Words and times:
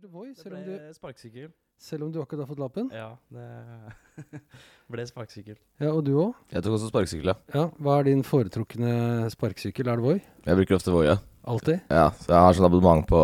kjørte 0.00 0.12
Voi, 0.12 0.28
Det 0.28 0.38
selv 0.40 0.54
om, 0.56 0.62
du, 0.64 0.70
ble 0.72 0.94
sparkesykkel. 0.94 1.50
selv 1.78 2.02
om 2.04 2.12
du 2.12 2.20
akkurat 2.22 2.40
har 2.40 2.48
fått 2.48 2.60
lappen? 2.62 2.90
Ja, 2.92 3.16
det 3.28 4.40
ble 4.92 5.04
sparkesykkel. 5.06 5.58
Ja, 5.80 5.90
og 5.92 6.04
du 6.06 6.14
òg? 6.22 6.34
Jeg 6.52 6.62
tok 6.64 6.76
også 6.78 6.88
sparkesykkel, 6.88 7.32
ja. 7.32 7.36
Ja. 7.54 7.66
Hva 7.78 7.98
er 8.00 8.08
din 8.08 8.24
foretrukne 8.24 9.28
sparkesykkel? 9.34 9.88
Er 9.92 10.00
det 10.00 10.04
Voi? 10.06 10.18
Jeg 10.46 10.56
bruker 10.62 10.78
ofte 10.78 10.94
Voi, 10.94 11.04
ja. 11.10 11.18
Altid? 11.44 11.80
Ja, 11.90 12.08
så 12.20 12.32
jeg 12.32 12.40
har 12.46 12.56
sånn 12.56 12.68
abonnement 12.70 13.06
på 13.08 13.20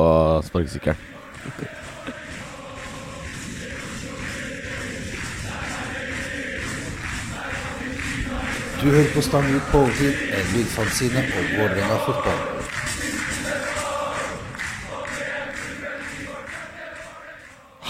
sparkesykkelen. 0.51 0.97
Du 8.83 8.91
hører 8.93 9.09
på 9.15 9.21
Stang 9.25 9.49
ut 9.57 9.63
på 9.73 9.79
overtid, 9.79 10.13
en 10.37 10.53
lydfanzine 10.55 11.25
om 11.39 11.49
Vålerenga 11.57 11.99
fotball. 12.07 12.56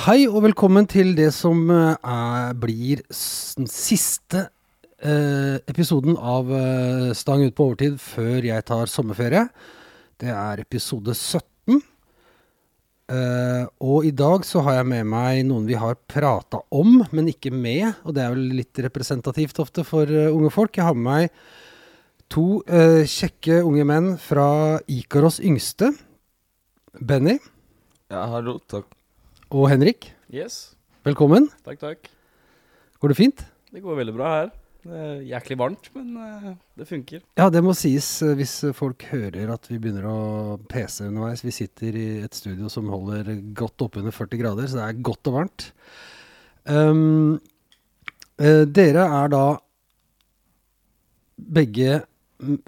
Hei 0.07 0.29
og 0.31 0.45
velkommen 0.45 0.87
til 0.87 1.17
det 1.19 1.33
som 1.35 1.65
eh, 1.67 1.97
er, 1.99 2.53
blir 2.63 3.01
siste 3.11 4.45
eh, 5.03 5.57
episoden 5.67 6.15
av 6.15 6.53
eh, 6.55 7.09
Stang 7.19 7.43
ut 7.43 7.57
på 7.59 7.65
overtid 7.73 7.97
før 7.99 8.47
jeg 8.47 8.63
tar 8.69 8.87
sommerferie. 8.87 9.49
Det 10.23 10.31
er 10.31 10.63
episode 10.63 11.11
17. 11.11 11.81
Eh, 13.17 13.65
og 13.83 14.07
i 14.07 14.15
dag 14.15 14.47
så 14.47 14.63
har 14.69 14.79
jeg 14.79 14.89
med 14.93 15.11
meg 15.11 15.43
noen 15.49 15.67
vi 15.67 15.75
har 15.75 15.99
prata 15.99 16.63
om, 16.71 17.01
men 17.11 17.35
ikke 17.35 17.51
med. 17.51 17.89
Og 18.07 18.15
det 18.15 18.23
er 18.23 18.37
vel 18.37 18.47
litt 18.61 18.79
representativt 18.87 19.59
ofte 19.59 19.83
for 19.89 20.07
uh, 20.07 20.31
unge 20.31 20.55
folk. 20.55 20.79
Jeg 20.79 20.87
har 20.87 20.95
med 20.95 21.09
meg 21.09 21.41
to 22.31 22.61
uh, 22.71 23.03
kjekke 23.03 23.59
unge 23.67 23.91
menn 23.91 24.13
fra 24.23 24.79
Ikaros 24.87 25.43
yngste. 25.43 25.97
Benny 26.95 27.41
Ja, 28.07 28.29
hallo, 28.31 28.61
takk. 28.71 28.96
Og 29.51 29.69
Henrik. 29.71 30.13
Yes, 30.33 30.77
Velkommen. 31.07 31.49
takk, 31.65 31.79
takk. 31.79 32.09
Går 32.99 33.13
det 33.13 33.17
fint? 33.17 33.43
Det 33.71 33.83
går 33.83 34.01
veldig 34.01 34.15
bra 34.17 34.31
her. 34.33 34.49
Det 34.87 34.99
er 35.03 35.23
jæklig 35.27 35.57
varmt, 35.59 35.89
men 35.97 36.17
eh, 36.23 36.55
det 36.79 36.87
funker. 36.87 37.23
Ja, 37.39 37.49
det 37.51 37.63
må 37.65 37.75
sies 37.75 38.07
eh, 38.23 38.35
hvis 38.39 38.55
folk 38.75 39.03
hører 39.11 39.51
at 39.55 39.67
vi 39.71 39.79
begynner 39.83 40.07
å 40.07 40.19
pese 40.71 41.09
underveis. 41.09 41.43
Vi 41.43 41.55
sitter 41.55 41.99
i 41.99 42.07
et 42.23 42.39
studio 42.39 42.71
som 42.71 42.91
holder 42.91 43.33
godt 43.59 43.83
oppunder 43.87 44.15
40 44.15 44.43
grader, 44.43 44.71
så 44.71 44.79
det 44.79 44.87
er 44.87 45.05
godt 45.09 45.31
og 45.31 45.39
varmt. 45.41 45.69
Um, 46.67 47.39
eh, 48.39 48.63
dere 48.67 49.07
er 49.23 49.35
da 49.35 49.45
begge 51.37 52.01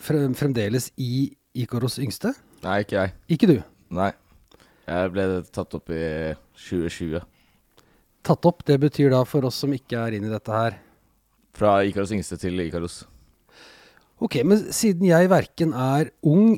fremdeles 0.02 0.90
i 0.98 1.28
Ikaros 1.58 1.98
yngste? 2.02 2.34
Nei, 2.64 2.80
ikke 2.82 2.98
jeg. 2.98 3.14
Ikke 3.34 3.50
du. 3.50 3.56
Nei. 3.94 4.10
Jeg 4.88 5.14
ble 5.14 5.30
tatt 5.54 5.74
opp 5.76 5.90
i 5.92 6.02
2020. 6.58 7.22
Tatt 8.26 8.48
opp, 8.50 8.64
det 8.66 8.80
betyr 8.82 9.12
da 9.14 9.22
for 9.28 9.46
oss 9.48 9.60
som 9.62 9.72
ikke 9.74 10.00
er 10.00 10.16
inne 10.18 10.28
i 10.28 10.32
dette 10.34 10.52
her 10.52 10.76
Fra 11.56 11.78
Ikaros 11.86 12.12
yngste 12.14 12.36
til 12.38 12.58
Ikaros. 12.60 13.00
Ok, 14.22 14.40
men 14.46 14.66
siden 14.74 15.06
jeg 15.06 15.30
verken 15.30 15.72
er 15.74 16.10
ung 16.26 16.56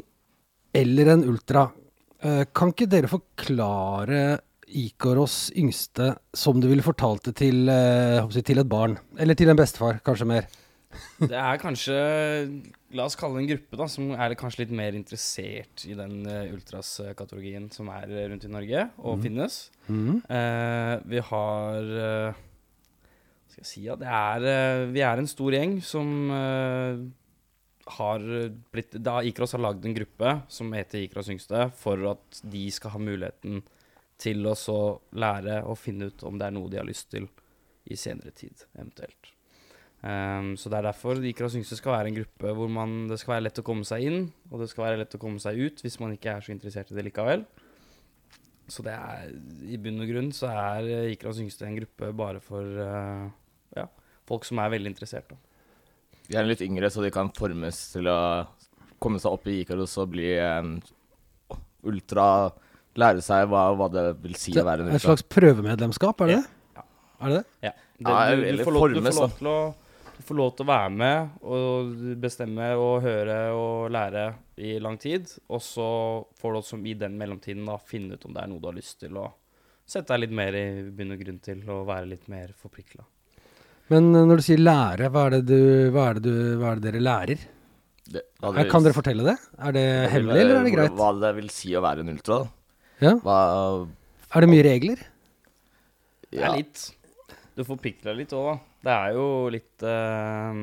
eller 0.77 1.13
en 1.13 1.25
ultra, 1.29 1.67
eh, 2.23 2.45
kan 2.55 2.73
ikke 2.73 2.89
dere 2.89 3.11
forklare 3.11 4.23
Ikaros 4.71 5.51
yngste 5.59 6.15
som 6.37 6.61
du 6.61 6.69
ville 6.71 6.85
fortalt 6.85 7.27
det 7.29 7.37
til, 7.43 7.69
eh, 7.69 8.41
til 8.41 8.59
et 8.59 8.69
barn? 8.69 8.99
Eller 9.19 9.35
til 9.35 9.51
en 9.51 9.59
bestefar, 9.59 10.01
kanskje 10.05 10.27
mer. 10.27 10.47
Det 11.21 11.37
er 11.39 11.61
kanskje, 11.63 11.97
la 12.99 13.05
oss 13.07 13.15
kalle 13.19 13.39
det 13.39 13.45
en 13.45 13.51
gruppe 13.53 13.79
da, 13.79 13.87
som 13.93 14.11
er 14.17 14.35
kanskje 14.39 14.65
litt 14.65 14.73
mer 14.75 14.97
interessert 14.99 15.85
i 15.87 15.95
den 15.95 16.25
uh, 16.27 16.51
ultras-kategorien 16.51 17.69
som 17.75 17.91
er 17.95 18.11
eh, 18.11 18.27
rundt 18.33 18.47
i 18.49 18.51
Norge 18.51 18.89
og 18.99 19.23
finnes. 19.23 19.61
Eh, 19.87 20.95
vi 21.13 21.23
har 21.31 21.93
eh, 22.09 22.35
Hva 22.35 23.55
skal 23.55 23.63
jeg 23.63 23.71
si? 23.71 23.85
Ja, 23.87 23.97
det 24.01 24.11
er, 24.11 24.49
eh, 24.51 24.85
vi 24.91 25.05
er 25.07 25.23
en 25.23 25.31
stor 25.31 25.55
gjeng 25.55 25.79
som 25.87 26.13
eh, 26.35 27.01
har 28.01 28.27
blitt 28.71 28.99
Da 29.03 29.21
Ikros 29.27 29.55
har 29.57 29.63
lagd 29.65 29.87
en 29.87 29.97
gruppe 29.97 30.37
som 30.53 30.71
heter 30.75 31.05
Ikros 31.05 31.31
yngste, 31.33 31.69
for 31.79 32.03
at 32.13 32.43
de 32.43 32.67
skal 32.75 32.97
ha 32.97 33.03
muligheten 33.03 33.63
til 34.21 34.43
å 34.47 34.57
så 34.59 34.81
lære 35.17 35.63
og 35.65 35.79
finne 35.81 36.11
ut 36.11 36.27
om 36.29 36.39
det 36.39 36.51
er 36.51 36.59
noe 36.59 36.71
de 36.71 36.83
har 36.83 36.89
lyst 36.89 37.13
til 37.15 37.31
i 37.91 37.97
senere 37.99 38.35
tid, 38.37 38.67
eventuelt. 38.77 39.33
Um, 40.01 40.55
så 40.57 40.71
det 40.73 40.79
er 40.79 40.87
derfor 40.87 41.19
Ikra 41.29 41.51
syns 41.53 41.69
det 41.69 41.77
skal 41.77 41.93
være 41.93 42.09
en 42.09 42.15
gruppe 42.17 42.53
hvor 42.57 42.71
man, 42.73 43.03
det 43.11 43.19
skal 43.21 43.35
være 43.35 43.45
lett 43.51 43.59
å 43.61 43.65
komme 43.67 43.85
seg 43.85 44.07
inn, 44.09 44.23
og 44.49 44.63
det 44.63 44.71
skal 44.71 44.87
være 44.87 45.03
lett 45.03 45.17
å 45.17 45.21
komme 45.21 45.43
seg 45.43 45.59
ut 45.61 45.83
hvis 45.85 45.99
man 46.01 46.15
ikke 46.15 46.33
er 46.33 46.47
så 46.47 46.55
interessert 46.55 46.93
i 46.93 46.97
det 46.97 47.05
likevel. 47.11 47.45
Så 48.71 48.85
det 48.87 48.95
er 48.95 49.35
i 49.69 49.77
bunn 49.83 50.01
og 50.01 50.09
grunn 50.09 50.31
så 50.33 50.49
er 50.55 50.89
Ikras 50.89 51.13
Ikros 51.19 51.43
yngste 51.45 51.69
en 51.69 51.77
gruppe 51.77 52.13
bare 52.17 52.41
for 52.45 52.65
uh, 52.65 53.27
ja, 53.77 53.85
folk 54.31 54.49
som 54.49 54.63
er 54.63 54.73
veldig 54.73 54.95
interessert. 54.95 55.35
Da. 55.35 55.37
De 56.31 56.39
er 56.39 56.49
litt 56.49 56.65
yngre, 56.65 56.89
så 56.89 57.05
de 57.05 57.11
kan 57.13 57.29
formes 57.37 57.83
til 57.93 58.09
å 58.09 58.21
komme 59.03 59.21
seg 59.21 59.37
opp 59.37 59.49
i 59.51 59.59
Ikaros 59.65 59.99
og 60.01 60.15
bli 60.15 60.33
en 60.39 60.79
ultra 61.89 62.27
Lære 62.99 63.23
seg 63.23 63.45
hva, 63.47 63.69
hva 63.79 63.87
det 63.93 64.03
vil 64.19 64.35
si 64.35 64.51
Det 64.51 64.65
å 64.65 64.67
være 64.67 64.83
en 64.83 64.89
ultra. 64.89 64.99
et 64.99 65.05
slags 65.05 65.23
prøvemedlemskap, 65.31 66.25
er 66.25 66.31
det 66.33 66.39
det? 66.41 66.49
Ja. 66.75 66.83
Er 67.21 67.31
det 67.31 67.37
det? 67.37 67.45
Ja. 67.69 67.73
Det, 68.01 68.01
du, 68.01 68.11
du, 68.11 68.57
du, 68.59 68.65
får 68.65 68.75
lov, 68.75 68.87
du, 68.91 68.99
får 69.05 69.19
lov 69.21 69.37
til 69.37 69.51
å, 69.51 69.59
får 70.27 70.39
lov 70.39 70.51
til 70.57 70.67
å 70.67 70.71
være 70.71 70.91
med 70.95 71.45
og 71.57 71.93
bestemme 72.23 72.71
og 72.79 73.05
høre 73.05 73.37
og 73.57 73.91
lære 73.95 74.25
i 74.61 74.75
lang 74.83 74.99
tid. 75.01 75.29
Og 75.51 75.63
så 75.65 75.87
får 76.41 76.53
du 76.53 76.61
også 76.61 76.81
i 76.87 76.97
den 76.99 77.17
mellomtiden 77.21 77.69
da 77.69 77.79
finne 77.83 78.17
ut 78.19 78.27
om 78.29 78.35
det 78.37 78.43
er 78.45 78.51
noe 78.53 78.63
du 78.63 78.69
har 78.71 78.77
lyst 78.79 79.01
til 79.03 79.17
å 79.21 79.29
sette 79.91 80.13
deg 80.13 80.27
litt 80.27 80.37
mer 80.39 80.55
i 80.55 80.67
bunn 80.95 81.17
og 81.17 81.23
grunn 81.25 81.41
til 81.43 81.65
å 81.71 81.81
være 81.89 82.11
litt 82.13 82.29
mer 82.31 82.53
forplikta. 82.59 83.03
Men 83.91 84.13
eh, 84.15 84.27
når 84.29 84.39
du 84.41 84.47
sier 84.47 84.61
lære, 84.63 85.09
hva 85.11 85.25
er 85.27 85.39
det, 85.39 85.41
du, 85.51 85.91
hva 85.95 86.05
er 86.11 86.21
det, 86.21 86.23
du, 86.29 86.61
hva 86.61 86.71
er 86.71 86.79
det 86.79 86.87
dere 86.87 87.03
lærer? 87.03 87.49
Det, 88.11 88.23
Er, 88.43 88.55
det 88.57 88.67
kan 88.71 88.83
dere 88.87 88.95
fortelle 88.97 89.27
det? 89.27 89.37
Er 89.59 89.75
det 89.75 89.85
vil 89.87 90.13
hemmelig, 90.15 90.41
eller 90.45 90.57
er 90.61 90.65
det 90.67 90.75
greit? 90.75 90.95
Hva 90.99 91.11
det 91.23 91.33
vil 91.37 91.51
si 91.55 91.75
å 91.79 91.83
være 91.85 92.05
en 92.05 92.13
ultra. 92.15 92.41
da. 92.45 92.77
Ja. 93.01 93.13
Hva 93.25 93.37
Er 94.31 94.45
det 94.45 94.51
mye 94.51 94.65
regler? 94.67 95.05
Det 96.31 96.43
er 96.47 96.57
litt 96.61 96.83
Du 97.59 97.65
forplikter 97.67 98.13
deg 98.13 98.23
litt 98.23 98.35
òg, 98.37 98.53
da. 98.53 98.70
Det 98.81 98.93
er 98.93 99.17
jo 99.17 99.27
litt 99.53 99.85
uh, 99.85 100.61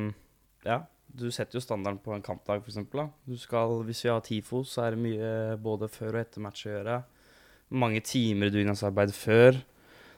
Ja, 0.65 0.81
du 1.17 1.29
setter 1.33 1.57
jo 1.57 1.63
standarden 1.63 2.01
på 2.03 2.13
en 2.15 2.25
kampdag, 2.25 2.63
f.eks. 2.65 2.81
Hvis 3.27 4.03
vi 4.03 4.11
har 4.11 4.25
TIFO, 4.25 4.63
så 4.67 4.85
er 4.85 4.95
det 4.95 5.03
mye 5.05 5.31
både 5.61 5.89
før 5.89 6.15
og 6.15 6.21
etter 6.21 6.43
match 6.43 6.67
å 6.67 6.75
gjøre. 6.75 6.99
Mange 7.77 8.03
timer 8.05 8.51
dugnadsarbeid 8.53 9.15
før. 9.17 9.57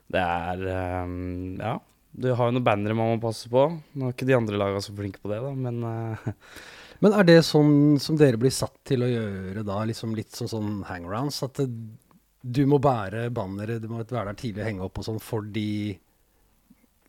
Det 0.09 0.25
er 0.25 0.65
um, 1.05 1.55
Ja. 1.59 1.77
Du 2.09 2.25
har 2.33 2.49
jo 2.49 2.55
noen 2.55 2.65
bannere 2.65 2.95
man 2.97 3.11
må 3.13 3.21
passe 3.21 3.45
på. 3.53 3.67
Nå 3.69 4.07
er 4.07 4.15
ikke 4.15 4.25
de 4.25 4.33
andre 4.33 4.57
lagene 4.57 4.81
så 4.81 4.95
flinke 4.97 5.21
på 5.21 5.29
det, 5.29 5.37
da, 5.45 5.51
men 5.53 5.83
uh, 5.85 6.29
Men 6.99 7.15
er 7.15 7.27
det 7.29 7.37
sånn 7.47 7.95
som 8.01 8.17
dere 8.19 8.39
blir 8.39 8.51
satt 8.51 8.75
til 8.87 9.05
å 9.05 9.07
gjøre 9.07 9.63
da, 9.63 9.77
liksom 9.87 10.11
litt 10.17 10.35
sånn, 10.35 10.49
sånn 10.51 10.71
hangarounds? 10.89 11.37
At 11.45 11.61
det, 11.61 11.69
du 12.43 12.65
må 12.67 12.79
bære 12.83 13.29
bannere, 13.31 13.77
du 13.79 13.87
må 13.87 14.01
være 14.01 14.33
der 14.33 14.39
tidlig 14.39 14.65
og 14.65 14.67
henge 14.67 14.83
opp 14.87 14.99
og 14.99 15.07
sånn 15.07 15.21
for 15.23 15.47
de 15.47 15.95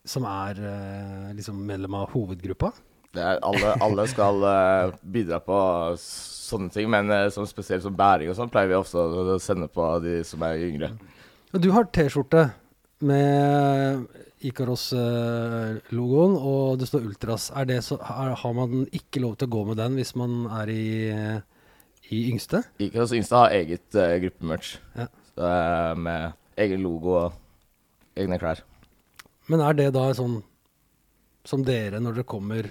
som 0.05 0.25
er 0.29 0.61
eh, 0.65 1.33
liksom 1.37 1.59
medlem 1.67 1.95
av 1.99 2.11
hovedgruppa? 2.15 2.73
Det 3.11 3.23
er 3.27 3.41
alle, 3.43 3.75
alle 3.83 4.07
skal 4.11 4.45
uh, 4.45 4.93
bidra 5.03 5.41
på 5.43 5.59
sånne 5.99 6.71
ting, 6.71 6.87
men 6.93 7.11
uh, 7.11 7.27
som 7.35 7.47
spesielt 7.49 7.83
som 7.83 7.97
bæring 7.99 8.31
og 8.31 8.37
sånn 8.39 8.53
pleier 8.53 8.71
vi 8.71 8.79
ofte 8.79 9.03
å 9.03 9.39
sende 9.43 9.67
på 9.73 9.87
de 10.05 10.21
som 10.27 10.45
er 10.47 10.63
yngre. 10.69 10.93
Du 11.51 11.73
har 11.75 11.89
T-skjorte 11.91 12.47
med 13.03 14.07
Ikaros-logoen, 14.47 16.37
og 16.39 16.79
det 16.79 16.87
står 16.87 17.09
Ultras. 17.09 17.49
Det 17.67 17.81
så, 17.83 17.99
er, 17.99 18.37
har 18.39 18.55
man 18.55 18.87
ikke 18.95 19.25
lov 19.25 19.35
til 19.41 19.51
å 19.51 19.55
gå 19.57 19.67
med 19.73 19.81
den 19.83 19.99
hvis 19.99 20.15
man 20.21 20.45
er 20.61 20.71
i, 20.71 20.87
i 22.15 22.25
yngste? 22.31 22.63
Ikaros 22.79 23.17
yngste 23.19 23.43
har 23.43 23.59
eget 23.59 23.99
uh, 23.99 24.15
gruppemerch. 24.23 24.77
Ja. 24.95 25.11
Med 25.97 26.39
egen 26.61 26.83
logo 26.85 27.17
og 27.17 28.19
egne 28.21 28.39
klær. 28.39 28.61
Men 29.51 29.63
er 29.65 29.77
det 29.79 29.89
da 29.97 30.07
sånn 30.17 30.41
som 31.49 31.65
dere, 31.67 32.01
når 32.03 32.21
dere 32.21 32.29
kommer, 32.29 32.69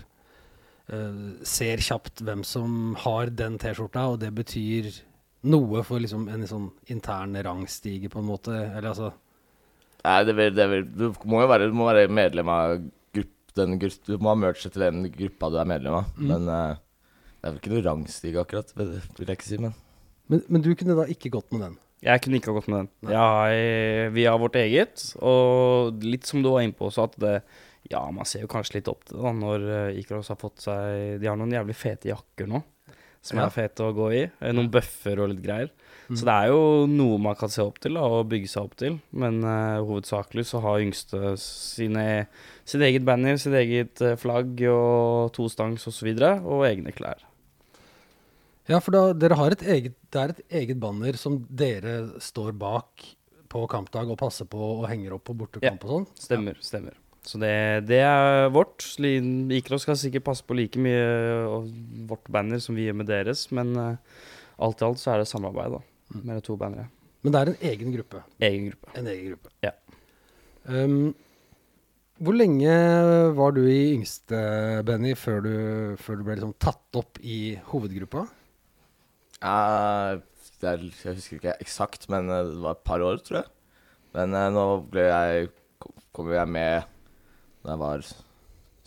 uh, 0.94 1.40
ser 1.48 1.84
kjapt 1.84 2.24
hvem 2.26 2.46
som 2.48 2.96
har 3.04 3.34
den 3.34 3.58
T-skjorta, 3.62 4.06
og 4.14 4.22
det 4.24 4.32
betyr 4.38 4.92
noe 5.50 5.84
for 5.88 6.04
liksom 6.04 6.28
en 6.32 6.46
sånn 6.48 6.70
intern 6.92 7.36
rangstige, 7.46 8.12
på 8.12 8.22
en 8.22 8.30
måte? 8.30 8.56
Eller 8.56 8.94
altså 8.94 9.12
Nei, 10.00 10.22
det 10.24 10.32
vil, 10.38 10.54
det 10.56 10.66
vil, 10.72 10.84
du 10.96 11.26
må 11.28 11.42
jo 11.44 11.48
være, 11.52 11.66
du 11.68 11.74
må 11.76 11.90
være 11.90 12.08
medlem 12.08 12.48
av 12.54 12.78
grupp, 13.12 13.34
den 13.60 13.74
Du 13.76 14.14
må 14.16 14.32
ha 14.32 14.38
merchet 14.40 14.72
til 14.72 14.86
den 14.86 15.10
gruppa 15.12 15.50
du 15.52 15.58
er 15.60 15.68
medlem 15.68 15.98
av. 15.98 16.14
Mm. 16.16 16.30
Men 16.32 16.48
uh, 16.48 16.80
det 17.36 17.44
er 17.44 17.52
vel 17.52 17.60
ikke 17.60 17.74
noe 17.74 17.84
rangstige, 17.90 18.40
akkurat, 18.40 18.72
vil 18.78 18.94
jeg 18.96 19.36
ikke 19.36 19.50
si. 19.50 19.60
Men 19.60 19.76
men, 20.30 20.44
men 20.48 20.62
du 20.62 20.74
kunne 20.78 20.98
da 20.98 21.08
ikke 21.10 21.32
gått 21.34 21.50
med 21.54 21.64
den? 21.66 21.78
Jeg 22.06 22.22
kunne 22.24 22.40
ikke 22.40 22.52
ha 22.54 22.58
gått 22.60 22.70
med 22.72 22.80
den. 22.80 23.12
Jeg, 23.14 24.12
vi 24.16 24.24
har 24.30 24.40
vårt 24.40 24.56
eget, 24.56 25.04
og 25.22 26.00
litt 26.04 26.26
som 26.30 26.42
du 26.44 26.50
var 26.54 26.62
inne 26.66 26.78
på 26.78 26.88
også, 26.92 27.10
at 27.10 27.20
det 27.20 27.36
Ja, 27.90 28.04
man 28.12 28.26
ser 28.28 28.42
jo 28.44 28.48
kanskje 28.52 28.76
litt 28.80 28.90
opp 28.92 29.06
til 29.08 29.18
det 29.18 29.24
da, 29.24 29.32
når 29.34 29.64
Ikros 29.98 30.28
har 30.30 30.38
fått 30.38 30.60
seg 30.62 31.20
De 31.22 31.28
har 31.30 31.38
noen 31.40 31.54
jævlig 31.56 31.74
fete 31.80 32.12
jakker 32.12 32.46
nå, 32.52 32.60
som 33.22 33.40
Ja. 33.40 33.46
er 33.48 33.54
fete 33.56 33.84
å 33.88 33.94
gå 33.96 34.10
i. 34.14 34.22
eh, 34.30 34.52
Noen 34.54 34.70
bøffer 34.72 35.20
og 35.24 35.30
litt 35.32 35.42
greier. 35.44 35.72
Så 36.10 36.26
det 36.26 36.34
er 36.34 36.48
jo 36.50 36.88
noe 36.90 37.18
man 37.22 37.36
kan 37.36 37.50
se 37.50 37.62
opp 37.62 37.78
til 37.80 37.94
da, 37.94 38.02
og 38.02 38.30
bygge 38.30 38.48
seg 38.50 38.64
opp 38.64 38.76
til. 38.80 38.96
Men 39.14 39.44
uh, 39.44 39.78
hovedsakelig 39.86 40.46
så 40.50 40.62
har 40.64 40.80
yngste 40.82 41.36
sine, 41.38 42.28
sitt 42.66 42.82
eget 42.82 43.06
banner, 43.06 43.38
sitt 43.38 43.54
eget 43.54 44.02
eh, 44.02 44.16
flagg 44.18 44.60
og 44.72 45.32
tostangs 45.36 45.86
osv. 45.86 45.92
Og, 45.92 45.94
så 46.00 46.08
videre, 46.08 46.32
og 46.42 46.66
egne 46.66 46.92
klær. 46.96 47.22
Ja, 48.70 48.78
for 48.84 48.94
da, 48.94 49.04
dere 49.18 49.38
har 49.40 49.56
et 49.56 49.64
eget, 49.66 49.96
det 50.14 50.22
er 50.22 50.34
et 50.36 50.42
eget 50.62 50.80
banner 50.82 51.18
som 51.18 51.40
dere 51.50 52.22
står 52.22 52.54
bak 52.60 53.06
på 53.50 53.64
kampdag 53.72 54.12
og 54.14 54.20
passer 54.22 54.46
på 54.50 54.60
og 54.62 54.84
henger 54.92 55.16
opp 55.16 55.26
på 55.26 55.34
bortekamp 55.40 55.86
og 55.88 55.94
sånn? 55.96 56.06
Stemmer. 56.22 56.60
stemmer. 56.62 56.98
Så 57.26 57.42
det, 57.42 57.52
det 57.90 58.04
er 58.06 58.52
vårt. 58.54 58.86
Ikros 59.58 59.88
skal 59.88 59.98
sikkert 60.00 60.28
passe 60.30 60.46
på 60.46 60.58
like 60.58 60.82
mye 60.82 61.02
vårt 62.10 62.30
banner 62.32 62.62
som 62.64 62.78
vi 62.78 62.86
gjør 62.86 63.00
med 63.02 63.10
deres, 63.10 63.48
men 63.56 63.74
uh, 63.74 64.22
alt 64.62 64.82
i 64.82 64.88
alt 64.88 65.02
så 65.02 65.16
er 65.16 65.24
det 65.24 65.32
samarbeid 65.32 65.76
da, 65.76 65.82
mellom 66.22 66.46
to 66.46 66.58
bannere. 66.60 66.88
Men 67.26 67.34
det 67.34 67.42
er 67.42 67.52
en 67.52 67.64
egen 67.74 67.98
gruppe. 67.98 68.22
Egen 68.48 68.70
gruppe. 68.70 68.94
En 69.02 69.10
egen 69.12 69.34
gruppe. 69.34 69.52
Ja. 69.66 69.74
Um, 70.70 71.12
hvor 72.20 72.36
lenge 72.36 72.74
var 73.36 73.54
du 73.56 73.64
i 73.66 73.96
yngste, 73.96 74.40
Benny, 74.88 75.16
før 75.18 75.42
du, 75.44 75.54
før 76.00 76.20
du 76.20 76.28
ble 76.28 76.38
liksom 76.38 76.58
tatt 76.62 77.00
opp 77.00 77.20
i 77.24 77.56
hovedgruppa? 77.72 78.28
Eh, 79.42 80.20
er, 80.68 80.84
jeg 81.04 81.16
husker 81.16 81.38
ikke 81.40 81.54
eksakt, 81.64 82.10
men 82.12 82.28
eh, 82.30 82.44
det 82.50 82.60
var 82.64 82.76
et 82.76 82.84
par 82.88 83.00
år, 83.06 83.22
tror 83.24 83.38
jeg. 83.42 83.50
Men 84.18 84.34
eh, 84.36 84.50
nå 84.52 84.66
ble 84.92 85.06
jeg 85.08 85.50
kom- 86.14 86.34
jeg 86.34 86.48
med 86.52 86.84
da 87.64 87.72
jeg 87.76 87.80
var 87.80 88.00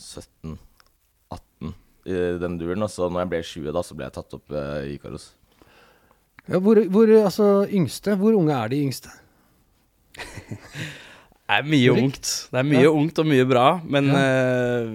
17-18 0.01 1.73
i 2.09 2.19
den 2.43 2.59
duren. 2.61 2.83
Og 2.85 2.91
så 2.93 3.09
når 3.09 3.21
jeg 3.25 3.31
ble 3.33 3.43
20, 3.47 3.73
da, 3.77 3.83
så 3.87 3.97
ble 3.97 4.05
jeg 4.09 4.17
tatt 4.19 4.35
opp 4.37 4.53
eh, 4.53 4.91
i 4.91 4.95
Ikaros. 4.99 5.31
Ja, 6.51 6.59
hvor, 6.59 6.81
hvor, 6.91 7.07
altså, 7.23 7.51
yngste, 7.71 8.17
hvor 8.19 8.35
unge 8.35 8.53
er 8.57 8.69
de 8.73 8.81
yngste? 8.89 9.13
Det 11.53 11.59
er 11.61 11.67
mye 11.69 11.91
Rikt. 11.93 12.01
ungt. 12.03 12.29
Det 12.53 12.59
er 12.63 12.65
mye 12.65 12.81
Ja. 12.87 12.91
ungt 12.97 13.19
og 13.21 13.27
mye 13.29 13.45
bra, 13.45 13.65
men 13.85 14.07
Ja. 14.09 14.17
eh, 14.17 14.87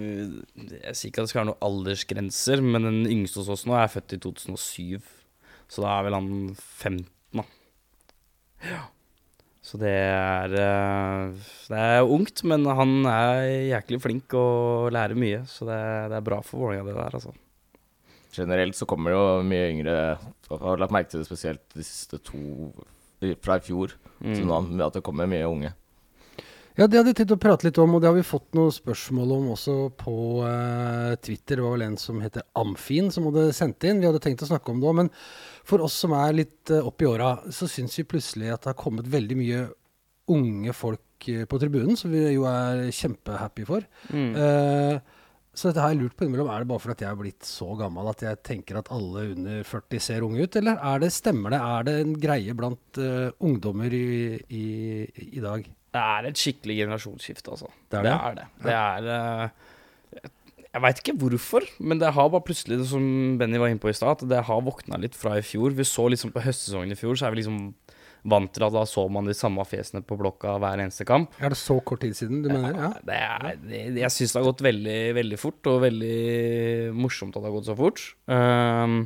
Jeg 0.82 0.96
sier 0.98 1.10
ikke 1.12 1.22
at 1.22 1.28
det 1.28 1.30
skal 1.30 1.42
være 1.46 1.50
noen 1.52 1.66
aldersgrenser, 1.68 2.62
men 2.66 2.82
den 2.88 3.06
yngste 3.14 3.38
hos 3.44 3.50
oss 3.54 3.66
nå 3.70 3.76
er 3.78 3.88
født 3.94 4.14
i 4.16 4.18
2007. 4.24 5.02
Så 5.68 5.84
da 5.84 5.98
er 6.00 6.06
vel 6.08 6.16
han 6.16 6.30
15, 6.56 7.04
da. 7.42 7.44
Ja. 8.68 8.84
Så 9.68 9.76
det 9.82 9.92
er 9.92 10.54
eh, 10.56 11.34
Det 11.68 11.80
er 11.84 12.08
ungt, 12.08 12.44
men 12.48 12.64
han 12.72 12.94
er 13.12 13.42
jæklig 13.74 14.00
flink 14.02 14.34
og 14.40 14.94
lærer 14.96 15.18
mye. 15.20 15.42
Så 15.52 15.68
det, 15.68 15.80
det 16.14 16.18
er 16.22 16.24
bra 16.30 16.40
for 16.46 16.64
Vålerenga, 16.64 16.88
det 16.88 16.96
der, 16.96 17.18
altså. 17.20 17.34
Generelt 18.38 18.78
så 18.78 18.86
kommer 18.88 19.12
det 19.12 19.18
jo 19.18 19.44
mye 19.50 19.68
yngre 19.74 19.96
Jeg 20.48 20.60
har 20.62 20.78
lagt 20.80 20.94
merke 20.94 21.10
til 21.12 21.20
det 21.24 21.28
spesielt 21.28 21.64
de 21.76 21.84
siste 21.84 22.20
to 22.22 22.40
fra 23.44 23.58
i 23.58 23.66
fjor. 23.66 23.96
Så 24.22 24.44
Mm. 24.46 24.72
nå 24.78 24.86
at 24.88 24.94
det 24.96 25.04
kommer 25.04 25.28
mye 25.30 25.46
unge. 25.50 25.74
Ja, 26.78 26.86
det 26.86 27.00
hadde 27.00 27.10
jeg 27.10 27.18
tenkt 27.18 27.32
å 27.34 27.40
prate 27.42 27.66
litt 27.66 27.78
om, 27.82 27.96
og 27.98 28.04
det 28.04 28.06
har 28.06 28.14
vi 28.14 28.22
fått 28.22 28.54
noen 28.54 28.70
spørsmål 28.70 29.32
om 29.34 29.46
også 29.56 29.76
på 29.98 30.14
uh, 30.46 31.16
Twitter. 31.26 31.58
Det 31.58 31.64
var 31.66 31.72
vel 31.74 31.84
en 31.88 31.96
som 31.98 32.20
heter 32.22 32.44
Amfin 32.62 33.08
som 33.14 33.26
hadde 33.32 33.48
sendt 33.58 33.88
inn. 33.90 33.98
Vi 33.98 34.06
hadde 34.06 34.22
tenkt 34.22 34.44
å 34.46 34.50
snakke 34.52 34.70
om 34.70 34.84
det 34.84 34.86
òg, 34.86 35.00
men 35.00 35.10
for 35.66 35.82
oss 35.82 35.96
som 36.04 36.14
er 36.14 36.36
litt 36.38 36.70
uh, 36.70 36.86
opp 36.86 37.02
i 37.02 37.08
åra, 37.10 37.32
så 37.50 37.66
syns 37.72 37.98
vi 37.98 38.06
plutselig 38.12 38.52
at 38.54 38.62
det 38.62 38.70
har 38.76 38.78
kommet 38.78 39.10
veldig 39.10 39.38
mye 39.40 39.64
unge 40.30 40.76
folk 40.76 41.30
eh, 41.32 41.48
på 41.50 41.58
tribunen, 41.64 41.98
som 41.98 42.14
vi 42.14 42.22
jo 42.36 42.46
er 42.52 42.84
kjempehappy 42.94 43.66
for. 43.66 43.86
Mm. 44.12 44.36
Så 45.56 45.70
dette 45.70 45.80
har 45.82 45.94
jeg 45.94 46.02
lurt 46.02 46.18
på 46.20 46.28
innimellom. 46.28 46.50
Er 46.52 46.62
det 46.62 46.70
bare 46.70 46.84
fordi 46.84 46.98
at 46.98 47.04
jeg 47.06 47.10
er 47.10 47.22
blitt 47.22 47.48
så 47.48 47.70
gammel 47.80 48.12
at 48.12 48.26
jeg 48.26 48.42
tenker 48.46 48.82
at 48.82 48.92
alle 48.94 49.24
under 49.32 49.64
40 49.66 50.04
ser 50.04 50.28
unge 50.28 50.44
ut, 50.44 50.60
eller 50.60 50.84
er 50.92 51.02
det, 51.02 51.14
stemmer 51.16 51.56
det? 51.56 51.62
Er 51.64 51.88
det 51.88 51.96
en 52.04 52.14
greie 52.28 52.58
blant 52.60 53.02
ungdommer 53.40 53.96
i, 53.96 54.36
i, 54.52 54.68
i 55.32 55.42
dag? 55.42 55.72
Det 55.98 56.04
er 56.04 56.30
et 56.30 56.44
skikkelig 56.44 56.78
generasjonsskifte, 56.84 57.56
altså. 57.56 57.72
Det 57.90 58.00
er 58.00 58.06
det. 58.06 58.14
det? 58.14 58.20
Er 58.20 58.38
det. 58.38 58.48
det 58.68 58.78
er 58.78 59.10
uh, 59.10 60.28
Jeg 60.68 60.84
veit 60.86 61.02
ikke 61.02 61.18
hvorfor, 61.24 61.68
men 61.80 62.02
det 62.02 62.14
har 62.14 62.32
bare 62.34 62.46
plutselig, 62.46 62.80
som 62.92 63.04
Benny 63.40 63.58
var 63.58 63.74
inne 63.74 63.82
på 63.82 63.90
i 63.90 63.98
stad, 63.98 64.20
at 64.20 64.30
det 64.30 64.46
har 64.46 64.66
våkna 64.66 65.00
litt 65.02 65.18
fra 65.18 65.38
i 65.40 65.46
fjor. 65.46 65.74
Vi 65.74 65.88
så 65.88 66.06
liksom 66.14 66.36
på 66.36 66.44
høstsesongen 66.46 66.94
i 66.94 67.00
fjor, 67.00 67.18
så 67.18 67.28
er 67.28 67.34
vi 67.34 67.42
liksom 67.42 67.62
vant 68.28 68.52
til 68.54 68.66
at 68.66 68.76
da 68.76 68.84
så 68.90 69.06
man 69.12 69.28
de 69.30 69.36
samme 69.38 69.64
fjesene 69.68 70.04
på 70.06 70.18
blokka 70.20 70.58
hver 70.62 70.82
eneste 70.84 71.06
kamp. 71.08 71.34
Er 71.40 71.54
det 71.54 71.60
så 71.60 71.80
kort 71.86 72.04
tid 72.04 72.18
siden 72.18 72.44
du 72.44 72.52
mener? 72.52 72.76
Ja. 72.76 72.92
Det 73.08 73.18
er, 73.24 73.48
det, 73.64 73.82
jeg 74.02 74.14
syns 74.14 74.36
det 74.36 74.42
har 74.42 74.50
gått 74.50 74.66
veldig, 74.68 75.00
veldig 75.18 75.40
fort, 75.42 75.72
og 75.72 75.82
veldig 75.86 76.18
morsomt 76.98 77.36
at 77.36 77.42
det 77.42 77.50
har 77.50 77.58
gått 77.58 77.70
så 77.70 77.78
fort. 77.78 78.04
Um, 78.28 79.00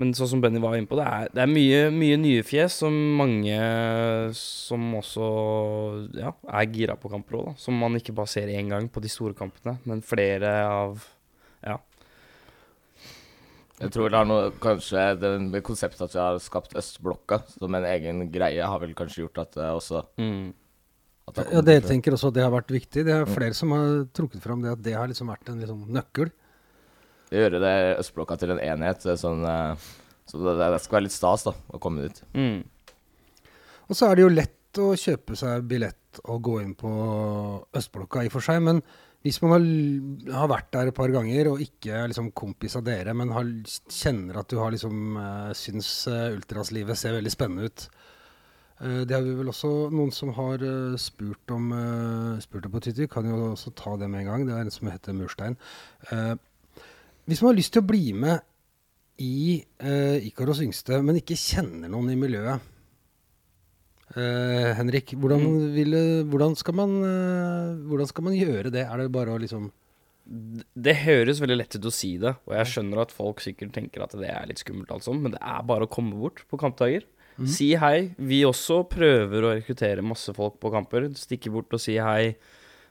men 0.00 0.14
sånn 0.16 0.28
som 0.30 0.40
Benny 0.40 0.60
var 0.62 0.74
inne 0.78 0.88
på, 0.88 0.96
det 0.96 1.04
er, 1.04 1.26
det 1.36 1.42
er 1.44 1.50
mye, 1.52 1.80
mye 1.92 2.16
nye 2.16 2.42
fjes, 2.48 2.78
som 2.80 2.94
mange 3.18 3.58
som 4.38 4.86
også 4.96 5.26
ja, 6.16 6.32
er 6.48 6.70
gira 6.72 6.96
på 6.96 7.10
kamper 7.12 7.36
òg, 7.42 7.50
Som 7.60 7.76
man 7.82 7.98
ikke 8.00 8.14
bare 8.16 8.30
ser 8.32 8.48
én 8.48 8.70
gang 8.72 8.88
på 8.88 9.02
de 9.04 9.10
store 9.12 9.36
kampene, 9.36 9.78
men 9.84 10.00
flere 10.02 10.54
av 10.68 11.04
Ja. 11.62 11.76
Jeg 13.82 13.90
tror 13.90 14.10
det 14.12 14.18
er 14.20 14.26
noe 14.28 14.50
Kanskje 14.62 15.04
det 15.18 15.30
med 15.42 15.62
konseptet 15.66 16.04
at 16.06 16.14
vi 16.14 16.20
har 16.22 16.40
skapt 16.42 16.74
Østblokka 16.78 17.40
som 17.56 17.74
en 17.74 17.86
egen 17.88 18.24
greie, 18.32 18.62
har 18.62 18.78
vel 18.82 18.94
kanskje 18.94 19.24
gjort 19.26 19.38
at 19.44 19.56
det 19.58 19.70
også 19.76 20.04
Mm. 20.18 20.52
at 21.28 21.34
det 21.34 21.46
Ja, 21.52 21.60
Dere 21.60 21.80
tenker 21.80 22.12
også 22.12 22.28
at 22.28 22.34
det 22.34 22.42
har 22.44 22.50
vært 22.54 22.70
viktig. 22.70 23.04
Det 23.04 23.12
er 23.12 23.24
flere 23.26 23.54
som 23.54 23.70
har 23.72 24.06
trukket 24.14 24.40
fram 24.42 24.62
det 24.62 24.72
at 24.72 24.82
det 24.82 24.94
har 24.94 25.08
liksom 25.08 25.28
vært 25.28 25.48
en 25.48 25.60
liksom 25.60 25.84
nøkkel. 25.92 26.30
Gjøre 27.32 27.60
det 27.62 27.76
Østblokka 28.02 28.36
til 28.40 28.54
en 28.54 28.62
enhet. 28.62 29.04
det 29.04 29.14
er 29.14 29.20
Sånn, 29.20 29.44
eh, 29.48 29.86
så 30.28 30.40
det, 30.40 30.56
det 30.60 30.80
skal 30.84 30.98
være 30.98 31.06
litt 31.08 31.16
stas 31.16 31.46
da, 31.48 31.54
å 31.72 31.80
komme 31.82 32.06
dit. 32.06 32.20
Mm. 32.36 32.60
Og 33.88 33.96
så 33.98 34.08
er 34.08 34.18
det 34.18 34.26
jo 34.26 34.34
lett 34.34 34.80
å 34.80 34.92
kjøpe 34.96 35.36
seg 35.36 35.64
billett 35.68 36.20
og 36.24 36.44
gå 36.44 36.58
inn 36.62 36.76
på 36.78 36.92
Østblokka 37.76 38.22
i 38.24 38.30
og 38.30 38.36
for 38.36 38.44
seg, 38.44 38.62
men 38.64 38.80
hvis 39.22 39.38
man 39.44 39.52
har, 39.54 39.66
har 40.34 40.48
vært 40.50 40.70
der 40.74 40.88
et 40.90 40.96
par 40.96 41.12
ganger 41.14 41.52
og 41.52 41.60
ikke 41.62 41.94
er 41.94 42.08
liksom 42.10 42.32
kompis 42.36 42.74
av 42.78 42.86
dere, 42.86 43.12
men 43.14 43.30
har, 43.34 43.46
kjenner 43.92 44.40
at 44.40 44.50
du 44.50 44.56
har 44.58 44.72
liksom 44.74 45.14
uh, 45.14 45.52
syns 45.54 45.90
uh, 46.10 46.32
ultraslivet 46.34 46.98
ser 46.98 47.14
veldig 47.14 47.30
spennende 47.30 47.68
ut 47.70 47.84
Eh, 48.82 49.02
Det 49.06 49.14
har 49.14 49.22
vi 49.22 49.34
vel 49.38 49.50
også 49.52 49.70
noen 49.94 50.12
som 50.14 50.32
har 50.36 50.62
eh, 50.66 50.98
spurt 51.00 51.54
om 51.54 51.70
eh, 51.76 52.40
spurt 52.42 52.66
om 52.66 52.74
på 52.74 52.82
Twitter. 52.82 53.10
Kan 53.10 53.28
jo 53.28 53.52
også 53.52 53.74
ta 53.78 53.96
det 53.96 54.08
med 54.10 54.24
en 54.24 54.30
gang. 54.32 54.46
Det 54.46 54.56
er 54.56 54.64
en 54.64 54.74
som 54.74 54.90
heter 54.90 55.16
Murstein. 55.16 55.58
Hvis 57.28 57.42
man 57.42 57.52
har 57.52 57.58
lyst 57.58 57.74
til 57.74 57.82
å 57.82 57.88
bli 57.88 58.12
med 58.16 58.42
i 59.22 59.60
uh, 59.84 60.18
Ikaros 60.26 60.62
yngste, 60.64 60.98
men 61.04 61.20
ikke 61.20 61.38
kjenner 61.38 61.90
noen 61.92 62.10
i 62.10 62.18
miljøet 62.18 62.64
uh, 64.16 64.70
Henrik, 64.78 65.14
hvordan, 65.20 65.46
ville, 65.76 66.02
hvordan, 66.32 66.56
skal 66.58 66.76
man, 66.80 66.96
uh, 67.04 67.78
hvordan 67.86 68.10
skal 68.10 68.26
man 68.26 68.38
gjøre 68.38 68.72
det? 68.74 68.86
Er 68.88 69.04
det 69.04 69.14
bare 69.14 69.36
å 69.36 69.40
liksom 69.42 69.70
Det 70.24 70.96
høres 71.04 71.42
veldig 71.42 71.60
lett 71.60 71.78
ut 71.78 71.88
å 71.88 71.94
si 71.94 72.16
det, 72.22 72.34
og 72.48 72.56
jeg 72.56 72.72
skjønner 72.72 73.04
at 73.04 73.14
folk 73.14 73.42
sikkert 73.44 73.74
tenker 73.76 74.04
at 74.04 74.16
det 74.18 74.30
er 74.32 74.48
litt 74.50 74.62
skummelt, 74.64 74.90
altså, 74.94 75.14
men 75.14 75.36
det 75.36 75.42
er 75.42 75.68
bare 75.68 75.86
å 75.86 75.92
komme 75.92 76.18
bort 76.18 76.44
på 76.50 76.60
kampdager. 76.60 77.06
Si 77.48 77.72
hei. 77.80 78.12
Vi 78.20 78.42
også 78.44 78.82
prøver 78.90 79.44
å 79.44 79.54
rekruttere 79.56 80.04
masse 80.04 80.34
folk 80.36 80.58
på 80.62 80.70
kamper. 80.72 81.08
Stikke 81.18 81.50
bort 81.54 81.72
og 81.74 81.80
si 81.80 81.96
hei. 81.96 82.34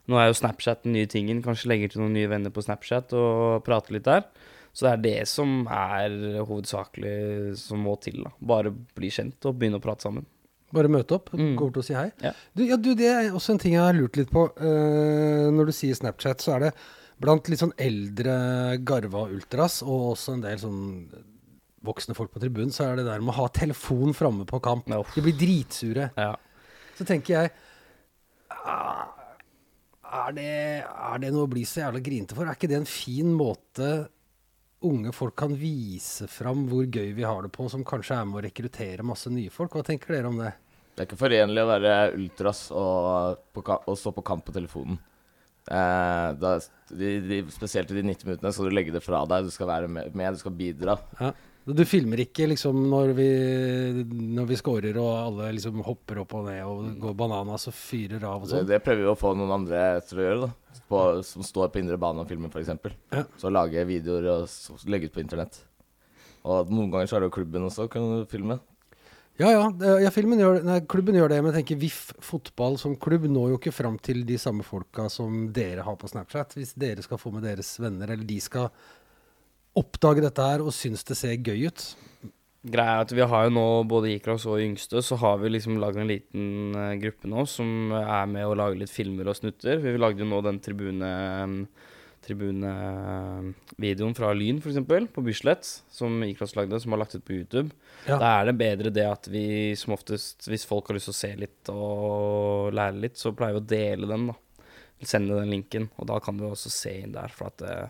Nå 0.09 0.17
er 0.17 0.31
jo 0.31 0.37
Snapchat 0.39 0.83
den 0.83 0.95
nye 0.97 1.07
tingen. 1.09 1.43
Kanskje 1.45 1.69
legger 1.71 1.91
til 1.93 2.01
noen 2.01 2.15
nye 2.17 2.29
venner 2.31 2.49
på 2.53 2.63
Snapchat 2.65 3.13
og 3.17 3.61
prater 3.67 3.93
litt 3.97 4.07
der. 4.07 4.25
Så 4.73 4.85
det 4.87 4.91
er 4.91 5.01
det 5.03 5.27
som 5.27 5.65
er 5.67 6.13
hovedsakelig 6.47 7.57
som 7.59 7.81
må 7.83 7.97
til. 8.01 8.21
da 8.23 8.31
Bare 8.39 8.71
bli 8.71 9.09
kjent 9.11 9.43
og 9.49 9.57
begynne 9.59 9.81
å 9.81 9.83
prate 9.83 10.07
sammen. 10.07 10.25
Bare 10.71 10.87
møte 10.87 11.17
opp, 11.17 11.29
Mm. 11.35 11.57
gå 11.59 11.65
bort 11.67 11.81
og 11.81 11.83
si 11.83 11.93
hei? 11.93 12.09
Ja. 12.23 12.31
Du, 12.55 12.63
ja, 12.63 12.77
du, 12.79 12.93
det 12.95 13.07
er 13.11 13.31
også 13.35 13.51
en 13.51 13.59
ting 13.59 13.73
jeg 13.75 13.83
har 13.83 13.93
lurt 13.93 14.15
litt 14.15 14.31
på. 14.31 14.45
Uh, 14.55 15.51
når 15.51 15.67
du 15.67 15.71
sier 15.75 15.93
Snapchat, 15.99 16.39
så 16.39 16.55
er 16.55 16.59
det 16.65 16.71
blant 17.19 17.49
litt 17.51 17.59
sånn 17.59 17.73
eldre 17.77 18.77
garva 18.87 19.25
ultras, 19.27 19.81
og 19.83 20.13
også 20.15 20.37
en 20.37 20.45
del 20.45 20.57
sånn 20.63 20.79
voksne 21.83 22.15
folk 22.15 22.31
på 22.31 22.39
tribunen, 22.39 22.71
så 22.71 22.87
er 22.87 22.95
det 23.01 23.05
der 23.09 23.19
med 23.19 23.33
å 23.33 23.39
ha 23.41 23.47
telefon 23.49 24.15
framme 24.15 24.45
på 24.47 24.61
kamp. 24.63 24.87
Ja. 24.87 25.01
De 25.15 25.21
blir 25.25 25.35
dritsure. 25.37 26.07
Ja. 26.15 26.35
Så 26.95 27.03
tenker 27.09 27.35
jeg 27.35 27.51
ah, 28.49 29.07
er 30.11 30.33
det, 30.35 30.49
er 30.85 31.21
det 31.23 31.29
noe 31.33 31.47
å 31.47 31.51
bli 31.51 31.63
så 31.67 31.85
jævla 31.85 32.01
grinete 32.03 32.37
for? 32.37 32.47
Er 32.47 32.57
ikke 32.57 32.69
det 32.71 32.81
en 32.81 32.89
fin 32.89 33.31
måte 33.35 33.91
unge 34.87 35.13
folk 35.13 35.35
kan 35.37 35.53
vise 35.57 36.25
fram 36.31 36.65
hvor 36.69 36.87
gøy 36.89 37.13
vi 37.17 37.25
har 37.27 37.45
det 37.45 37.51
på, 37.53 37.67
som 37.69 37.85
kanskje 37.87 38.17
er 38.17 38.27
med 38.27 38.39
å 38.39 38.43
rekruttere 38.47 39.05
masse 39.05 39.31
nye 39.33 39.53
folk? 39.53 39.77
Hva 39.77 39.85
tenker 39.87 40.15
dere 40.15 40.31
om 40.31 40.41
det? 40.41 40.51
Det 40.91 41.03
er 41.03 41.07
ikke 41.07 41.21
forenlig 41.21 41.63
å 41.63 41.69
være 41.69 41.93
ultras 42.17 42.65
og, 42.75 43.39
på, 43.55 43.63
og 43.63 43.95
stå 43.97 44.13
på 44.17 44.25
kamp 44.27 44.43
på 44.47 44.55
telefonen. 44.55 44.99
Eh, 45.69 46.27
da, 46.41 46.55
de, 46.89 47.11
de, 47.23 47.39
spesielt 47.53 47.91
i 47.93 47.99
de 47.99 48.03
90 48.09 48.27
minuttene 48.27 48.51
skal 48.55 48.67
du 48.67 48.75
legge 48.75 48.93
det 48.95 49.03
fra 49.05 49.21
deg. 49.29 49.47
Du 49.47 49.53
skal 49.53 49.69
være 49.69 49.91
med, 49.91 50.11
med 50.17 50.35
du 50.35 50.41
skal 50.41 50.55
bidra. 50.57 50.97
Ja. 51.21 51.31
Du 51.61 51.83
filmer 51.85 52.23
ikke 52.23 52.47
liksom 52.49 52.77
når 52.89 53.11
vi, 53.13 53.27
når 54.09 54.47
vi 54.49 54.57
scorer 54.57 54.97
og 54.97 55.11
alle 55.13 55.51
liksom 55.59 55.83
hopper 55.85 56.23
opp 56.23 56.33
og 56.39 56.47
ned 56.47 56.61
og 56.65 56.87
går 57.03 57.13
bananas 57.19 57.67
og 57.69 57.75
fyrer 57.77 58.23
av 58.25 58.39
og 58.39 58.47
Det, 58.47 58.55
sånn? 58.55 58.69
det 58.71 58.79
prøver 58.81 59.03
vi 59.05 59.11
å 59.11 59.19
få 59.19 59.35
noen 59.37 59.53
andre 59.59 59.83
til 60.07 60.23
å 60.23 60.25
gjøre, 60.25 60.47
da. 60.47 60.81
På, 60.89 61.03
som 61.27 61.45
står 61.45 61.69
på 61.71 61.83
indre 61.83 61.99
bane 62.01 62.23
og 62.23 62.31
filmer, 62.31 62.49
f.eks. 62.49 62.73
Ja. 63.13 63.23
Så 63.39 63.51
lage 63.53 63.85
videoer 63.87 64.25
og 64.33 64.47
legger 64.47 64.91
legge 64.95 65.11
ut 65.11 65.15
på 65.15 65.23
internett. 65.23 65.61
Og 66.41 66.71
noen 66.73 66.89
ganger 66.91 67.09
så 67.09 67.17
er 67.17 67.23
det 67.23 67.29
jo 67.29 67.37
klubben 67.37 67.67
også, 67.69 67.85
kan 67.91 68.09
du 68.09 68.25
filme. 68.31 68.57
Ja, 69.39 69.49
ja, 69.53 69.67
ja 70.01 70.09
gjør 70.11 70.59
nei, 70.65 70.79
klubben 70.89 71.15
gjør 71.15 71.31
det, 71.31 71.39
men 71.41 71.53
jeg 71.53 71.61
tenker 71.61 71.79
VIF 71.81 71.99
fotball 72.21 72.75
som 72.81 72.97
klubb 72.99 73.23
når 73.29 73.53
jo 73.53 73.59
ikke 73.61 73.73
fram 73.73 73.97
til 74.03 74.25
de 74.27 74.37
samme 74.41 74.65
folka 74.65 75.07
som 75.09 75.47
dere 75.53 75.85
har 75.85 75.95
på 75.97 76.09
Snapchat. 76.09 76.57
Hvis 76.57 76.75
dere 76.77 77.05
skal 77.05 77.21
få 77.21 77.31
med 77.33 77.45
deres 77.47 77.71
venner, 77.81 78.11
eller 78.11 78.27
de 78.27 78.37
skal 78.43 78.69
oppdage 79.77 80.23
dette 80.23 80.45
her 80.45 80.63
og 80.65 80.73
synes 80.75 81.05
det 81.07 81.17
ser 81.19 81.37
gøy 81.39 81.67
ut. 81.69 81.85
Greia 82.61 82.99
er 82.99 83.07
at 83.07 83.13
vi 83.17 83.25
har 83.25 83.47
jo 83.47 83.53
nå 83.55 83.67
både 83.89 84.11
Ikras 84.13 84.43
og 84.45 84.61
Yngste, 84.61 85.01
så 85.01 85.17
har 85.17 85.39
vi 85.41 85.49
liksom 85.49 85.79
lagd 85.81 85.97
en 85.97 86.11
liten 86.11 86.75
eh, 86.77 86.97
gruppe 87.01 87.29
nå 87.31 87.45
som 87.49 87.89
er 87.97 88.27
med 88.29 88.45
å 88.45 88.57
lage 88.57 88.77
litt 88.77 88.93
filmer 88.93 89.31
og 89.31 89.39
snutter. 89.39 89.81
Vi 89.81 89.95
lagde 89.97 90.21
jo 90.21 90.29
nå 90.29 90.43
den 90.45 90.61
tribune 90.61 91.09
tribunevideoen 92.21 94.13
fra 94.13 94.29
Lyn, 94.37 94.59
f.eks., 94.61 95.09
på 95.13 95.23
Bislett, 95.25 95.65
som 95.89 96.23
Ikras 96.23 96.55
lagde, 96.55 96.79
som 96.79 96.93
har 96.93 97.01
lagt 97.01 97.15
ut 97.15 97.25
på 97.25 97.33
YouTube. 97.33 97.73
Ja. 98.05 98.17
Da 98.21 98.27
er 98.35 98.45
det 98.49 98.59
bedre 98.59 98.89
det 98.93 99.07
at 99.09 99.25
vi 99.31 99.73
som 99.79 99.95
oftest, 99.95 100.45
hvis 100.49 100.67
folk 100.69 100.87
har 100.89 100.95
lyst 100.97 101.09
til 101.09 101.15
å 101.15 101.21
se 101.21 101.31
litt 101.39 101.71
og 101.73 102.73
lære 102.77 103.01
litt, 103.07 103.17
så 103.17 103.33
pleier 103.33 103.57
vi 103.57 103.63
å 103.63 103.71
dele 103.73 104.05
den, 104.11 104.23
da. 104.31 104.35
Sende 105.01 105.33
den 105.39 105.49
linken, 105.49 105.89
og 105.97 106.05
da 106.11 106.19
kan 106.21 106.37
du 106.37 106.45
også 106.45 106.69
se 106.69 106.91
inn 107.01 107.15
der. 107.15 107.31
For 107.33 107.49
at 107.49 107.59
eh, 107.65 107.89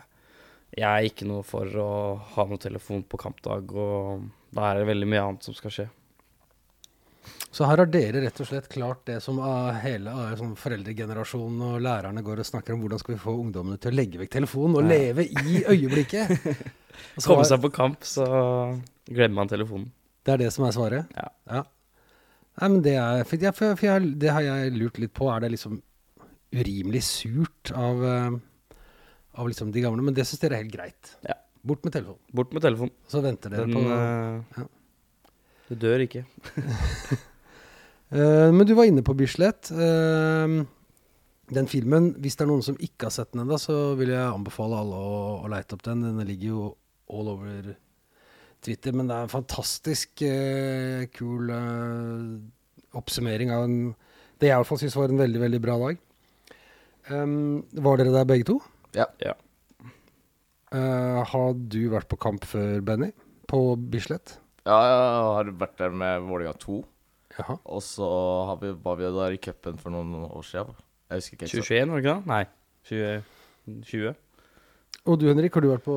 jeg 0.76 0.88
er 0.88 1.08
ikke 1.08 1.26
noe 1.28 1.42
for 1.46 1.68
å 1.78 1.88
ha 2.36 2.44
noe 2.48 2.60
telefon 2.62 3.02
på 3.04 3.18
kampdag, 3.20 3.72
og 3.76 4.28
da 4.56 4.70
er 4.70 4.80
det 4.80 4.88
veldig 4.88 5.08
mye 5.12 5.24
annet 5.26 5.44
som 5.48 5.54
skal 5.56 5.74
skje. 5.74 5.88
Så 7.52 7.66
her 7.68 7.82
har 7.82 7.90
dere 7.92 8.22
rett 8.24 8.40
og 8.40 8.48
slett 8.48 8.68
klart 8.72 9.02
det 9.06 9.18
som 9.22 9.36
hele 9.82 10.12
sånn 10.40 10.54
foreldregenerasjonen 10.58 11.60
og 11.68 11.82
lærerne 11.84 12.22
går 12.24 12.40
og 12.42 12.48
snakker 12.48 12.74
om 12.74 12.80
hvordan 12.82 13.02
skal 13.02 13.14
vi 13.14 13.20
få 13.22 13.34
ungdommene 13.42 13.78
til 13.78 13.92
å 13.92 13.98
legge 13.98 14.18
vekk 14.22 14.32
telefonen 14.38 14.78
og 14.80 14.86
Ja. 14.88 14.96
leve 14.96 15.26
i 15.28 15.60
øyeblikket. 15.68 16.32
Så 17.18 17.26
Komme 17.28 17.44
seg 17.48 17.60
på 17.62 17.70
kamp, 17.72 18.02
så 18.04 18.24
glemmer 19.08 19.42
man 19.42 19.48
telefonen. 19.52 19.90
Det 20.24 20.32
er 20.34 20.42
det 20.44 20.50
som 20.54 20.64
er 20.64 20.74
svaret? 20.76 21.12
Ja. 21.16 21.62
Nei, 22.60 22.68
men 22.68 22.82
det 22.84 22.94
er 23.00 23.24
for 23.24 23.36
jeg, 23.40 23.54
for 23.56 23.86
jeg, 23.86 24.10
Det 24.20 24.30
har 24.30 24.44
jeg 24.44 24.72
lurt 24.76 24.98
litt 25.00 25.12
på. 25.16 25.28
Er 25.32 25.40
det 25.40 25.52
liksom 25.54 25.80
urimelig 26.52 27.02
surt 27.08 27.72
av, 27.72 28.02
eh, 28.04 28.36
av 29.38 29.48
liksom 29.48 29.72
de 29.72 29.82
gamle? 29.84 30.04
Men 30.04 30.16
det 30.16 30.26
syns 30.28 30.42
dere 30.42 30.58
er 30.58 30.64
helt 30.64 30.74
greit. 30.74 31.16
Ja. 31.26 31.38
Bort 31.62 31.84
med 31.86 31.94
telefonen. 31.94 32.20
Bort 32.34 32.54
med 32.54 32.64
telefonen. 32.64 32.94
Så 33.10 33.22
venter 33.22 33.52
dere 33.52 33.66
Den 33.68 33.76
på 33.76 33.82
eh, 33.86 34.62
ja. 34.62 34.68
Du 35.70 35.76
dør 35.86 36.02
ikke. 36.04 36.24
uh, 38.12 38.50
Men 38.56 38.66
du 38.68 38.74
var 38.76 38.90
inne 38.90 39.04
på 39.06 39.14
Bislett. 39.16 39.70
Uh, 39.70 40.64
den 41.52 41.68
filmen, 41.70 42.12
hvis 42.22 42.36
det 42.36 42.44
er 42.44 42.50
noen 42.50 42.64
som 42.66 42.78
ikke 42.80 43.08
har 43.08 43.14
sett 43.14 43.32
den 43.32 43.44
ennå, 43.44 43.58
så 43.60 43.94
vil 43.98 44.12
jeg 44.12 44.24
anbefale 44.24 44.80
alle 44.82 44.98
å, 44.98 45.22
å 45.44 45.52
leite 45.52 45.76
opp 45.76 45.84
den. 45.86 46.04
Den 46.04 46.28
ligger 46.28 46.48
jo 46.50 46.66
all 47.12 47.30
over 47.34 47.72
Twitter, 48.62 48.94
men 48.96 49.08
det 49.08 49.16
er 49.16 49.26
en 49.26 49.32
fantastisk 49.32 50.22
eh, 50.24 51.08
kul 51.12 51.50
oppsummering 52.96 53.50
av 53.52 53.66
en 53.66 53.76
Det 54.38 54.48
jeg 54.48 54.54
i 54.54 54.60
hvert 54.60 54.68
fall 54.68 54.80
syns 54.80 54.96
var 54.98 55.12
en 55.12 55.20
veldig, 55.20 55.40
veldig 55.42 55.60
bra 55.62 55.76
dag. 55.78 55.98
Um, 57.10 57.62
var 57.84 57.98
dere 58.00 58.14
der 58.14 58.26
begge 58.26 58.46
to? 58.48 58.56
Ja. 58.96 59.06
Ja. 59.22 59.34
Uh, 60.72 61.20
har 61.28 61.52
du 61.68 61.80
vært 61.92 62.08
på 62.08 62.16
kamp 62.20 62.44
før, 62.48 62.80
Benny? 62.84 63.10
På 63.50 63.74
Bislett? 63.76 64.38
Ja, 64.64 64.78
jeg 64.86 64.98
har 65.36 65.50
vært 65.60 65.76
der 65.80 65.92
med 65.92 66.24
Vålerenga 66.28 66.54
2. 66.62 66.78
Jaha. 67.38 67.56
Og 67.74 67.82
så 67.84 68.08
har 68.48 68.58
vi, 68.62 68.70
var 68.84 68.98
vi 69.00 69.08
der 69.12 69.36
i 69.36 69.40
cupen 69.42 69.78
for 69.80 69.92
noen 69.92 70.14
år 70.28 70.44
siden. 70.46 70.76
Jeg 71.10 71.20
husker 71.22 71.36
ikke 71.36 71.50
2021, 71.50 71.92
var 71.92 71.96
det 71.96 72.04
ikke 72.04 72.14
det? 72.14 72.30
Nei. 72.32 72.42
2020. 72.88 73.24
20. 73.90 74.14
Og 75.02 75.18
du, 75.20 75.26
Henrik, 75.28 75.54
har 75.56 75.64
du 75.64 75.68
vært 75.72 75.84
på 75.86 75.96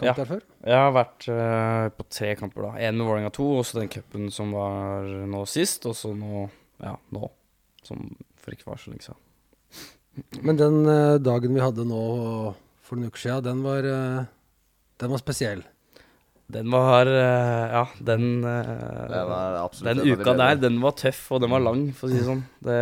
kamp 0.00 0.06
Ja. 0.06 0.14
der 0.18 0.28
før? 0.30 0.42
Jeg 0.66 0.78
har 0.78 0.94
vært 0.94 1.26
uh, 1.32 1.88
på 1.96 2.06
tre 2.12 2.32
kamper, 2.38 2.68
da. 2.68 2.72
En 2.86 2.98
med 3.00 3.08
Vålerenga 3.08 3.32
2, 3.34 3.48
og 3.58 3.66
så 3.66 3.80
den 3.80 3.90
cupen 3.92 4.30
som 4.34 4.54
var 4.54 5.06
nå 5.32 5.42
sist, 5.50 5.86
og 5.90 5.96
så 5.98 6.12
nå 6.16 6.46
Ja, 6.82 6.96
nå. 7.14 7.28
Som 7.86 8.12
for 8.42 8.54
ikke 8.54 8.66
var 8.70 8.78
så 8.82 8.90
lenge 8.92 9.04
siden. 9.06 9.18
Men 10.44 10.58
den 10.60 10.80
eh, 10.86 11.18
dagen 11.24 11.54
vi 11.56 11.62
hadde 11.64 11.84
nå 11.88 12.00
for 12.84 12.98
noen 13.00 13.08
uker 13.12 13.22
siden, 13.22 13.44
den 13.46 13.62
var, 13.64 13.86
eh, 13.88 14.24
den 15.00 15.12
var 15.14 15.20
spesiell. 15.22 15.62
Den 16.52 16.68
var 16.74 17.08
eh, 17.08 17.66
Ja, 17.72 17.84
den 18.04 18.42
eh, 18.44 18.72
Den 19.08 19.28
var 19.30 19.54
absolutt 19.62 19.88
Den 19.88 19.98
en 19.98 20.02
av 20.02 20.04
de 20.04 20.12
uka 20.18 20.24
bedre. 20.34 20.40
der, 20.42 20.58
den 20.66 20.80
var 20.82 20.92
tøff, 21.00 21.22
og 21.32 21.40
den 21.40 21.54
var 21.54 21.62
lang, 21.64 21.86
for 21.96 22.08
å 22.08 22.12
si 22.12 22.18
det 22.20 22.26
sånn. 22.28 22.42
Det 22.66 22.80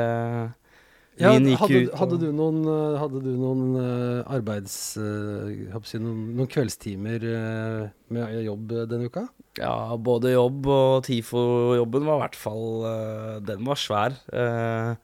Ja, 1.21 1.35
Lyn 1.37 1.47
gikk 1.53 1.61
hadde, 1.61 1.79
ut, 1.85 1.91
og- 1.93 1.99
hadde 2.01 2.19
du 2.23 2.27
noen, 2.33 2.59
eh, 2.73 2.99
hadde 2.99 3.21
du 3.23 3.31
noen 3.37 3.63
eh, 3.77 4.33
arbeids... 4.35 4.75
eh, 4.97 5.51
jeg 5.53 5.71
håper 5.75 5.87
å 5.87 5.93
si 5.93 5.99
noen, 6.03 6.21
noen 6.39 6.49
kveldstimer 6.51 7.27
eh, 7.31 7.89
med 8.17 8.35
jobb 8.49 8.73
eh, 8.73 8.87
denne 8.91 9.07
uka? 9.13 9.27
Ja, 9.61 9.95
både 10.01 10.33
jobb 10.33 10.67
og 10.67 11.05
TIFO-jobben 11.07 12.07
var 12.09 12.17
i 12.19 12.23
hvert 12.25 12.39
fall 12.41 12.67
eh, 12.89 13.39
Den 13.45 13.63
var 13.69 13.79
svær. 13.79 14.17
Uh, 14.33 14.95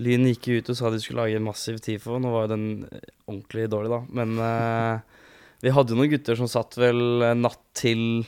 Lyn 0.00 0.28
gikk 0.30 0.48
ut 0.56 0.70
og 0.72 0.78
sa 0.78 0.90
de 0.92 1.00
skulle 1.02 1.24
lage 1.26 1.36
en 1.40 1.44
massiv 1.44 1.80
TIFO. 1.84 2.16
Nå 2.22 2.30
var 2.32 2.46
jo 2.46 2.52
den 2.54 2.68
eh, 2.88 3.10
ordentlig 3.26 3.66
dårlig, 3.72 3.90
da. 3.92 4.00
Men 4.20 4.38
eh, 4.40 5.26
vi 5.66 5.74
hadde 5.74 5.92
jo 5.92 5.98
noen 6.00 6.12
gutter 6.14 6.38
som 6.38 6.48
satt 6.50 6.78
vel 6.80 7.02
eh, 7.22 7.36
natt 7.38 7.60
til 7.78 8.24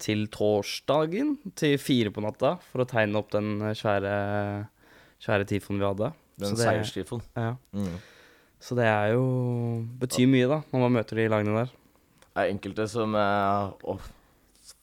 til 0.00 0.22
torsdagen, 0.32 1.34
til 1.60 1.74
fire 1.76 2.08
på 2.08 2.22
natta, 2.24 2.54
for 2.70 2.80
å 2.80 2.86
tegne 2.88 3.20
opp 3.20 3.34
den 3.34 3.58
svære, 3.60 3.74
svære, 3.76 5.18
svære 5.20 5.48
TIFOen 5.50 5.76
vi 5.82 5.84
hadde. 5.84 6.08
Den 6.40 6.56
seierstifoen. 6.56 7.20
Ja. 7.36 7.52
Mm. 7.76 7.98
Så 8.60 8.76
det 8.76 8.86
er 8.88 9.14
jo 9.14 9.24
betyr 10.00 10.28
mye, 10.28 10.48
da, 10.48 10.60
når 10.72 10.82
man 10.84 10.96
møter 10.98 11.20
de 11.20 11.28
lagene 11.32 11.62
der. 11.62 11.70
Det 12.30 12.42
er 12.42 12.52
enkelte 12.52 12.86
som 12.90 13.14
eh, 13.18 13.70
å, 13.88 13.96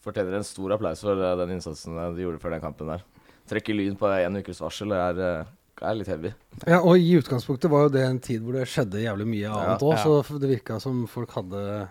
fortjener 0.06 0.40
en 0.40 0.48
stor 0.48 0.74
applaus 0.76 1.04
for 1.06 1.18
eh, 1.18 1.36
den 1.42 1.56
innsatsen 1.58 1.98
de 2.16 2.26
gjorde 2.26 2.42
før 2.42 2.56
den 2.56 2.64
kampen 2.64 2.92
der. 2.92 3.06
Trekke 3.48 3.76
Lyn 3.76 3.96
på 4.00 4.10
én 4.12 4.42
ukes 4.42 4.60
varsel 4.64 4.94
er, 4.98 5.22
eh, 5.24 5.54
er 5.82 5.96
litt 6.00 6.08
heavy. 6.10 6.32
Ja, 6.66 6.80
og 6.82 6.98
i 6.98 7.12
utgangspunktet 7.20 7.70
var 7.70 7.84
jo 7.86 7.90
det 7.94 8.04
en 8.08 8.20
tid 8.20 8.42
hvor 8.42 8.54
det 8.58 8.68
skjedde 8.72 9.04
jævlig 9.04 9.28
mye 9.30 9.52
annet 9.54 9.84
òg, 9.86 9.94
Ja. 9.98 10.04
så 10.24 10.40
det 10.42 10.50
virka 10.50 10.80
som 10.82 11.06
folk 11.08 11.32
hadde 11.38 11.90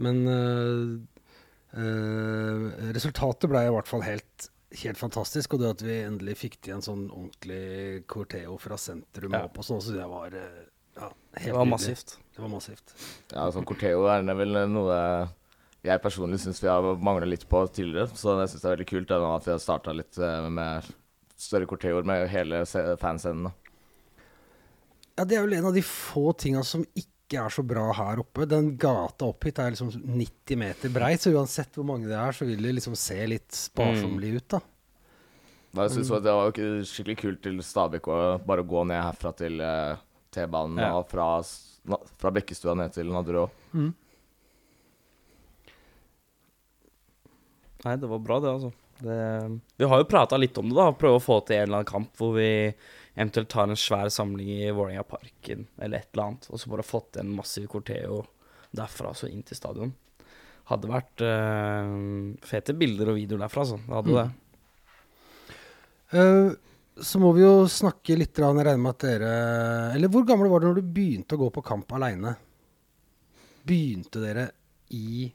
Men 0.00 0.22
øh, 0.26 1.00
øh, 1.76 2.62
resultatet 2.96 3.50
ble 3.50 3.66
i 3.66 3.72
hvert 3.74 3.88
fall 3.90 4.02
helt, 4.06 4.46
helt 4.82 4.98
fantastisk. 5.00 5.54
Og 5.54 5.60
det 5.60 5.70
at 5.74 5.82
vi 5.84 5.98
endelig 6.06 6.36
fikk 6.40 6.60
til 6.64 6.76
en 6.78 6.84
sånn 6.86 7.06
ordentlig 7.10 8.06
corteo 8.10 8.56
fra 8.62 8.78
sentrum 8.80 9.34
Ja. 9.36 9.44
opp 9.44 9.58
og 9.60 9.64
sånn, 9.68 9.82
så 9.84 9.92
det 9.96 10.06
var 10.08 10.32
eh, 10.32 10.62
ja, 10.96 11.10
helt 11.10 11.44
Det 11.46 11.52
var 11.52 11.64
nydelig. 11.66 11.74
massivt. 11.76 12.16
Det 12.36 12.42
var 12.46 12.48
massivt. 12.54 12.94
Ja, 13.34 13.50
sånn 13.52 13.66
Corteo 13.68 14.06
er 14.08 14.22
vel 14.34 14.56
noe 14.72 15.28
jeg 15.82 16.02
personlig 16.02 16.40
syns 16.40 16.60
vi 16.60 16.68
har 16.68 16.82
mangla 17.00 17.24
litt 17.26 17.46
på 17.48 17.62
tidligere. 17.72 18.08
Så 18.12 18.34
jeg 18.40 18.48
syns 18.50 18.60
det 18.62 18.68
er 18.68 18.76
veldig 18.76 18.88
kult 18.90 19.08
det, 19.08 19.16
nå 19.20 19.36
at 19.36 19.44
vi 19.46 19.50
har 19.54 19.58
starta 19.62 19.94
litt 19.96 20.16
med 20.52 20.84
større 21.40 21.66
corteoer 21.70 22.06
med 22.06 22.26
hele 22.32 22.62
fanscenen. 23.00 23.50
Ja, 25.18 25.24
det 25.28 25.36
er 25.36 25.44
vel 25.46 25.56
en 25.58 25.68
av 25.70 25.74
de 25.76 25.82
få 25.84 26.30
tinga 26.40 26.62
som 26.64 26.84
ikke 26.96 27.40
er 27.44 27.52
så 27.52 27.62
bra 27.66 27.88
her 27.94 28.22
oppe. 28.22 28.46
Den 28.48 28.72
gata 28.80 29.28
opp 29.30 29.44
hit 29.46 29.58
er 29.62 29.74
liksom 29.74 29.90
90 29.94 30.58
meter 30.60 30.92
brei, 30.94 31.12
så 31.20 31.32
uansett 31.34 31.76
hvor 31.78 31.86
mange 31.86 32.08
det 32.10 32.16
er, 32.18 32.32
så 32.34 32.46
vil 32.48 32.62
det 32.64 32.72
liksom 32.78 32.96
se 32.98 33.18
litt 33.30 33.50
sparsommelig 33.54 34.36
ut, 34.40 34.46
da. 34.56 34.60
Nei, 35.70 35.84
jeg 35.86 35.92
synes 36.00 36.08
Det 36.24 36.32
var 36.34 36.48
jo 36.50 36.70
skikkelig 36.88 37.18
kult 37.20 37.42
til 37.44 37.60
Stabæk 37.62 38.08
å 38.10 38.16
bare 38.42 38.64
gå 38.66 38.80
ned 38.90 38.98
herfra 39.04 39.30
til 39.38 39.60
eh, 39.62 40.00
T-banen 40.34 40.80
Ja. 40.82 40.88
og 40.98 41.06
fra, 41.12 41.28
fra 42.18 42.32
Bekkestua 42.34 42.74
ned 42.74 42.90
til 42.96 43.06
Nadderud. 43.14 43.54
Nei, 47.84 47.94
det 47.96 48.10
var 48.10 48.18
bra, 48.20 48.40
det, 48.42 48.50
altså. 48.50 48.72
Det, 49.00 49.60
vi 49.80 49.88
har 49.88 50.02
jo 50.02 50.08
prata 50.08 50.36
litt 50.36 50.58
om 50.60 50.68
det, 50.68 50.76
da. 50.76 50.90
Prøve 50.96 51.20
å 51.20 51.22
få 51.24 51.40
til 51.46 51.56
en 51.56 51.68
eller 51.68 51.80
annen 51.80 51.88
kamp 51.88 52.12
hvor 52.20 52.34
vi 52.36 52.50
eventuelt 53.14 53.50
tar 53.52 53.68
en 53.68 53.78
svær 53.78 54.10
samling 54.12 54.50
i 54.54 54.70
Vålerenga-parken 54.70 55.66
eller 55.80 55.98
et 55.98 56.12
eller 56.12 56.26
annet, 56.26 56.46
og 56.50 56.60
så 56.60 56.70
bare 56.72 56.86
fått 56.86 57.18
en 57.20 57.32
massiv 57.34 57.66
corteo 57.72 58.22
derfra 58.76 59.12
så 59.16 59.28
inn 59.30 59.42
til 59.46 59.58
stadion. 59.58 59.92
Hadde 60.70 60.90
vært 60.90 61.24
eh, 61.26 61.94
fete 62.46 62.76
bilder 62.78 63.10
og 63.10 63.18
videoer 63.18 63.44
derfra, 63.44 63.64
altså. 63.66 63.80
Det 63.82 63.96
hadde 63.98 64.20
det. 64.20 64.28
Uh, 66.10 66.50
så 67.00 67.20
må 67.22 67.32
vi 67.36 67.44
jo 67.44 67.66
snakke 67.70 68.16
litt, 68.18 68.38
jeg 68.38 68.50
regner 68.50 68.80
med 68.82 68.96
at 68.96 69.04
dere 69.04 69.34
Eller 69.94 70.10
hvor 70.10 70.24
gamle 70.26 70.48
var 70.50 70.58
dere 70.58 70.72
når 70.72 70.80
du 70.80 70.94
begynte 70.96 71.36
å 71.36 71.40
gå 71.44 71.50
på 71.54 71.62
kamp 71.64 71.92
aleine? 71.94 72.34
Begynte 73.66 74.22
dere 74.22 74.48
i 74.96 75.28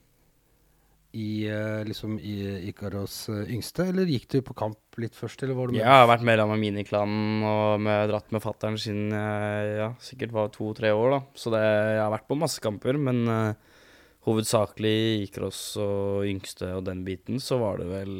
i, 1.15 1.47
eh, 1.47 1.83
liksom 1.87 2.17
i 2.19 2.67
Ikaros 2.69 3.29
eh, 3.29 3.51
yngste, 3.55 3.85
eller 3.87 4.09
gikk 4.11 4.27
du 4.33 4.41
på 4.43 4.55
kamp 4.57 4.99
litt 4.99 5.15
først, 5.15 5.45
eller 5.45 5.55
var 5.55 5.69
du 5.69 5.75
med? 5.75 5.79
Jeg 5.79 5.87
har 5.87 6.09
vært 6.09 6.25
medlem 6.27 6.51
av 6.51 6.59
miniklanen 6.59 7.45
og 7.47 7.85
med, 7.85 8.09
dratt 8.11 8.33
med 8.35 8.43
fattern 8.43 8.75
siden 8.81 9.15
jeg 9.15 9.77
ja, 9.79 9.87
sikkert 10.03 10.35
var 10.35 10.51
to-tre 10.51 10.91
år, 10.91 11.15
da. 11.15 11.21
Så 11.39 11.53
det, 11.55 11.61
jeg 11.63 12.01
har 12.01 12.11
vært 12.11 12.27
på 12.27 12.39
masse 12.41 12.63
kamper, 12.63 12.99
men 12.99 13.23
uh, 13.31 13.79
hovedsakelig 14.27 14.97
Ikaros 15.29 15.61
og 15.79 16.27
yngste 16.27 16.73
og 16.75 16.83
den 16.89 17.05
biten, 17.07 17.39
så 17.39 17.61
var 17.63 17.79
det 17.79 17.87
vel 17.93 18.13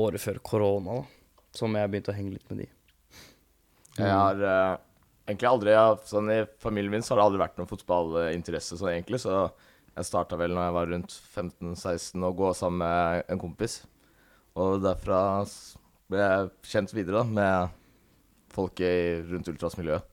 året 0.00 0.24
før 0.24 0.40
korona, 0.40 1.02
da. 1.02 1.44
Som 1.56 1.76
jeg 1.76 1.92
begynte 1.92 2.12
å 2.12 2.16
henge 2.16 2.38
litt 2.38 2.48
med 2.52 2.64
de. 2.64 2.72
Jeg 4.00 4.12
har 4.16 4.40
uh, 4.40 4.80
egentlig 5.28 5.52
aldri 5.52 5.76
ja, 5.76 5.86
sånn 6.08 6.32
I 6.32 6.42
familien 6.60 6.96
min 6.96 7.04
så 7.04 7.14
har 7.14 7.20
det 7.20 7.30
aldri 7.30 7.44
vært 7.44 7.60
noen 7.60 7.68
fotballinteresse 7.68 8.80
sånn 8.80 8.94
egentlig, 8.94 9.20
så 9.20 9.48
jeg 9.96 10.08
starta 10.08 10.36
vel 10.36 10.52
når 10.52 10.66
jeg 10.68 10.76
var 10.76 10.90
rundt 10.92 11.14
15-16 11.34 12.26
å 12.28 12.34
gå 12.36 12.52
sammen 12.56 12.82
med 12.84 13.30
en 13.32 13.40
kompis. 13.40 13.78
Og 14.56 14.82
derfra 14.84 15.20
ble 16.12 16.20
jeg 16.20 16.50
kjent 16.68 16.92
videre 16.96 17.22
da, 17.22 17.24
med 17.38 17.72
folk 18.52 18.80
rundt 19.30 19.48
ultrasmiljøet. 19.52 20.12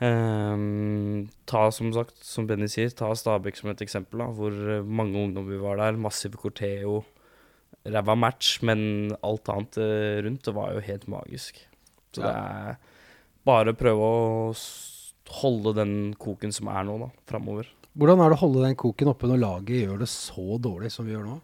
Um, 0.00 1.28
ta 1.44 1.66
som 1.76 1.90
sagt, 1.92 2.16
som 2.24 2.46
Benny 2.48 2.70
sier, 2.72 2.88
ta 2.96 3.10
Stabæk 3.14 3.58
som 3.58 3.68
et 3.70 3.82
eksempel, 3.84 4.24
da, 4.24 4.30
hvor 4.34 4.50
eh, 4.50 4.82
mange 4.82 5.22
ungdommer 5.22 5.62
var 5.62 5.78
der. 5.82 6.00
Massive 6.00 6.40
Corteo. 6.42 7.04
Ræva 7.88 8.14
match, 8.18 8.58
men 8.66 9.14
alt 9.24 9.48
annet 9.48 9.78
eh, 9.80 10.20
rundt 10.26 10.44
det 10.44 10.52
var 10.56 10.74
jo 10.76 10.82
helt 10.84 11.06
magisk. 11.08 11.62
Så 12.12 12.20
det 12.24 12.30
er 12.32 12.76
bare 13.46 13.72
å 13.72 13.78
prøve 13.78 14.08
å 14.08 14.54
holde 15.40 15.72
den 15.78 15.94
koken 16.20 16.52
som 16.52 16.68
er 16.72 16.84
nå, 16.84 16.98
da, 17.00 17.08
framover. 17.30 17.68
Hvordan 17.98 18.20
er 18.22 18.32
det 18.32 18.36
å 18.38 18.42
holde 18.44 18.64
den 18.66 18.76
koken 18.78 19.10
oppe 19.12 19.30
når 19.30 19.40
laget 19.42 19.84
gjør 19.84 20.02
det 20.02 20.10
så 20.12 20.58
dårlig 20.62 20.92
som 20.94 21.06
vi 21.08 21.14
gjør 21.14 21.26
nå? 21.26 21.38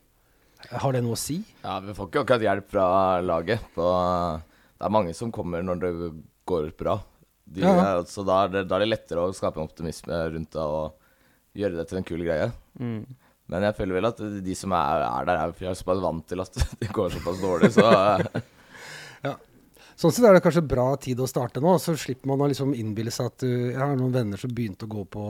Har 0.72 0.94
det 0.96 1.02
noe 1.04 1.14
å 1.16 1.20
si? 1.20 1.40
Ja, 1.62 1.78
Vi 1.84 1.94
får 1.94 2.08
ikke 2.08 2.22
akkurat 2.24 2.44
hjelp 2.46 2.70
fra 2.72 2.86
laget. 3.22 3.66
På, 3.74 3.86
det 4.76 4.86
er 4.88 4.94
mange 4.94 5.12
som 5.14 5.32
kommer 5.34 5.62
når 5.64 5.82
det 5.82 5.92
går 6.48 6.72
bra. 6.78 6.98
De, 7.46 7.62
Ja. 7.62 7.74
ja. 7.76 7.90
Så 8.10 8.24
da 8.26 8.44
er, 8.44 8.52
det, 8.54 8.64
da 8.70 8.76
er 8.78 8.84
det 8.84 8.90
lettere 8.90 9.22
å 9.26 9.34
skape 9.36 9.60
en 9.60 9.68
optimisme 9.68 10.18
rundt 10.34 10.52
det 10.56 10.64
og 10.64 10.96
gjøre 11.56 11.78
det 11.78 11.86
til 11.90 12.00
en 12.00 12.08
kul 12.08 12.24
greie. 12.26 12.50
Mm. 12.80 13.04
Men 13.52 13.62
jeg 13.68 13.76
føler 13.78 14.00
vel 14.00 14.08
at 14.08 14.20
de 14.42 14.56
som 14.58 14.74
er, 14.74 15.04
er 15.06 15.28
der, 15.28 15.42
er 15.44 15.70
er 15.70 15.78
såpass 15.78 16.02
vant 16.02 16.26
til 16.26 16.42
at 16.42 16.58
det 16.82 16.90
går 16.94 17.14
såpass 17.14 17.42
dårlig, 17.42 17.70
så 17.76 17.86
ja. 19.28 19.36
Sånn 19.96 20.12
sett 20.12 20.26
er 20.28 20.36
det 20.36 20.42
kanskje 20.44 20.66
bra 20.66 20.90
tid 21.00 21.20
å 21.22 21.28
starte 21.30 21.62
nå, 21.62 21.78
så 21.80 21.94
slipper 21.96 22.28
man 22.28 22.42
å 22.44 22.50
liksom 22.50 22.74
innbille 22.76 23.14
seg 23.14 23.30
at 23.30 23.46
du 23.46 23.48
Jeg 23.48 23.80
har 23.80 23.94
noen 23.96 24.12
venner 24.12 24.40
som 24.40 24.52
begynte 24.52 24.88
å 24.88 24.92
gå 24.92 25.06
på 25.16 25.26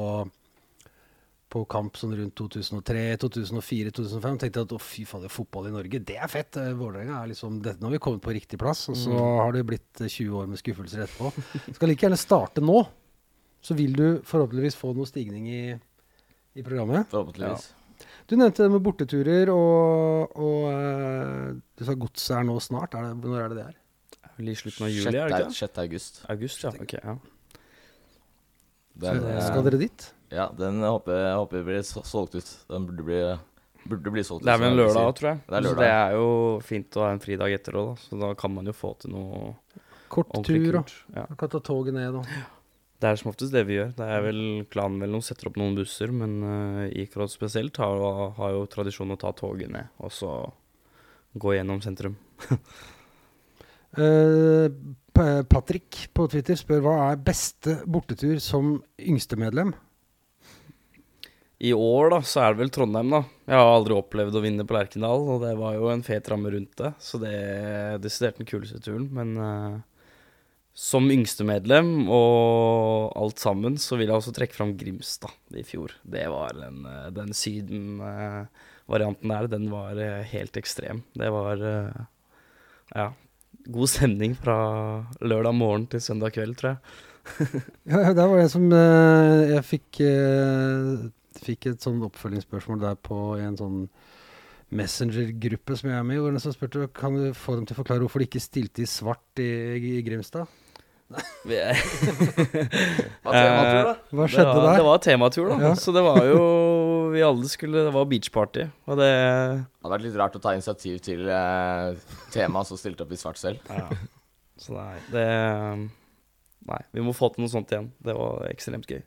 på 1.53 1.63
kamp 1.71 1.97
sånn 1.99 2.15
rundt 2.19 2.35
2003, 2.39 3.03
2004, 3.23 3.93
2005 3.95 4.35
og 4.35 4.41
tenkte 4.43 4.65
at 4.67 4.75
å 4.75 4.81
fy 4.83 5.05
fader, 5.09 5.31
fotball 5.33 5.69
i 5.71 5.75
Norge, 5.75 6.01
det 6.03 6.19
er 6.19 6.31
fett. 6.31 6.59
Eh, 6.59 6.73
Vålerenga 6.77 7.21
er 7.21 7.31
liksom 7.31 7.61
det, 7.63 7.77
Nå 7.79 7.87
har 7.89 7.95
vi 7.95 8.03
kommet 8.03 8.25
på 8.25 8.35
riktig 8.35 8.59
plass, 8.61 8.87
og 8.91 8.99
så 8.99 9.15
har 9.15 9.55
det 9.55 9.63
blitt 9.69 10.03
eh, 10.03 10.11
20 10.11 10.41
år 10.41 10.51
med 10.51 10.61
skuffelser 10.61 11.05
etterpå. 11.07 11.31
Skal 11.77 11.93
like 11.93 12.07
gjerne 12.07 12.19
starte 12.21 12.65
nå, 12.65 12.81
så 13.63 13.79
vil 13.79 13.95
du 13.97 14.07
forhåpentligvis 14.27 14.79
få 14.79 14.93
noe 14.97 15.09
stigning 15.09 15.47
i, 15.53 15.63
i 16.59 16.67
programmet. 16.67 17.07
forhåpentligvis. 17.15 17.71
Du 18.27 18.35
nevnte 18.37 18.65
det 18.67 18.73
med 18.73 18.83
borteturer, 18.83 19.51
og, 19.55 20.33
og 20.43 20.65
eh, 20.73 21.51
du 21.79 21.85
sa 21.87 21.95
godset 21.95 22.37
er 22.41 22.47
nå 22.49 22.57
snart. 22.63 22.97
Er 22.99 23.07
det, 23.07 23.13
når 23.23 23.43
er 23.45 23.53
det 23.53 23.59
det 23.61 23.67
er? 23.69 23.77
Vel 24.37 24.51
i 24.53 24.57
slutten 24.59 24.85
av 24.89 24.91
juli, 24.93 25.15
er 25.17 25.31
det 25.33 25.39
ikke? 25.47 25.55
6. 25.55 25.61
6. 25.63 25.79
august. 25.85 26.19
August, 26.35 26.65
ja. 26.67 26.73
Ok, 26.83 26.95
ja. 26.99 27.15
Den, 28.97 29.21
Så, 29.21 29.29
eh, 29.31 29.43
skal 29.47 29.67
dere 29.69 29.79
dit? 29.81 30.09
Ja, 30.35 30.49
den 30.59 30.81
håper 30.83 31.21
jeg 31.21 31.37
håper 31.39 31.63
blir 31.69 31.85
solgt 31.87 32.35
ut. 32.35 32.51
Den 32.73 32.89
burde 32.89 33.07
bli, 33.07 33.21
burde 33.87 34.13
bli 34.17 34.25
solgt 34.27 34.43
ut. 34.43 34.49
Det 34.49 34.55
er 34.57 34.63
vel 34.65 34.73
en 34.73 34.81
lørdag 34.81 35.07
òg, 35.07 35.15
tror 35.21 35.31
jeg. 35.31 35.41
Det 35.47 35.55
er 35.55 35.63
Så 35.63 35.69
lørdag. 35.69 35.85
det 35.85 35.93
er 35.95 36.17
jo 36.19 36.27
fint 36.67 36.99
å 36.99 37.05
ha 37.07 37.13
en 37.15 37.23
fridag 37.23 37.55
etter 37.61 37.79
òg, 37.79 37.93
da. 37.93 38.03
Så 38.09 38.21
da 38.25 38.33
kan 38.43 38.55
man 38.57 38.67
jo 38.67 38.75
få 38.77 38.93
til 39.05 39.15
noe 39.15 39.55
Kort 40.11 40.31
tur, 40.47 40.73
da. 40.81 40.83
Ja. 41.15 41.27
kan 41.39 41.49
ta 41.51 41.59
toget 41.61 41.95
ned 41.95 42.15
og 42.15 42.27
Det 42.97 43.09
er 43.09 43.19
som 43.21 43.31
oftest 43.31 43.53
det 43.53 43.67
vi 43.69 43.77
gjør. 43.77 43.91
Det 43.99 44.07
er 44.09 44.23
vel 44.25 44.43
klanen 44.73 45.01
mellom 45.03 45.23
setter 45.25 45.51
opp 45.51 45.59
noen 45.61 45.77
busser, 45.77 46.13
men 46.15 46.37
uh, 46.41 46.85
Ikråd 46.97 47.33
spesielt 47.33 47.77
har, 47.83 48.05
har 48.39 48.55
jo 48.55 48.69
tradisjon 48.73 49.13
å 49.13 49.19
ta 49.21 49.35
toget 49.37 49.73
ned, 49.73 49.91
og 50.01 50.15
så 50.17 50.31
gå 51.37 51.57
gjennom 51.59 51.83
sentrum. 51.85 52.17
uh, 54.01 54.69
Patrick 55.17 56.07
på 56.17 56.29
Twitter 56.33 56.57
spør 56.57 56.85
hva 56.85 56.97
er 57.11 57.21
beste 57.25 57.83
bortetur 57.85 58.41
som 58.45 58.79
yngstemedlem? 58.97 59.75
I 61.59 61.73
år 61.73 62.11
da, 62.13 62.19
så 62.21 62.43
er 62.43 62.53
det 62.53 62.61
vel 62.61 62.73
Trondheim, 62.73 63.13
da. 63.15 63.23
Jeg 63.49 63.57
har 63.57 63.71
aldri 63.73 63.97
opplevd 63.97 64.35
å 64.37 64.43
vinne 64.45 64.65
på 64.69 64.77
Lerkendal, 64.77 65.23
og 65.33 65.45
det 65.45 65.55
var 65.57 65.77
jo 65.79 65.89
en 65.89 66.05
fet 66.05 66.29
ramme 66.29 66.53
rundt 66.53 66.75
det. 66.83 66.91
Så 67.01 67.21
det 67.23 67.33
er 67.33 68.03
desidert 68.03 68.37
den 68.41 68.49
kuleste 68.49 68.81
turen. 68.85 69.07
Men 69.17 69.33
eh, 69.41 69.79
som 70.77 71.07
yngstemedlem 71.09 72.05
og 72.13 73.15
alt 73.17 73.41
sammen, 73.41 73.79
så 73.81 73.97
vil 73.97 74.11
jeg 74.11 74.19
også 74.19 74.35
trekke 74.37 74.57
fram 74.59 74.75
Grimstad 74.77 75.33
i 75.57 75.63
fjor. 75.65 75.95
Det 76.05 76.27
var 76.29 76.59
en, 76.67 76.83
eh, 76.85 77.07
den 77.17 77.33
Syden-varianten 77.33 79.33
der, 79.33 79.49
den 79.49 79.71
var 79.73 79.97
eh, 79.97 80.21
helt 80.35 80.59
ekstrem. 80.61 81.01
Det 81.17 81.31
var 81.33 81.63
eh, 81.65 82.03
ja, 82.93 83.07
god 83.73 83.89
stemning 83.89 84.37
fra 84.37 84.59
lørdag 85.25 85.57
morgen 85.57 85.87
til 85.89 86.05
søndag 86.05 86.37
kveld, 86.37 86.59
tror 86.61 86.75
jeg. 86.75 86.81
Ja, 87.91 88.13
der 88.13 88.29
var 88.29 88.39
det 88.39 88.53
som 88.53 88.69
Jeg 88.71 89.63
fikk, 89.67 89.99
fikk 91.43 91.67
et 91.67 91.83
sånn 91.83 92.05
oppfølgingsspørsmål 92.07 92.85
der 92.85 93.01
på 93.01 93.17
en 93.43 93.57
sånn 93.59 93.81
Messenger-gruppe 94.77 95.75
som 95.75 95.91
jeg 95.91 95.99
er 95.99 96.07
med 96.07 96.21
i. 96.21 96.23
Hvor 96.23 96.37
den 96.37 96.55
spurte 96.55 96.87
kan 96.95 97.17
du 97.17 97.33
få 97.35 97.57
dem 97.57 97.67
til 97.67 97.75
å 97.75 97.81
forklare 97.81 98.05
hvorfor 98.05 98.23
de 98.23 98.29
ikke 98.29 98.45
stilte 98.45 98.85
i 98.85 98.91
svart 98.91 99.43
i, 99.43 99.51
i 99.97 100.05
Grimstad. 100.07 100.47
Hva 101.47 103.31
tematur, 103.31 103.77
da? 103.87 103.93
Hva 104.11 104.27
det 104.27 104.43
var, 104.43 104.57
der? 104.59 104.73
Det 104.75 104.87
var 104.87 105.03
tematur, 105.05 105.45
da. 105.53 105.59
Ja. 105.63 105.73
Så 105.79 105.95
det 105.95 106.03
var 106.03 106.19
jo 106.27 106.41
Vi 107.15 107.23
alle 107.23 107.51
skulle 107.51 107.85
Det 107.87 107.93
var 107.95 108.09
beachparty. 108.11 108.67
Og 108.91 108.99
det 108.99 109.07
Det 109.07 109.87
hadde 109.87 109.95
vært 109.95 110.07
litt 110.09 110.19
rart 110.19 110.39
å 110.39 110.43
ta 110.43 110.57
initiativ 110.57 110.99
til 111.07 111.29
eh, 111.31 111.95
temaet 112.35 112.67
som 112.71 112.81
stilte 112.81 113.07
opp 113.07 113.15
i 113.15 113.21
svart 113.21 113.39
selv. 113.39 113.63
Ja. 113.71 113.87
Så 114.59 114.75
nei, 114.75 114.97
det 115.13 115.27
Nei, 116.67 116.81
vi 116.91 117.05
må 117.05 117.13
få 117.15 117.29
til 117.31 117.45
noe 117.45 117.53
sånt 117.53 117.71
igjen. 117.71 117.93
Det 118.03 118.15
var 118.17 118.49
ekstremt 118.51 118.91
gøy. 118.91 119.05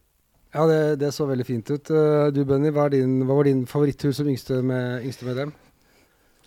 Ja, 0.56 0.64
det, 0.66 1.00
det 1.02 1.12
så 1.14 1.28
veldig 1.30 1.46
fint 1.46 1.68
ut. 1.70 1.92
Eh, 1.92 2.30
du, 2.34 2.46
Benny, 2.48 2.72
hva, 2.74 2.88
er 2.88 2.96
din, 2.96 3.20
hva 3.28 3.36
var 3.38 3.50
din 3.50 3.66
favoritttur 3.70 4.14
som 4.16 4.30
yngste, 4.32 4.62
med, 4.66 5.04
yngste 5.04 5.28
medlem? 5.28 5.52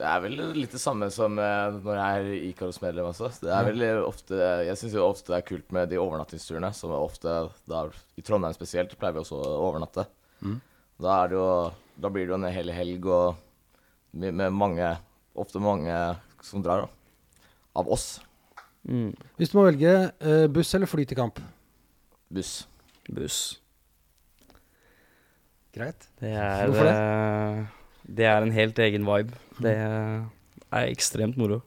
Det 0.03 0.09
er 0.11 0.23
vel 0.25 0.33
litt 0.57 0.73
det 0.75 0.81
samme 0.83 1.07
som 1.15 1.37
eh, 1.39 1.77
når 1.77 1.99
jeg 1.99 2.23
er 2.23 2.47
Ikaros-medlem 2.49 3.07
også. 3.13 3.29
Det 3.45 3.53
er 3.55 3.69
veldig 3.69 3.91
ofte 4.03 4.39
Jeg 4.67 4.81
syns 4.81 4.97
jo 4.99 5.05
ofte 5.07 5.31
det 5.31 5.37
er 5.39 5.47
kult 5.47 5.69
med 5.77 5.93
de 5.93 6.01
overnattingsturene, 6.03 6.73
som 6.75 6.91
er 6.91 7.05
ofte 7.05 7.37
da, 7.71 7.85
I 8.19 8.25
Trondheim 8.27 8.57
spesielt 8.57 8.97
pleier 8.99 9.15
vi 9.15 9.23
også 9.23 9.39
å 9.39 9.53
overnatte. 9.69 10.09
Da 11.03 11.15
er 11.21 11.31
det 11.31 11.39
jo 11.39 11.47
Da 12.03 12.11
blir 12.11 12.27
det 12.27 12.35
jo 12.35 12.41
en 12.41 12.51
hel 12.51 12.75
helg 12.75 13.07
og 13.07 13.39
med, 14.13 14.35
med 14.35 14.51
mange 14.53 14.91
Ofte 15.39 15.63
mange 15.63 15.95
som 16.45 16.61
drar, 16.61 16.83
da. 16.85 17.47
Av 17.81 17.89
oss. 17.89 18.19
Mm. 18.85 19.15
Hvis 19.39 19.53
du 19.53 19.57
må 19.57 19.63
velge 19.65 19.95
uh, 20.21 20.45
buss 20.53 20.75
eller 20.77 20.91
fly 20.91 21.07
til 21.09 21.17
kamp? 21.17 21.39
Buss. 22.29 22.67
Buss. 23.09 23.39
Greit. 25.73 26.05
Det 26.21 26.35
er, 26.35 26.67
Hvorfor 26.69 26.85
det? 26.85 26.97
eh, 26.99 27.63
det 28.19 28.27
er 28.29 28.45
en 28.45 28.53
helt 28.53 28.83
egen 28.85 29.07
vibe. 29.09 29.39
Det 29.65 29.77
er 29.79 30.89
ekstremt 30.89 31.39
moro. 31.41 31.61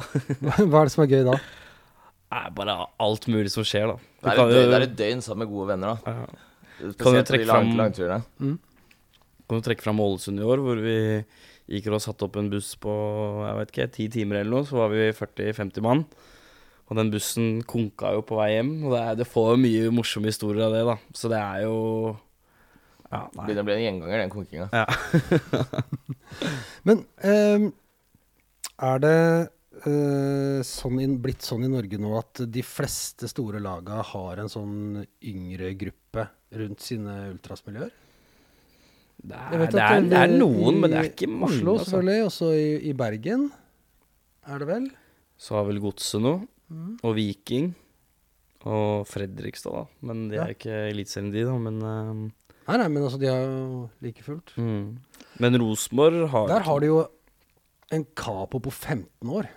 Hva 0.00 0.54
er 0.60 0.88
det 0.88 0.94
som 0.94 1.04
er 1.04 1.10
gøy 1.10 1.24
da? 1.26 1.34
Det 2.30 2.40
er 2.40 2.54
bare 2.54 2.76
alt 3.02 3.26
mulig 3.30 3.50
som 3.50 3.66
skjer, 3.66 3.90
da. 3.90 3.96
Det 4.20 4.30
er, 4.30 4.38
kan 4.38 4.50
et, 4.50 4.54
døgn, 4.54 4.70
det 4.70 4.78
er 4.78 4.86
et 4.86 4.98
døgn 5.00 5.22
sammen 5.26 5.44
med 5.44 5.52
gode 5.54 5.72
venner, 5.72 5.98
da. 5.98 6.14
ja. 6.14 6.46
Spesielt 6.80 6.96
Kan 6.96 7.12
du 7.12 7.18
på 7.18 7.20
de 7.20 7.28
trekke 7.28 7.48
lang, 7.50 7.70
langturene. 7.76 8.54
Kan 9.50 9.60
du 9.60 9.66
trekke 9.66 9.84
fram 9.84 10.00
Ålesund 10.00 10.40
i 10.40 10.46
år, 10.46 10.62
hvor 10.64 10.78
vi 10.80 10.96
gikk 11.70 11.90
og 11.90 12.02
satte 12.02 12.26
opp 12.26 12.38
en 12.40 12.48
buss 12.50 12.72
på 12.80 12.92
jeg 13.44 13.56
vet 13.58 13.72
ikke, 13.74 13.88
ti 13.96 14.06
timer 14.14 14.40
eller 14.40 14.54
noe. 14.54 14.68
Så 14.68 14.78
var 14.78 14.92
vi 14.94 15.10
40-50 15.12 15.84
mann. 15.84 16.04
Og 16.90 16.98
den 16.98 17.12
bussen 17.12 17.60
konka 17.70 18.14
jo 18.16 18.24
på 18.26 18.38
vei 18.40 18.48
hjem. 18.56 18.72
Og 18.86 18.94
det, 18.94 19.02
er, 19.02 19.18
det 19.20 19.28
får 19.30 19.52
jo 19.52 19.60
mye 19.62 19.92
morsomme 19.94 20.32
historier 20.32 20.66
av 20.66 20.74
det, 20.74 20.82
da. 20.88 20.96
Så 21.14 21.30
det 21.30 21.38
er 21.42 21.66
jo 21.66 21.76
Ja, 23.10 23.24
Det 23.32 23.40
nei. 23.40 23.54
Det 23.58 23.64
ble 23.66 23.74
en 23.74 23.82
gjenganger, 23.86 24.20
den 24.22 24.30
konkinga. 24.30 24.68
Ja. 24.72 24.84
Men 26.86 27.00
ehm, 27.26 27.64
er 28.80 29.00
det 29.02 29.14
eh, 29.82 30.60
sånn 30.66 31.00
in, 31.02 31.16
blitt 31.22 31.42
sånn 31.46 31.66
i 31.66 31.70
Norge 31.72 31.98
nå 32.00 32.12
at 32.20 32.44
de 32.54 32.62
fleste 32.64 33.28
store 33.30 33.60
laga 33.62 33.98
har 34.12 34.40
en 34.44 34.52
sånn 34.52 35.02
yngre 35.26 35.72
gruppe 35.80 36.28
rundt 36.60 36.84
sine 36.86 37.16
ultrasmiljøer? 37.32 37.90
Det 39.20 39.36
er, 39.36 39.66
det 39.68 39.82
er, 39.84 40.00
det 40.08 40.16
er 40.16 40.30
noen, 40.32 40.78
men 40.80 40.94
det 40.94 40.98
er 41.02 41.10
ikke 41.10 41.28
mange. 41.28 41.58
Oslo 41.58 41.74
altså. 41.76 41.90
selvfølgelig, 41.90 42.22
også 42.30 42.46
i, 42.56 42.68
i 42.88 42.94
Bergen 42.96 43.50
er 44.48 44.62
det 44.62 44.68
vel? 44.70 44.86
Så 45.40 45.58
har 45.58 45.66
vel 45.68 45.80
Godset 45.82 46.22
noe. 46.24 46.40
Mm. 46.72 46.94
Og 47.04 47.14
Viking. 47.18 47.66
Og 48.70 49.04
Fredrikstad, 49.08 49.74
da. 49.76 49.82
Men 50.08 50.28
de 50.30 50.38
Ja. 50.38 50.46
er 50.46 50.54
ikke 50.54 50.78
Eliteserien, 50.88 51.30
de, 51.34 51.44
da. 51.48 51.56
Men, 51.60 51.78
ehm, 51.84 52.22
Nei, 52.70 52.76
nei, 52.78 52.88
men 52.92 53.02
altså, 53.06 53.18
de 53.18 53.26
er 53.30 53.40
jo 53.42 53.80
like 54.04 54.22
fullt. 54.24 54.52
mm. 54.56 54.84
men 55.42 55.58
Rosenborg 55.58 56.28
har 56.30 56.52
Der 56.52 56.66
har 56.68 56.82
de 56.82 56.90
jo 56.92 57.00
en 57.90 58.04
capo 58.14 58.60
på 58.62 58.70
15 58.70 59.32
år. 59.34 59.48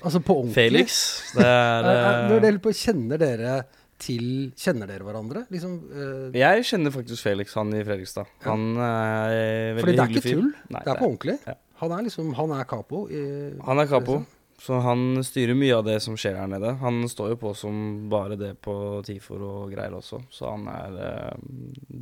Altså 0.00 0.22
på 0.24 0.38
ordentlig. 0.38 0.54
Felix. 0.56 0.96
Det 1.36 1.44
er, 1.44 1.88
når 2.30 2.38
det 2.38 2.42
dere 2.46 2.62
på, 2.64 2.72
kjenner 2.72 3.20
dere 3.20 3.60
til 4.00 4.28
Kjenner 4.56 4.88
dere 4.88 5.04
hverandre? 5.04 5.42
Liksom, 5.52 5.74
uh, 5.92 6.28
Jeg 6.32 6.64
kjenner 6.64 6.94
faktisk 6.94 7.26
Felix, 7.26 7.52
han 7.58 7.74
i 7.76 7.82
Fredrikstad. 7.84 8.30
Ja. 8.40 8.54
Han 8.54 8.70
er 8.80 9.74
veldig 9.76 9.82
hyggelig 9.82 9.82
fyr. 9.82 9.82
fordi 9.82 9.96
det 9.98 10.04
er 10.06 10.14
ikke 10.14 10.22
tull. 10.30 10.52
Nei, 10.72 10.80
det 10.86 10.94
er 10.94 11.02
på 11.02 11.10
ordentlig. 11.10 11.36
ja. 11.50 11.56
Han 11.80 11.92
er 11.96 12.04
liksom 12.04 12.32
Han 12.36 12.50
er 12.56 12.64
capo. 12.68 13.06
I, 13.08 13.20
Han 13.66 13.80
er 13.80 13.88
capo, 13.88 14.18
liksom. 14.22 14.39
Så 14.60 14.76
han 14.84 15.22
styrer 15.24 15.56
mye 15.56 15.78
av 15.78 15.86
det 15.86 15.96
som 16.04 16.16
skjer 16.20 16.36
her 16.36 16.48
nede. 16.52 16.74
Han 16.82 17.02
står 17.08 17.32
jo 17.34 17.38
på 17.40 17.54
som 17.56 18.08
bare 18.12 18.36
det 18.36 18.52
på 18.60 18.74
TIFOR 19.06 19.40
og 19.46 19.70
greier 19.72 19.94
også, 19.96 20.20
så 20.30 20.50
han 20.52 20.66
er 20.68 20.98
eh, 21.06 21.36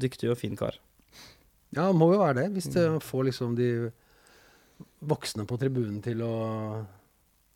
dyktig 0.07 0.33
og 0.33 0.39
fin 0.41 0.57
kar. 0.59 0.75
Ja, 1.77 1.85
han 1.91 1.99
må 2.01 2.11
jo 2.15 2.19
være 2.23 2.41
det. 2.43 2.47
Hvis 2.57 2.71
det 2.75 2.87
Mm. 2.89 3.01
får 3.05 3.25
liksom 3.29 3.55
de 3.59 3.71
voksne 5.05 5.45
på 5.47 5.59
tribunen 5.61 6.01
til 6.03 6.23
å 6.23 6.33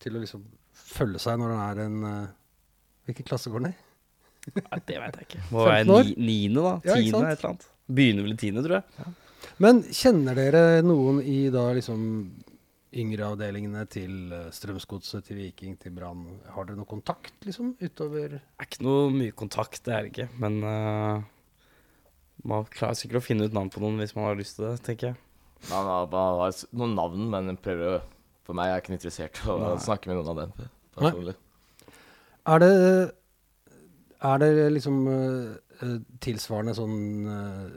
Til 0.02 0.16
å 0.16 0.20
liksom 0.22 0.42
følge 0.74 1.18
seg 1.22 1.38
når 1.38 1.52
han 1.54 1.62
er 1.70 1.80
en 1.84 1.98
uh, 2.04 2.26
Hvilken 3.06 3.26
klasse 3.28 3.50
går 3.52 3.62
han 3.62 3.70
i? 3.70 3.76
Nei, 4.58 4.78
det 4.88 4.96
vet 4.98 5.18
jeg 5.20 5.26
ikke. 5.28 5.42
Må 5.54 5.64
være 5.68 5.84
15 5.86 6.08
ni, 6.08 6.14
niende, 6.26 6.62
da? 6.64 6.72
Ja, 6.88 6.96
Tiende, 6.98 7.20
et 7.30 7.38
eller 7.38 7.50
annet. 7.52 7.66
Begynner 7.92 8.26
vel 8.26 8.32
i 8.34 8.38
tiende, 8.40 8.62
tror 8.66 8.80
jeg. 8.80 9.12
Men 9.62 9.82
kjenner 9.94 10.34
dere 10.38 10.62
noen 10.82 11.20
i 11.22 11.36
da 11.54 11.68
liksom 11.76 12.00
yngre 12.92 13.28
avdelingene 13.32 13.84
til 13.90 14.32
eh, 14.34 14.48
Strømsgodset, 14.54 15.24
til 15.28 15.40
Viking, 15.40 15.76
til 15.80 15.94
Brann? 15.96 16.24
Har 16.52 16.68
dere 16.68 16.78
noe 16.78 16.88
kontakt, 16.88 17.34
liksom, 17.46 17.74
utover 17.80 18.38
Det 18.38 18.42
er 18.42 18.68
ikke 18.68 18.84
noe 18.86 19.10
mye 19.14 19.36
kontakt, 19.36 19.80
det 19.86 19.94
er 19.94 20.06
det 20.06 20.12
ikke. 20.12 20.28
Men 20.42 20.58
uh, 20.66 21.22
man 22.48 22.66
klarer 22.72 22.98
sikkert 22.98 23.22
å 23.22 23.26
finne 23.26 23.48
ut 23.48 23.56
navn 23.56 23.70
på 23.72 23.82
noen 23.82 24.00
hvis 24.02 24.16
man 24.18 24.28
har 24.28 24.38
lyst 24.38 24.58
til 24.58 24.68
det, 24.68 24.76
tenker 24.86 25.12
jeg. 25.12 25.20
Man 25.70 25.86
har, 25.86 26.08
man 26.10 26.42
har 26.42 26.60
noen 26.74 26.94
navn, 26.98 27.26
men 27.30 27.56
prøver 27.62 27.96
å 27.96 28.02
For 28.42 28.58
meg 28.58 28.68
er 28.68 28.72
jeg 28.74 28.82
ikke 28.82 28.94
interessert 28.96 29.38
i 29.38 29.50
å 29.52 29.58
Nei. 29.62 29.74
snakke 29.78 30.10
med 30.10 30.18
noen 30.18 30.30
av 30.32 30.38
dem 30.40 30.54
personlig. 30.96 31.36
Er 32.50 32.58
det, 32.58 32.72
er 34.26 34.40
det 34.42 34.48
liksom 34.74 34.96
eh, 35.12 35.92
tilsvarende 36.24 36.74
sånn, 36.74 36.96
eh, 37.30 37.76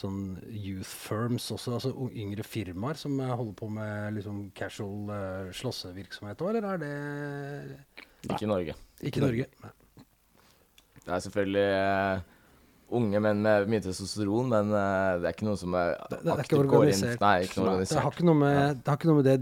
sånn 0.00 0.20
youth 0.48 0.88
firms 0.88 1.46
også, 1.52 1.74
altså 1.76 1.90
yngre 2.16 2.44
firmaer 2.46 2.96
som 3.00 3.18
eh, 3.20 3.30
holder 3.36 3.54
på 3.58 3.68
med 3.74 4.16
liksom 4.16 4.42
casual 4.56 5.10
uh, 5.12 5.50
slåssevirksomhet 5.56 6.40
òg, 6.46 6.56
eller 6.56 6.68
er 6.72 6.82
det 6.82 8.28
Ikke 8.30 8.46
i 8.46 8.50
Norge. 8.50 8.74
ikke 9.04 9.20
i 9.20 9.24
Norge? 9.26 9.46
Nei. 9.64 9.72
Det 11.00 11.14
er 11.16 11.22
selvfølgelig 11.24 11.66
uh, 11.80 12.36
unge 13.00 13.20
menn 13.24 13.40
med 13.44 13.68
mye 13.72 13.82
testosteron, 13.84 14.50
men 14.52 14.72
uh, 14.74 15.16
det 15.22 15.30
er 15.30 15.34
ikke 15.36 15.48
noe 15.48 15.60
som 15.60 15.74
er 15.78 15.94
Det, 16.10 16.20
det 16.26 16.34
er 16.34 16.44
ikke 16.44 16.58
inn- 16.60 16.70
organisert. 16.74 17.22
Nei, 17.24 17.34
ikke 17.46 17.54
Det 17.54 17.60
noe 17.60 17.70
har 17.70 17.76
organisert. 17.78 18.12
ikke 18.14 18.28
noe 18.30 18.40
med 18.42 18.60
det, 18.80 18.86
har 18.90 19.00
ikke 19.00 19.10
noe 19.12 19.20
med 19.22 19.28
det 19.30 19.38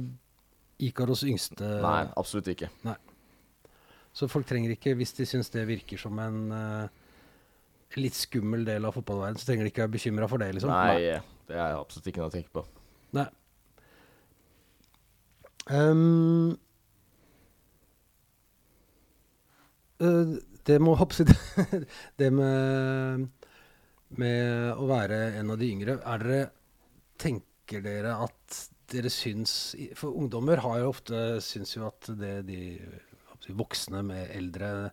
Ikaros 0.88 1.24
yngste 1.26 1.68
Nei, 1.82 2.00
absolutt 2.20 2.50
ikke. 2.52 2.68
Så 4.14 4.26
folk 4.30 4.46
trenger 4.48 4.72
ikke, 4.74 4.94
hvis 4.98 5.12
de 5.18 5.26
syns 5.26 5.50
det 5.54 5.64
virker 5.68 5.98
som 6.00 6.16
en 6.22 6.38
eh, 6.54 6.88
litt 7.96 8.16
skummel 8.16 8.66
del 8.68 8.85
av 8.85 8.96
fotballverdenen, 8.98 9.40
så 9.40 9.48
trenger 9.48 9.64
de 9.64 9.72
ikke 9.72 9.85
være 9.87 9.94
bekymra 9.96 10.29
for 10.29 10.42
det, 10.42 10.51
liksom. 10.57 10.72
Nei, 10.72 11.18
det 11.48 11.57
er 11.57 11.79
absolutt 11.79 12.11
ikke 12.11 12.20
noe 12.20 12.31
å 12.31 12.35
tenke 12.35 12.53
på. 12.53 12.64
Nei. 13.16 13.24
Ehm, 15.72 16.57
eh, 20.01 20.37
det 20.68 20.79
må 20.81 20.94
hoppsi 20.96 21.27
Det 22.20 22.31
med, 22.33 23.27
med 24.16 24.72
å 24.72 24.88
være 24.88 25.18
en 25.40 25.53
av 25.53 25.61
de 25.61 25.68
yngre 25.74 25.98
Er 26.01 26.24
dere 26.24 26.40
Tenker 27.20 27.85
dere 27.85 28.14
at 28.24 28.62
dere 28.88 29.12
syns 29.12 29.74
For 29.98 30.16
ungdommer 30.16 30.62
har 30.64 30.81
jo 30.81 30.92
ofte 30.94 31.22
syns 31.44 31.74
jo 31.77 31.85
at 31.90 32.09
det 32.16 32.38
de 32.48 32.62
voksne 33.59 34.03
med 34.05 34.33
eldre 34.35 34.90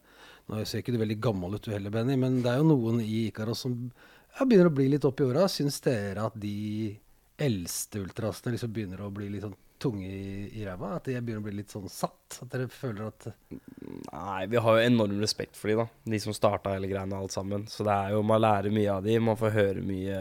Nå 0.51 0.61
ser 0.67 0.83
ikke 0.83 0.93
du 0.93 0.99
veldig 1.01 1.17
gammel 1.23 1.57
ut 1.57 1.65
du 1.65 1.71
heller, 1.73 1.93
Benny, 1.93 2.17
men 2.21 2.41
det 2.43 2.51
er 2.51 2.61
jo 2.61 2.69
noen 2.69 2.99
i 3.01 3.25
Ikaros 3.27 3.63
som 3.65 3.73
ja, 3.79 4.45
begynner 4.45 4.69
å 4.69 4.75
bli 4.77 4.87
litt 4.91 5.05
opp 5.07 5.21
i 5.21 5.25
åra. 5.25 5.47
Syns 5.49 5.79
dere 5.81 6.27
at 6.27 6.35
de 6.37 6.93
eldste 7.41 8.03
ultrasene 8.03 8.53
liksom 8.53 8.73
begynner 8.75 9.01
å 9.03 9.11
bli 9.13 9.31
litt 9.33 9.45
sånn 9.45 9.55
tunge 9.81 10.07
i, 10.07 10.45
i 10.59 10.65
ræva? 10.67 10.95
At 10.99 11.09
de 11.09 11.17
begynner 11.17 11.41
å 11.41 11.47
bli 11.47 11.57
litt 11.61 11.73
sånn 11.73 11.89
satt? 11.91 12.39
At 12.43 12.51
dere 12.53 12.69
føler 12.71 13.09
at 13.09 13.27
Nei, 13.55 14.45
vi 14.51 14.61
har 14.61 14.77
jo 14.77 14.85
enorm 14.85 15.17
respekt 15.23 15.57
for 15.59 15.71
de 15.71 15.79
da. 15.81 15.87
De 16.13 16.21
som 16.21 16.35
starta 16.35 16.75
hele 16.75 16.89
greiene 16.91 17.17
alt 17.17 17.35
sammen. 17.35 17.65
Så 17.71 17.87
det 17.87 17.95
er 17.95 18.15
jo, 18.15 18.23
man 18.27 18.43
lærer 18.43 18.75
mye 18.75 18.99
av 18.99 19.05
de, 19.05 19.17
man 19.23 19.39
får 19.39 19.55
høre 19.55 19.85
mye, 19.85 20.19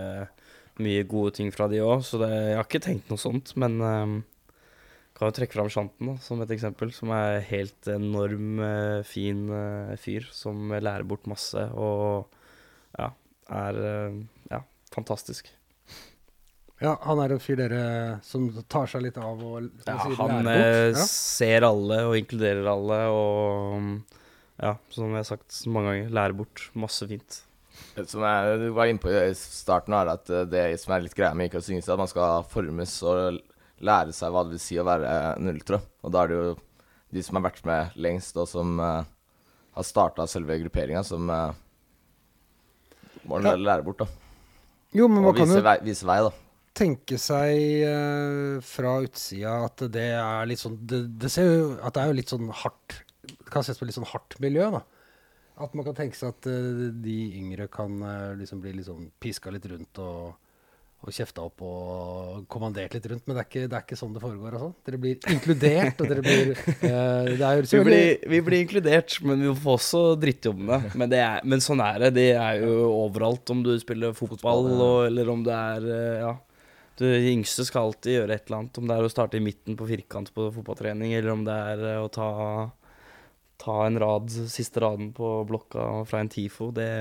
mye 0.85 1.09
gode 1.11 1.37
ting 1.39 1.53
fra 1.55 1.69
de 1.71 1.83
òg. 1.85 2.05
Så 2.07 2.23
det, 2.23 2.31
jeg 2.33 2.61
har 2.61 2.69
ikke 2.69 2.87
tenkt 2.89 3.13
noe 3.13 3.21
sånt, 3.21 3.55
men 3.61 3.77
ehm, 3.85 4.17
kan 5.15 5.31
jo 5.31 5.35
trekke 5.37 5.55
fram 5.55 5.71
Shanten 5.71 6.17
som 6.23 6.43
et 6.43 6.53
eksempel. 6.55 6.91
Som 6.95 7.13
er 7.15 7.43
helt 7.49 7.91
enorm 7.91 8.63
eh, 8.65 9.03
fin 9.07 9.47
eh, 9.55 9.95
fyr 10.01 10.27
som 10.35 10.73
lærer 10.75 11.07
bort 11.07 11.29
masse 11.31 11.69
og 11.75 12.27
ja, 12.99 13.13
er 13.55 13.79
eh, 13.91 14.19
ja, 14.51 14.65
fantastisk. 14.95 15.53
Ja, 16.83 16.97
han 17.07 17.23
er 17.23 17.37
en 17.37 17.41
fyr 17.41 17.61
dere 17.63 17.85
som 18.27 18.49
tar 18.69 18.91
seg 18.91 19.07
litt 19.07 19.19
av 19.23 19.39
og 19.39 19.71
Ja, 19.87 19.95
sier, 20.03 20.19
han 20.19 20.43
lærer 20.43 20.91
bort? 20.91 20.99
Ja. 20.99 21.07
ser 21.07 21.69
alle 21.71 22.03
og 22.11 22.19
inkluderer 22.19 22.67
alle 22.75 23.01
og 23.15 24.21
ja, 24.59 24.77
som 24.95 25.11
jeg 25.11 25.23
har 25.23 25.31
sagt 25.31 25.63
mange 25.71 25.91
ganger, 25.93 26.13
lærer 26.15 26.37
bort 26.39 26.69
masse 26.79 27.07
fint. 27.11 27.41
Som 28.07 28.23
jeg 28.23 28.75
var 28.75 28.91
inne 28.91 29.03
på 29.03 29.11
i 29.11 29.33
starten, 29.35 29.95
er 29.99 30.13
at 30.13 30.31
det 30.51 30.63
som 30.83 30.95
er 30.95 31.07
litt 31.07 31.17
greia 31.19 31.35
med 31.35 31.51
ikke 31.51 31.63
å 31.63 31.65
synge, 31.67 31.83
er 31.83 31.95
at 31.95 32.03
man 32.03 32.11
skal 32.11 32.47
formes 32.51 32.93
og 33.03 33.41
lære 33.85 34.15
seg 34.17 34.33
hva 34.33 34.43
det 34.47 34.57
vil 34.57 34.63
si 34.65 34.79
å 34.81 34.87
være 34.87 35.11
en 35.37 35.51
ultra. 35.53 35.81
Og 36.05 36.13
da 36.15 36.23
er 36.25 36.31
det 36.33 36.39
jo 36.41 36.55
de 37.15 37.23
som 37.23 37.37
har 37.39 37.45
vært 37.51 37.65
med 37.69 37.95
lengst, 38.01 38.37
og 38.41 38.49
som 38.51 38.79
uh, 38.83 39.05
har 39.77 39.87
starta 39.87 40.27
selve 40.31 40.57
grupperinga, 40.65 41.05
som 41.07 41.29
uh, 41.31 41.53
må 43.29 43.41
Ja. 43.45 43.55
lære 43.57 43.85
bort, 43.87 43.99
da. 44.03 44.09
Jo, 44.95 45.09
men 45.09 45.23
man 45.23 45.33
Og 45.33 45.37
kan 45.39 45.49
vise 45.49 45.59
jo 45.61 45.67
vei, 45.67 45.77
vise 45.83 46.07
vei, 46.07 46.19
da. 46.23 46.31
tenke 46.75 47.19
seg 47.19 47.85
uh, 47.89 48.61
fra 48.67 48.97
utsida 49.05 49.55
at 49.69 49.85
det 49.95 50.09
er 50.19 50.47
litt 50.51 50.63
sånn 50.63 50.77
det, 50.87 51.01
det 51.23 51.31
ser 51.31 51.49
jo 51.51 51.69
at 51.83 51.95
det 51.95 52.03
er 52.03 52.11
jo 52.13 52.19
litt 52.19 52.31
sånn 52.31 52.51
hardt 52.51 53.01
Det 53.25 53.51
kan 53.51 53.63
ses 53.67 53.79
på 53.81 53.87
litt 53.89 53.97
sånn 53.97 54.09
hardt 54.11 54.37
miljø, 54.43 54.69
da. 54.75 54.83
At 55.65 55.75
man 55.79 55.87
kan 55.87 55.95
tenke 55.95 56.19
seg 56.19 56.33
at 56.35 56.47
eh, 56.51 56.91
de 57.05 57.17
yngre 57.39 57.69
kan 57.71 57.93
eh, 58.03 58.33
liksom 58.41 58.59
bli 58.61 58.83
sånn 58.83 59.07
piska 59.23 59.53
litt 59.55 59.67
rundt 59.71 60.01
og, 60.03 60.35
og 61.05 61.13
kjefta 61.15 61.45
opp 61.45 61.63
og 61.65 62.45
kommandert 62.51 62.95
litt 62.97 63.07
rundt. 63.11 63.25
Men 63.27 63.37
det 63.37 63.43
er 63.43 63.49
ikke, 63.49 63.65
det 63.69 63.77
er 63.79 63.85
ikke 63.85 63.99
sånn 63.99 64.15
det 64.15 64.23
foregår. 64.23 64.57
Altså. 64.57 64.71
Dere 64.87 65.01
blir 65.03 65.29
inkludert, 65.35 66.01
og 66.01 66.11
dere 66.11 66.25
blir 66.25 66.55
uh, 66.55 67.29
det 67.39 67.45
er 67.49 67.61
jo 67.61 67.67
Vi 67.69 67.83
blir, 67.89 68.25
vi 68.33 68.41
blir 68.47 68.65
inkludert, 68.65 69.19
men 69.27 69.45
vi 69.45 69.53
får 69.65 69.79
også 69.79 70.03
drittjobbene. 70.23 70.81
Men, 70.95 71.13
det 71.13 71.21
er, 71.25 71.45
men 71.45 71.65
sånn 71.65 71.83
er 71.85 72.07
det. 72.07 72.15
Det 72.17 72.31
er 72.41 72.65
jo 72.65 72.89
overalt, 72.89 73.53
om 73.53 73.63
du 73.67 73.75
spiller 73.81 74.17
fotball, 74.17 74.71
og, 74.75 74.97
eller 75.11 75.33
om 75.35 75.45
det 75.47 75.61
er 75.61 75.89
uh, 75.93 76.19
Ja. 76.25 76.35
Du 76.95 77.09
yngste 77.11 77.65
skal 77.67 77.89
alltid 77.89 78.13
gjøre 78.21 78.37
et 78.37 78.45
eller 78.47 78.61
annet. 78.61 78.79
Om 78.79 78.87
det 78.87 78.95
er 78.95 79.07
å 79.09 79.11
starte 79.11 79.35
i 79.35 79.43
midten 79.43 79.75
på 79.75 79.89
firkant 79.89 80.29
på 80.31 80.45
fotballtrening, 80.55 81.17
eller 81.19 81.33
om 81.33 81.43
det 81.43 81.57
er 81.73 81.83
uh, 81.89 82.05
å 82.05 82.11
ta, 82.15 82.29
ta 83.59 83.81
en 83.89 83.99
rad, 83.99 84.31
siste 84.31 84.79
raden 84.85 85.11
på 85.17 85.41
blokka 85.51 86.05
fra 86.07 86.23
en 86.23 86.31
TIFO. 86.31 86.71
Det, 86.77 86.93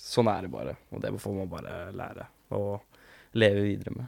sånn 0.00 0.32
er 0.32 0.46
det 0.46 0.54
bare. 0.56 0.78
Og 0.96 1.04
det 1.04 1.12
får 1.20 1.36
man 1.42 1.52
bare 1.52 1.76
lære 1.92 2.30
og 2.54 2.93
leve 3.34 3.62
videre 3.66 3.94
med. 3.98 4.06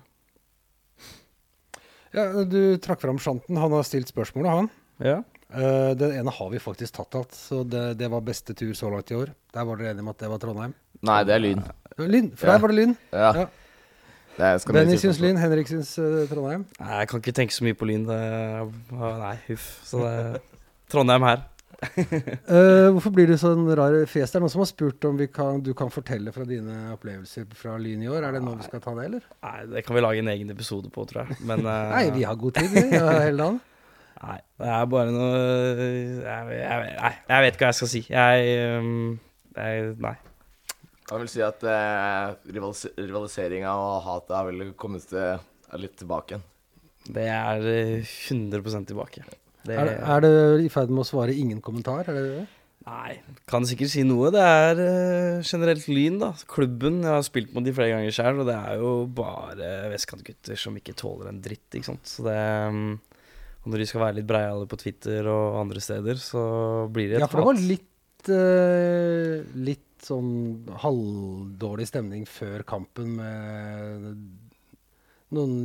ja, 2.16 2.26
Du 2.44 2.76
trakk 2.82 3.00
fram 3.02 3.18
Shanten. 3.22 3.56
Han 3.60 3.72
har 3.76 3.82
stilt 3.86 4.08
spørsmålet, 4.12 4.50
han. 4.50 4.70
Ja. 5.04 5.16
Uh, 5.46 5.92
den 5.94 6.16
ene 6.18 6.32
har 6.34 6.48
vi 6.50 6.58
faktisk 6.58 6.96
tatt 6.96 7.14
alt, 7.14 7.34
så 7.36 7.60
det, 7.62 7.98
det 8.00 8.08
var 8.10 8.24
beste 8.26 8.54
tur 8.58 8.72
så 8.74 8.88
langt 8.90 9.10
i 9.12 9.18
år. 9.18 9.30
Der 9.54 9.64
var 9.68 9.78
dere 9.78 9.92
enige 9.94 10.02
om 10.02 10.10
at 10.10 10.18
det 10.18 10.30
var 10.32 10.40
Trondheim? 10.42 10.72
Nei, 11.06 11.20
det 11.28 11.36
er 11.36 11.42
Lyn. 11.44 11.62
Lyn, 12.00 12.32
for 12.36 12.48
Ja. 12.48 12.56
der 12.56 12.64
var 12.64 12.72
det 12.72 12.78
Lyn. 12.80 12.96
Ja. 13.12 13.30
Ja. 13.42 13.46
Det 14.36 14.48
skal 14.60 14.74
Benny 14.76 14.96
syns 15.00 15.20
Lyn, 15.22 15.38
Henrik 15.40 15.68
syns 15.70 15.94
uh, 16.02 16.24
Trondheim. 16.28 16.66
Nei, 16.80 16.98
jeg 16.98 17.08
kan 17.12 17.22
ikke 17.22 17.32
tenke 17.38 17.54
så 17.56 17.64
mye 17.64 17.76
på 17.78 17.86
Lyn. 17.88 18.02
Det, 18.08 18.18
nei, 18.92 19.34
huff. 19.46 19.68
Så 19.86 20.02
det 20.02 20.42
Trondheim 20.92 21.24
her. 21.24 21.46
Eh, 22.46 22.88
hvorfor 22.94 23.12
blir 23.14 23.28
det 23.28 23.36
sånn 23.40 23.66
rar 23.76 23.94
fjes? 24.08 24.30
Det 24.30 24.38
er 24.38 24.44
noen 24.44 24.52
som 24.52 24.62
har 24.62 24.68
spurt 24.70 25.04
om 25.08 25.16
vi 25.18 25.26
kan, 25.28 25.58
du 25.64 25.72
kan 25.76 25.90
fortelle 25.92 26.32
fra 26.32 26.46
dine 26.48 26.92
opplevelser 26.94 27.48
fra 27.58 27.74
Lyn 27.80 28.04
i 28.04 28.10
år. 28.10 28.24
Er 28.24 28.36
det 28.36 28.42
nå 28.44 28.54
vi 28.56 28.66
skal 28.66 28.82
ta 28.84 28.94
det, 28.96 29.08
eller? 29.10 29.24
Nei, 29.44 29.56
Det 29.74 29.82
kan 29.86 29.96
vi 29.96 30.04
lage 30.04 30.22
en 30.22 30.30
egen 30.32 30.52
episode 30.54 30.92
på, 30.94 31.04
tror 31.10 31.24
jeg. 31.24 31.40
Men 31.48 31.66
uh, 31.66 31.90
Nei, 31.96 32.04
vi 32.14 32.26
har 32.28 32.38
god 32.40 32.56
tid, 32.60 32.70
vi. 32.72 32.84
Ja, 32.94 33.10
hele 33.26 33.42
dagen. 33.42 33.58
Nei, 34.26 34.38
det 34.62 34.70
er 34.72 34.86
bare 34.88 35.12
noe 35.12 35.32
jeg, 35.36 36.54
jeg, 36.56 36.94
Nei, 36.96 37.12
jeg 37.28 37.44
vet 37.44 37.58
ikke 37.58 37.66
hva 37.66 37.72
jeg 37.74 37.80
skal 37.82 37.92
si. 37.92 38.02
Jeg, 38.08 38.56
um, 38.80 39.18
jeg 39.58 39.92
Nei. 40.06 40.16
Jeg 41.06 41.22
vil 41.22 41.28
si 41.30 41.42
at 41.44 41.60
eh, 41.70 42.32
rivalis 42.50 42.80
rivaliseringa 42.98 43.76
og 43.78 44.00
hatet 44.02 44.32
har 44.34 44.48
vel 44.48 44.72
kommet 44.74 45.04
til, 45.06 45.36
er 45.38 45.78
litt 45.82 45.94
tilbake 46.00 46.34
igjen. 46.34 46.46
Det 47.14 47.26
er 47.30 47.66
eh, 47.70 48.14
100 48.32 48.88
tilbake. 48.88 49.22
Det, 49.66 49.76
Er, 49.76 49.96
er 49.98 50.22
det 50.24 50.36
i 50.66 50.70
ferd 50.72 50.92
med 50.92 51.02
å 51.02 51.08
svare 51.08 51.34
ingen 51.34 51.60
kommentar? 51.64 52.06
Er 52.06 52.16
det 52.16 52.24
det? 52.28 52.44
Nei, 52.86 53.16
kan 53.50 53.64
sikkert 53.66 53.90
si 53.90 54.04
noe. 54.06 54.28
Det 54.30 54.42
er 54.42 54.78
uh, 54.78 55.46
generelt 55.46 55.88
Lyn, 55.90 56.20
da. 56.22 56.30
Klubben. 56.46 57.00
Jeg 57.02 57.10
har 57.10 57.24
spilt 57.26 57.50
mot 57.54 57.66
de 57.66 57.72
flere 57.74 57.96
ganger 57.96 58.14
sjøl, 58.14 58.44
og 58.44 58.46
det 58.46 58.54
er 58.54 58.78
jo 58.78 58.92
bare 59.10 59.70
vestkantgutter 59.90 60.60
som 60.60 60.76
ikke 60.78 60.94
tåler 60.98 61.32
en 61.32 61.40
dritt, 61.42 61.66
ikke 61.74 61.88
sant. 61.88 62.06
Så 62.06 62.22
det 62.28 62.36
um, 62.70 62.94
Og 63.64 63.72
når 63.72 63.82
de 63.82 63.88
skal 63.90 64.04
være 64.04 64.18
litt 64.20 64.28
breiale 64.30 64.68
på 64.70 64.78
Twitter 64.78 65.26
og 65.32 65.58
andre 65.64 65.82
steder, 65.82 66.22
så 66.22 66.44
blir 66.94 67.10
det 67.10 67.18
et 67.18 67.24
Ja, 67.24 67.30
for 67.32 67.42
det 67.42 67.48
var 67.50 67.66
litt 67.72 68.30
uh, 68.30 69.58
Litt 69.66 69.82
sånn 70.06 70.68
halvdårlig 70.84 71.88
stemning 71.90 72.22
før 72.30 72.62
kampen 72.68 73.16
med 73.16 74.06
noen 75.34 75.56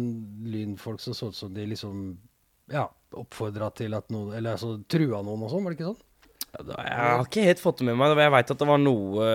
lynfolk 0.49 1.03
som 1.03 1.13
så 1.13 1.29
ut 1.29 1.37
som 1.37 1.51
de 1.53 1.67
liksom 1.69 2.15
ja, 2.71 2.87
oppfordra 3.17 3.69
til 3.75 3.93
at 3.97 4.09
noen 4.13 4.35
Eller 4.37 4.55
altså 4.55 4.77
trua 4.89 5.21
noen 5.25 5.45
og 5.45 5.51
sånn, 5.51 5.65
var 5.65 5.73
det 5.73 5.79
ikke 5.79 5.91
sånn? 5.91 6.07
Ja, 6.51 6.63
Jeg 6.83 6.97
har 6.99 7.25
ikke 7.25 7.45
helt 7.47 7.61
fått 7.63 7.79
det 7.79 7.87
med 7.87 7.95
meg. 7.99 8.17
Jeg 8.19 8.33
veit 8.33 8.51
at 8.51 8.59
det 8.59 8.67
var 8.67 8.81
noe 8.81 9.27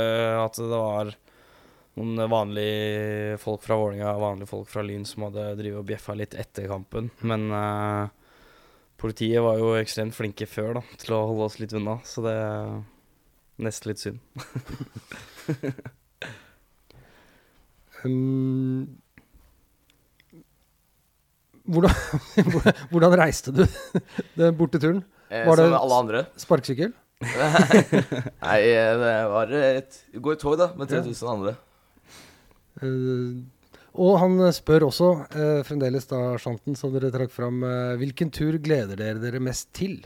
At 0.42 0.58
det 0.60 0.68
var 0.72 1.14
noen 1.96 2.28
vanlige 2.28 3.38
folk 3.40 3.62
fra 3.64 3.78
Vålinga 3.80 4.12
vanlige 4.20 4.50
folk 4.50 4.68
fra 4.68 4.84
Lyn 4.84 5.06
som 5.08 5.24
hadde 5.28 5.46
drivet 5.56 5.80
og 5.80 5.88
bjeffa 5.88 6.16
litt 6.18 6.36
etter 6.36 6.68
kampen. 6.68 7.08
Men 7.24 7.48
uh, 7.48 8.12
politiet 9.00 9.40
var 9.40 9.56
jo 9.60 9.70
ekstremt 9.78 10.12
flinke 10.16 10.44
før 10.44 10.76
da, 10.76 10.82
til 11.00 11.16
å 11.16 11.22
holde 11.30 11.46
oss 11.48 11.56
litt 11.62 11.72
unna, 11.76 11.96
så 12.04 12.24
det 12.26 12.34
er 12.36 12.74
nesten 13.64 13.92
litt 13.92 14.04
synd. 14.04 14.20
Um, 18.04 18.98
hvordan, 21.66 21.94
hvordan 22.92 23.16
reiste 23.20 23.52
du 23.54 23.64
den 24.38 24.56
borteturen? 24.58 25.02
Eh, 25.30 25.44
Var 25.48 25.56
det- 25.58 25.66
som 25.68 25.76
alle 25.80 25.98
andre. 26.04 26.24
Sparkesykkel? 26.38 26.92
Nei, 27.26 28.58
eh, 28.68 28.94
det 29.00 29.12
var 29.32 29.52
et 29.56 29.94
Gå 30.20 30.34
i 30.34 30.40
tog, 30.40 30.58
da, 30.60 30.68
med 30.76 30.90
3000 30.92 31.30
andre. 31.32 31.54
Eh, 32.82 33.44
og 33.96 34.18
han 34.20 34.36
spør 34.52 34.84
også, 34.90 35.06
eh, 35.32 35.62
fremdeles 35.64 36.04
da, 36.10 36.18
Shanten, 36.40 36.76
som 36.76 36.92
dere 36.92 37.08
trakk 37.14 37.32
fram, 37.32 37.62
eh, 37.64 37.94
hvilken 38.02 38.28
tur 38.36 38.58
gleder 38.60 38.98
dere 39.00 39.22
dere 39.22 39.40
mest 39.40 39.70
til? 39.76 40.02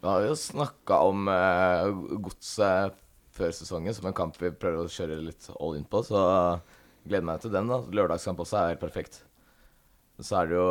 Vi 0.00 0.08
har 0.08 0.26
jo 0.28 0.34
snakka 0.36 0.98
om 1.08 1.26
eh, 1.32 1.88
godset 2.24 2.94
før 3.36 3.52
sesongen 3.56 3.96
som 3.96 4.06
en 4.10 4.16
kamp 4.16 4.36
vi 4.40 4.50
prøver 4.52 4.84
å 4.84 4.92
kjøre 4.92 5.16
litt 5.24 5.48
all 5.56 5.76
in 5.78 5.86
på, 5.88 6.02
så 6.04 6.20
gleder 7.08 7.24
meg 7.24 7.40
til 7.40 7.52
den. 7.54 7.68
da. 7.72 7.80
Lørdagskamp 7.88 8.40
også 8.44 8.58
er 8.60 8.74
helt 8.74 8.84
perfekt. 8.84 9.22
Så 10.20 10.40
er 10.40 10.50
det 10.50 10.58
jo 10.58 10.68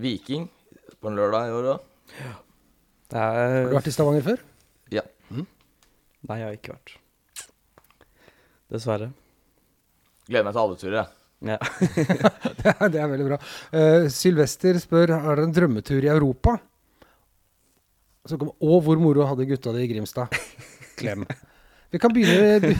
Viking 0.00 0.48
på 1.00 1.10
en 1.10 1.16
lørdag 1.18 1.48
i 1.48 1.54
år 1.56 1.68
òg. 1.74 1.86
Det 3.10 3.18
Har 3.18 3.36
du 3.36 3.70
er 3.70 3.74
vært 3.74 3.88
i 3.90 3.94
Stavanger 3.94 4.26
før? 4.26 4.42
Ja. 4.94 5.04
Nei, 5.30 6.36
jeg 6.36 6.46
har 6.46 6.56
ikke 6.58 6.74
vært. 6.74 6.92
Dessverre. 8.70 9.10
Gleder 10.28 10.46
meg 10.46 10.54
til 10.54 10.62
alle 10.62 10.78
turer, 10.78 10.96
jeg. 11.00 11.16
Ja. 11.40 11.56
det, 12.60 12.72
er, 12.74 12.90
det 12.92 13.00
er 13.00 13.08
veldig 13.10 13.28
bra. 13.30 13.38
Uh, 13.72 14.08
Sylvester 14.12 14.76
spør 14.82 15.14
har 15.16 15.40
dere 15.40 15.48
en 15.48 15.54
drømmetur 15.56 16.04
i 16.04 16.12
Europa. 16.12 16.58
Så 18.28 18.36
kom, 18.38 18.52
og 18.60 18.84
hvor 18.84 19.00
moro 19.00 19.24
hadde 19.26 19.48
gutta 19.48 19.72
det 19.74 19.86
i 19.86 19.90
Grimstad? 19.94 20.36
Klem. 21.00 21.24
Vi 21.90 21.98
kan 21.98 22.12
begynne 22.14 22.76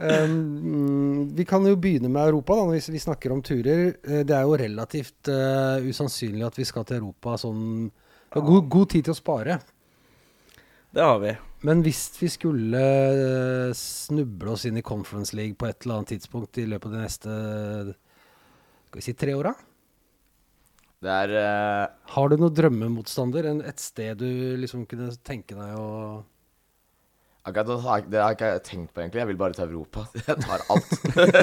um, 0.00 1.28
Vi 1.36 1.44
kan 1.48 1.66
jo 1.66 1.76
begynne 1.80 2.10
med 2.12 2.30
Europa, 2.30 2.56
da, 2.58 2.68
hvis 2.72 2.90
vi 2.92 3.02
snakker 3.02 3.34
om 3.34 3.42
turer. 3.44 3.92
Eh, 4.04 4.22
det 4.26 4.36
er 4.36 4.46
jo 4.48 4.58
relativt 4.60 5.30
uh, 5.32 5.82
usannsynlig 5.84 6.46
at 6.46 6.58
vi 6.58 6.66
skal 6.68 6.86
til 6.88 7.02
Europa 7.02 7.36
sånn 7.40 7.90
vi 8.30 8.38
har 8.38 8.46
god, 8.46 8.66
god 8.70 8.90
tid 8.92 9.06
til 9.08 9.14
å 9.14 9.18
spare. 9.18 9.56
Det 10.94 11.02
har 11.02 11.16
vi. 11.22 11.32
Men 11.66 11.82
hvis 11.84 12.04
vi 12.20 12.28
skulle 12.30 12.80
eh, 12.80 13.72
snuble 13.76 14.54
oss 14.54 14.68
inn 14.68 14.78
i 14.80 14.84
Conference 14.86 15.34
League 15.36 15.58
på 15.58 15.66
et 15.68 15.82
eller 15.82 16.00
annet 16.00 16.14
tidspunkt 16.14 16.60
i 16.62 16.68
løpet 16.70 16.88
av 16.88 16.94
de 16.94 17.02
neste 17.02 17.34
skal 18.90 19.00
vi 19.00 19.04
si 19.04 19.14
tre 19.18 19.34
åra, 19.38 19.52
Det 21.00 21.10
er 21.10 21.34
uh... 21.36 21.84
har 22.14 22.28
du 22.28 22.36
noen 22.36 22.54
drømmemotstander? 22.54 23.50
En, 23.50 23.60
et 23.66 23.82
sted 23.82 24.18
du 24.18 24.56
liksom 24.60 24.86
kunne 24.86 25.10
tenke 25.26 25.58
deg 25.58 25.76
å 25.78 26.22
akkurat 27.42 27.66
det 27.66 27.78
har, 27.84 28.04
det 28.12 28.20
har 28.20 28.34
ikke 28.36 28.50
jeg 28.50 28.62
tenkt 28.66 28.92
på, 28.92 29.02
egentlig. 29.02 29.22
Jeg 29.22 29.28
vil 29.30 29.38
bare 29.40 29.56
til 29.56 29.70
Europa. 29.70 30.04
Jeg 30.28 30.44
tar 30.44 30.64
alt. 30.72 30.92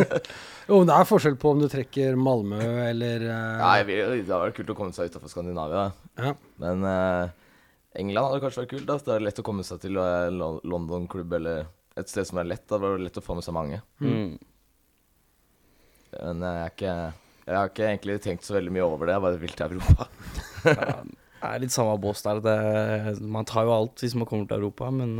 Jo, 0.67 0.81
men 0.81 0.89
det 0.89 0.95
er 0.97 1.07
forskjell 1.07 1.37
på 1.39 1.53
om 1.53 1.61
du 1.61 1.69
trekker 1.71 2.17
Malmö 2.19 2.59
eller 2.59 3.21
uh... 3.23 3.61
Ja, 3.61 3.83
vil, 3.87 4.01
det 4.17 4.25
hadde 4.27 4.39
vært 4.41 4.57
kult 4.57 4.73
å 4.73 4.75
komme 4.75 4.91
seg 4.95 5.07
utafor 5.07 5.31
Skandinavia. 5.31 5.85
ja. 6.19 6.33
Men 6.59 6.83
uh, 6.83 7.29
England 7.95 8.27
hadde 8.27 8.41
kanskje 8.43 8.65
vært 8.65 8.73
kult. 8.73 8.87
da. 8.89 8.97
Det 9.05 9.13
er 9.15 9.23
lett 9.23 9.39
å 9.39 9.45
komme 9.47 9.63
seg 9.63 9.79
til 9.85 9.95
uh, 9.95 10.27
London-klubb 10.67 11.37
eller 11.39 11.69
et 11.97 12.11
sted 12.11 12.27
som 12.27 12.41
er 12.41 12.49
lett. 12.51 12.65
Da 12.67 12.81
var 12.83 12.97
det 12.97 13.07
lett 13.07 13.21
å 13.21 13.23
få 13.23 13.37
med 13.39 13.47
seg 13.47 13.55
mange. 13.55 13.79
Mm. 14.03 14.35
Men 16.17 16.43
jeg, 16.49 16.73
ikke, 16.75 16.97
jeg 17.47 17.57
har 17.61 17.71
ikke 17.71 17.87
egentlig 17.87 18.19
tenkt 18.27 18.45
så 18.45 18.57
veldig 18.57 18.75
mye 18.75 18.91
over 18.91 19.07
det. 19.07 19.15
Jeg 19.15 19.25
bare 19.29 19.41
vil 19.45 19.57
til 19.57 19.79
Europa. 19.79 20.11
Ja, 21.37 21.51
det 21.53 21.53
er 21.53 21.61
litt 21.61 21.71
samme 21.71 21.99
bås 22.01 22.23
der. 22.25 22.39
Det, 22.43 22.53
man 23.23 23.45
tar 23.47 23.67
jo 23.69 23.75
alt 23.75 24.01
hvis 24.01 24.15
man 24.17 24.27
kommer 24.27 24.49
til 24.49 24.57
Europa, 24.57 24.89
men 24.91 25.13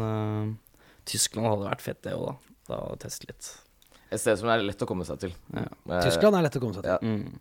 Tyskland 1.08 1.50
hadde 1.50 1.70
vært 1.70 1.84
fett, 1.86 2.02
det 2.06 2.16
òg, 2.18 2.30
da. 2.30 2.56
Da 2.68 2.82
å 2.92 2.98
teste 3.00 3.30
litt. 3.30 3.50
Et 4.12 4.22
sted 4.22 4.40
som 4.40 4.50
er 4.52 4.64
lett 4.64 4.84
å 4.84 4.88
komme 4.88 5.06
seg 5.08 5.20
til. 5.24 5.36
Ja. 5.56 5.68
Eh, 5.68 6.02
Tyskland 6.08 6.38
er 6.38 6.46
lett 6.48 6.58
å 6.60 6.64
komme 6.64 6.76
seg 6.78 6.86
til. 6.86 6.96
Ja. 6.96 7.00
Mm. 7.04 7.40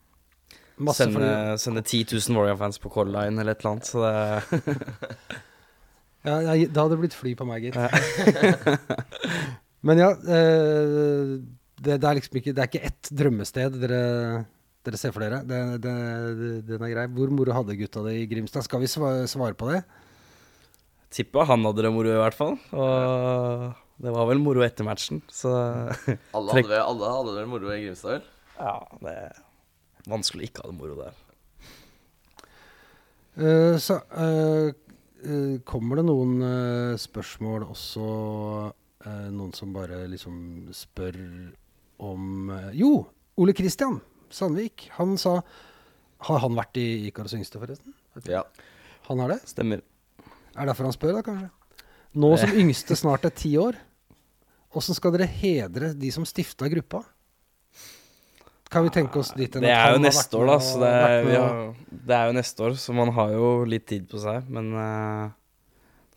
Masse 0.87 1.07
Sende, 1.07 1.29
sende 1.57 1.83
10 1.83 2.11
000 2.13 2.37
Warrior-fans 2.37 2.79
på 2.83 2.91
Color 2.93 3.15
Line 3.15 3.41
eller 3.41 3.57
et 3.57 3.63
eller 3.63 3.77
annet. 3.77 3.89
Så 3.89 4.03
det 4.03 5.37
ja, 6.27 6.41
Da 6.69 6.83
hadde 6.83 6.97
det 6.97 7.01
blitt 7.01 7.17
fly 7.17 7.33
på 7.39 7.47
meg, 7.49 7.69
gitt. 7.69 7.79
Men 9.87 10.03
ja, 10.03 10.11
eh, 10.13 11.37
det, 11.77 11.97
det 12.03 12.09
er 12.09 12.19
liksom 12.19 12.39
ikke 12.41 12.55
Det 12.57 12.63
er 12.63 12.71
ikke 12.71 12.89
ett 12.89 13.11
drømmested 13.15 13.77
dere, 13.81 14.01
dere 14.85 15.01
ser 15.01 15.15
for 15.15 15.25
dere. 15.25 15.43
Det, 15.49 15.61
det, 15.85 15.95
det, 16.41 16.51
den 16.73 16.85
er 16.87 16.93
grei. 16.93 17.07
Hvor 17.15 17.33
moro 17.35 17.57
hadde 17.57 17.79
gutta 17.79 18.05
det 18.09 18.17
i 18.21 18.27
Grimstad? 18.31 18.67
Skal 18.67 18.83
vi 18.83 18.91
svare, 18.91 19.25
svare 19.31 19.57
på 19.57 19.71
det? 19.71 19.81
Tippa 21.17 21.47
han 21.49 21.65
hadde 21.67 21.87
det 21.87 21.93
moro, 21.95 22.13
i 22.13 22.21
hvert 22.21 22.37
fall. 22.37 22.57
Og 22.77 23.67
det 24.03 24.13
var 24.13 24.29
vel 24.29 24.41
moro 24.43 24.65
etter 24.67 24.85
matchen, 24.85 25.23
så 25.33 25.51
alle, 26.37 26.53
hadde 26.53 26.69
vel, 26.69 26.81
alle 26.83 27.13
hadde 27.15 27.37
vel 27.39 27.47
moro 27.49 27.71
i 27.73 27.83
Grimstad, 27.85 28.19
vel? 28.19 28.27
Ja, 28.57 28.75
det 29.01 29.15
er 29.25 29.39
vanskelig 30.11 30.45
å 30.45 30.49
ikke 30.51 30.65
ha 30.65 30.73
det 30.73 30.77
moro 30.77 30.99
der. 31.01 31.23
Uh, 33.37 33.77
så 33.81 33.99
uh, 34.17 34.69
uh, 35.25 35.57
kommer 35.69 36.01
det 36.01 36.07
noen 36.09 36.39
spørsmål 36.97 37.67
også 37.67 38.05
eh, 39.05 39.27
Noen 39.29 39.53
som 39.53 39.75
bare 39.75 40.07
liksom 40.09 40.71
spør 40.73 41.19
om 42.01 42.53
Jo, 42.77 42.93
Ole 43.41 43.53
Kristian 43.57 43.99
Sandvik. 44.33 44.89
Han 44.97 45.17
sa 45.21 45.39
Har 46.29 46.41
han 46.43 46.57
vært 46.57 46.81
i 46.81 46.87
Ikaros 47.11 47.37
yngste, 47.37 47.61
forresten? 47.61 47.93
Ja. 48.29 48.43
Han 49.09 49.21
har 49.23 49.37
det? 49.37 49.43
Stemmer. 49.49 49.85
Er 50.57 50.65
det 50.65 50.71
derfor 50.73 50.89
han 50.89 50.97
spør, 50.97 51.19
da, 51.19 51.23
kanskje? 51.27 51.51
Nå 52.17 52.31
som 52.41 52.55
yngste 52.57 52.97
snart 52.97 53.27
er 53.29 53.35
ti 53.37 53.51
år, 53.61 53.77
åssen 54.77 54.97
skal 54.97 55.13
dere 55.13 55.27
hedre 55.29 55.93
de 55.97 56.11
som 56.15 56.25
stifta 56.29 56.69
gruppa? 56.73 57.03
Kan 58.73 58.83
vi 58.83 58.91
tenke 58.91 59.21
oss 59.21 59.31
dit? 59.37 59.53
Det 59.53 59.71
er 59.71 59.93
jo 59.95 60.01
neste 60.03 60.35
år, 60.41 60.49
da. 60.51 60.57
Så 60.65 60.79
det 60.83 60.89
er, 60.91 61.29
ja, 61.31 61.43
det 62.09 62.17
er 62.17 62.31
jo 62.31 62.35
neste 62.35 62.65
år, 62.67 62.75
så 62.83 62.95
man 62.97 63.13
har 63.15 63.31
jo 63.37 63.51
litt 63.69 63.85
tid 63.87 64.09
på 64.11 64.19
seg. 64.19 64.49
Men 64.51 64.73
uh, 64.75 65.29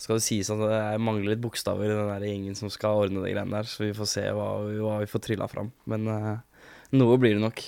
skal 0.01 0.17
det 0.17 0.25
sies 0.25 0.49
at 0.55 0.63
det 0.63 0.79
mangler 1.05 1.35
litt 1.35 1.43
bokstaver 1.43 1.85
i 1.85 1.93
den 1.93 2.09
der 2.09 2.25
gjengen 2.25 2.57
som 2.57 2.71
skal 2.73 3.03
ordne 3.03 3.21
de 3.21 3.35
greiene 3.35 3.53
der. 3.53 3.69
Så 3.69 3.85
vi 3.85 3.91
får 3.97 4.09
se 4.15 4.23
hva, 4.33 4.47
vi- 4.65 4.79
hva 4.81 4.95
vi 5.03 5.11
får 5.11 5.23
trylla 5.27 5.49
fram. 5.51 5.69
Men 5.91 6.07
uh, 6.09 6.31
noe 6.97 7.19
blir 7.21 7.37
det 7.37 7.43
nok. 7.45 7.61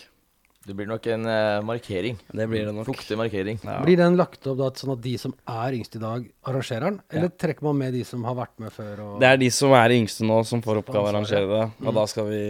Det 0.62 0.76
blir 0.78 0.86
nok 0.86 1.08
en 1.10 1.26
uh, 1.26 1.64
markering. 1.66 2.20
Det 2.30 2.46
blir 2.48 2.68
det 2.68 2.74
nok. 2.76 2.86
Fuktig 2.86 3.18
markering. 3.18 3.58
Ja. 3.66 3.80
Blir 3.82 3.98
den 3.98 4.18
lagt 4.20 4.46
opp 4.46 4.60
da, 4.60 4.68
sånn 4.78 4.94
at 4.94 5.02
de 5.02 5.16
som 5.18 5.34
er 5.50 5.78
yngst 5.80 5.98
i 5.98 6.02
dag, 6.04 6.28
arrangerer 6.46 6.86
den? 6.86 7.00
Eller 7.10 7.34
trekker 7.34 7.66
man 7.66 7.80
med 7.80 7.98
de 7.98 8.04
som 8.06 8.24
har 8.30 8.38
vært 8.38 8.54
med 8.62 8.76
før? 8.76 9.02
Og... 9.08 9.16
Det 9.24 9.32
er 9.32 9.42
de 9.42 9.50
som 9.56 9.74
er 9.74 9.96
yngste 9.98 10.28
nå, 10.30 10.38
som 10.46 10.62
får 10.62 10.84
oppgave 10.84 11.10
å 11.10 11.12
arrangere 11.16 11.50
det. 11.50 11.66
Og 11.82 11.98
da 11.98 12.06
skal 12.10 12.30
vi 12.30 12.42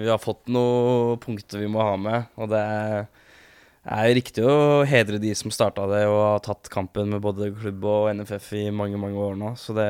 Vi 0.00 0.08
har 0.08 0.20
fått 0.22 0.48
noen 0.52 1.20
punkter 1.20 1.60
vi 1.60 1.68
må 1.68 1.84
ha 1.84 1.96
med, 2.00 2.30
og 2.40 2.52
det 2.54 2.64
er 2.64 3.08
er 3.88 4.08
jo 4.10 4.16
riktig 4.18 4.44
å 4.44 4.84
hedre 4.88 5.20
de 5.22 5.30
som 5.38 5.52
starta 5.54 5.86
det 5.88 6.02
og 6.10 6.18
har 6.20 6.42
tatt 6.44 6.68
kampen 6.72 7.08
med 7.14 7.22
både 7.24 7.50
klubb 7.56 7.86
og 7.88 8.10
NFF 8.18 8.50
i 8.58 8.64
mange, 8.74 9.00
mange 9.00 9.20
år 9.22 9.38
nå. 9.38 9.54
Så 9.56 9.76
det 9.76 9.88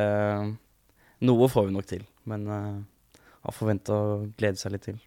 Noe 1.26 1.48
får 1.50 1.66
vi 1.66 1.74
nok 1.74 1.86
til. 1.90 2.04
Men 2.30 2.44
uh, 2.46 2.78
har 3.42 3.54
forventa 3.56 3.96
å 3.96 4.18
glede 4.38 4.60
seg 4.60 4.76
litt 4.76 4.84
til. 4.86 5.00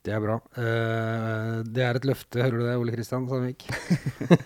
Det 0.00 0.14
er 0.16 0.20
bra. 0.24 0.38
Uh, 0.56 1.60
det 1.68 1.82
er 1.84 1.98
et 1.98 2.06
løfte, 2.08 2.40
hører 2.40 2.56
du 2.56 2.64
det, 2.64 2.76
Ole 2.80 2.94
Kristian 2.94 3.26
Sandvik? 3.28 3.66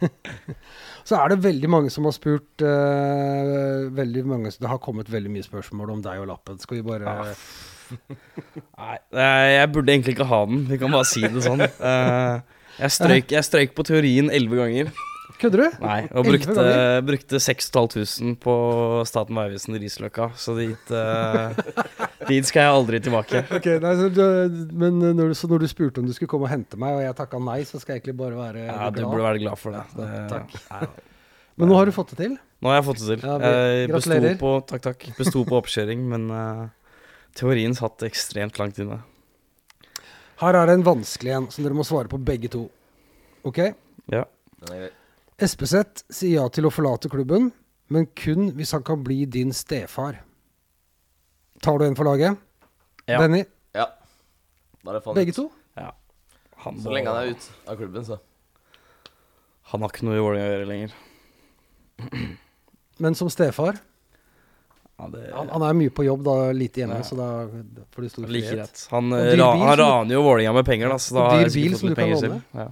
så 1.09 1.21
er 1.21 1.31
det 1.31 1.45
veldig 1.45 1.71
mange 1.71 1.93
som 1.95 2.09
har 2.09 2.17
spurt 2.17 2.64
uh, 2.67 3.87
veldig 3.95 4.25
mange, 4.27 4.51
Det 4.59 4.71
har 4.71 4.83
kommet 4.83 5.12
veldig 5.12 5.31
mye 5.31 5.47
spørsmål 5.47 5.95
om 5.95 6.03
deg 6.03 6.25
og 6.25 6.29
lappen. 6.33 6.59
Skal 6.59 6.81
vi 6.81 6.88
bare 6.88 7.14
Ah. 7.14 7.31
Nei, 8.81 8.95
eh, 9.12 9.49
jeg 9.59 9.73
burde 9.75 9.93
egentlig 9.93 10.14
ikke 10.17 10.27
ha 10.27 10.38
den. 10.49 10.62
Vi 10.71 10.79
kan 10.81 10.95
bare 10.95 11.07
si 11.07 11.21
det 11.21 11.43
sånn. 11.45 11.61
Uh, 11.79 12.40
jeg, 12.81 12.95
strøyk, 12.97 13.35
jeg 13.37 13.47
strøyk 13.47 13.75
på 13.77 13.85
teorien 13.87 14.33
elleve 14.33 14.62
ganger. 14.62 15.05
Kødder 15.40 15.61
du? 15.64 15.79
Nei, 15.83 16.01
og 16.14 16.25
brukte, 16.29 16.64
brukte 17.05 17.38
6500 17.42 18.37
på 18.40 18.53
Staten 19.09 19.35
vegvesen 19.37 19.75
i 19.77 19.81
Risløkka. 19.83 20.29
Så 20.38 20.55
dit, 20.57 20.92
uh, 20.94 21.51
dit 22.31 22.47
skal 22.49 22.68
jeg 22.68 22.75
aldri 22.79 23.01
tilbake. 23.03 23.42
Ok, 23.59 23.66
nei, 23.83 23.94
så 23.99 24.07
du, 24.14 24.23
men 24.79 25.01
når 25.03 25.33
du, 25.33 25.35
så 25.38 25.51
når 25.51 25.64
du 25.64 25.68
spurte 25.70 26.01
om 26.01 26.07
du 26.09 26.14
skulle 26.16 26.31
komme 26.31 26.47
og 26.49 26.53
hente 26.55 26.79
meg, 26.81 26.94
og 27.01 27.03
jeg 27.05 27.16
takka 27.18 27.40
nei, 27.42 27.59
så 27.68 27.81
skal 27.83 27.97
jeg 27.97 28.05
egentlig 28.05 28.16
bare 28.23 28.38
være 28.38 28.64
Ja, 28.70 28.88
Du 28.94 29.03
burde 29.09 29.27
være 29.27 29.42
glad 29.42 29.59
for 29.61 29.75
det. 29.75 29.85
det 29.99 30.09
Takk. 30.33 30.97
Men 31.59 31.70
nå 31.70 31.77
har 31.79 31.87
du 31.90 31.94
fått 31.94 32.14
det 32.14 32.20
til? 32.25 32.38
Nå 32.64 32.70
har 32.73 32.79
jeg 32.81 32.87
fått 32.88 33.03
det 33.03 33.11
til. 33.11 33.27
Ja, 33.29 33.37
vi- 33.42 33.51
Jeg 33.51 33.90
besto 33.92 34.11
gratulerer. 34.14 34.38
på, 34.40 34.55
takk, 34.70 34.83
takk. 34.88 35.05
Besto 35.18 35.44
på 35.51 35.59
oppkjøring, 35.61 36.07
men 36.14 36.25
uh, 36.31 36.64
teorien 37.38 37.75
satt 37.79 38.07
ekstremt 38.07 38.59
langt 38.62 38.79
inne. 38.83 39.03
Her 40.40 40.57
er 40.62 40.66
det 40.70 40.75
en 40.81 40.87
vanskelig 40.87 41.35
en 41.37 41.51
som 41.55 41.62
dere 41.66 41.77
må 41.79 41.85
svare 41.87 42.11
på 42.11 42.18
begge 42.23 42.51
to. 42.51 42.64
Ok? 43.47 43.61
Ja. 44.11 44.25
Den 44.64 44.73
er 44.75 44.87
grei. 44.87 44.92
Espeseth 45.38 46.05
sier 46.14 46.38
ja 46.40 46.49
til 46.49 46.66
å 46.68 46.70
forlate 46.73 47.11
klubben, 47.11 47.51
men 47.90 48.07
kun 48.16 48.53
hvis 48.55 48.73
han 48.77 48.83
kan 48.87 49.03
bli 49.05 49.25
din 49.27 49.53
stefar. 49.53 50.20
Tar 51.62 51.79
du 51.81 51.85
en 51.87 51.97
for 51.99 52.05
laget? 52.07 52.37
Ja. 53.09 53.18
Benny? 53.20 53.44
Ja. 53.75 53.88
Da 54.85 54.94
er 54.94 55.01
det 55.01 55.14
Begge 55.16 55.35
ut. 55.35 55.40
to? 55.42 55.51
Han, 56.64 56.79
Så 56.81 56.88
lenge 56.94 57.11
han 57.12 57.27
er 57.27 57.35
ute 57.35 57.51
av 57.68 57.77
klubben, 57.77 58.05
så. 58.07 58.16
Han 59.73 59.83
har 59.85 59.90
ikke 59.92 60.07
noe 60.07 60.16
i 60.16 60.23
Vålerenga 60.23 60.47
å 60.47 60.53
gjøre 60.55 60.68
lenger. 60.70 60.94
Men 63.05 63.14
som 63.18 63.29
stefar? 63.33 63.77
Ja, 64.97 65.09
det 65.11 65.27
Han, 65.35 65.49
han 65.51 65.62
er 65.66 65.75
mye 65.77 65.90
på 65.92 66.05
jobb, 66.07 66.23
da, 66.25 66.35
lite 66.57 66.81
hjemme, 66.85 67.01
Ja. 67.03 67.05
så 67.05 67.16
da 67.18 67.29
får 67.92 68.03
du 68.03 68.09
stor 68.09 68.27
Like 68.31 68.49
frihet. 68.49 68.87
Han, 68.94 69.12
eh, 69.12 69.35
ra 69.37 69.51
han 69.59 69.77
raner 69.77 70.14
jo 70.14 70.23
Vålerenga 70.23 70.53
med 70.55 70.64
penger, 70.64 70.88
da, 70.88 70.97
så 71.03 71.14
da 71.18 71.25
dyr 71.42 71.53
bil 71.53 71.77
som 71.77 71.88
du 71.90 71.94
kan 71.99 72.11
låne. 72.14 72.42
Ja. 72.55 72.68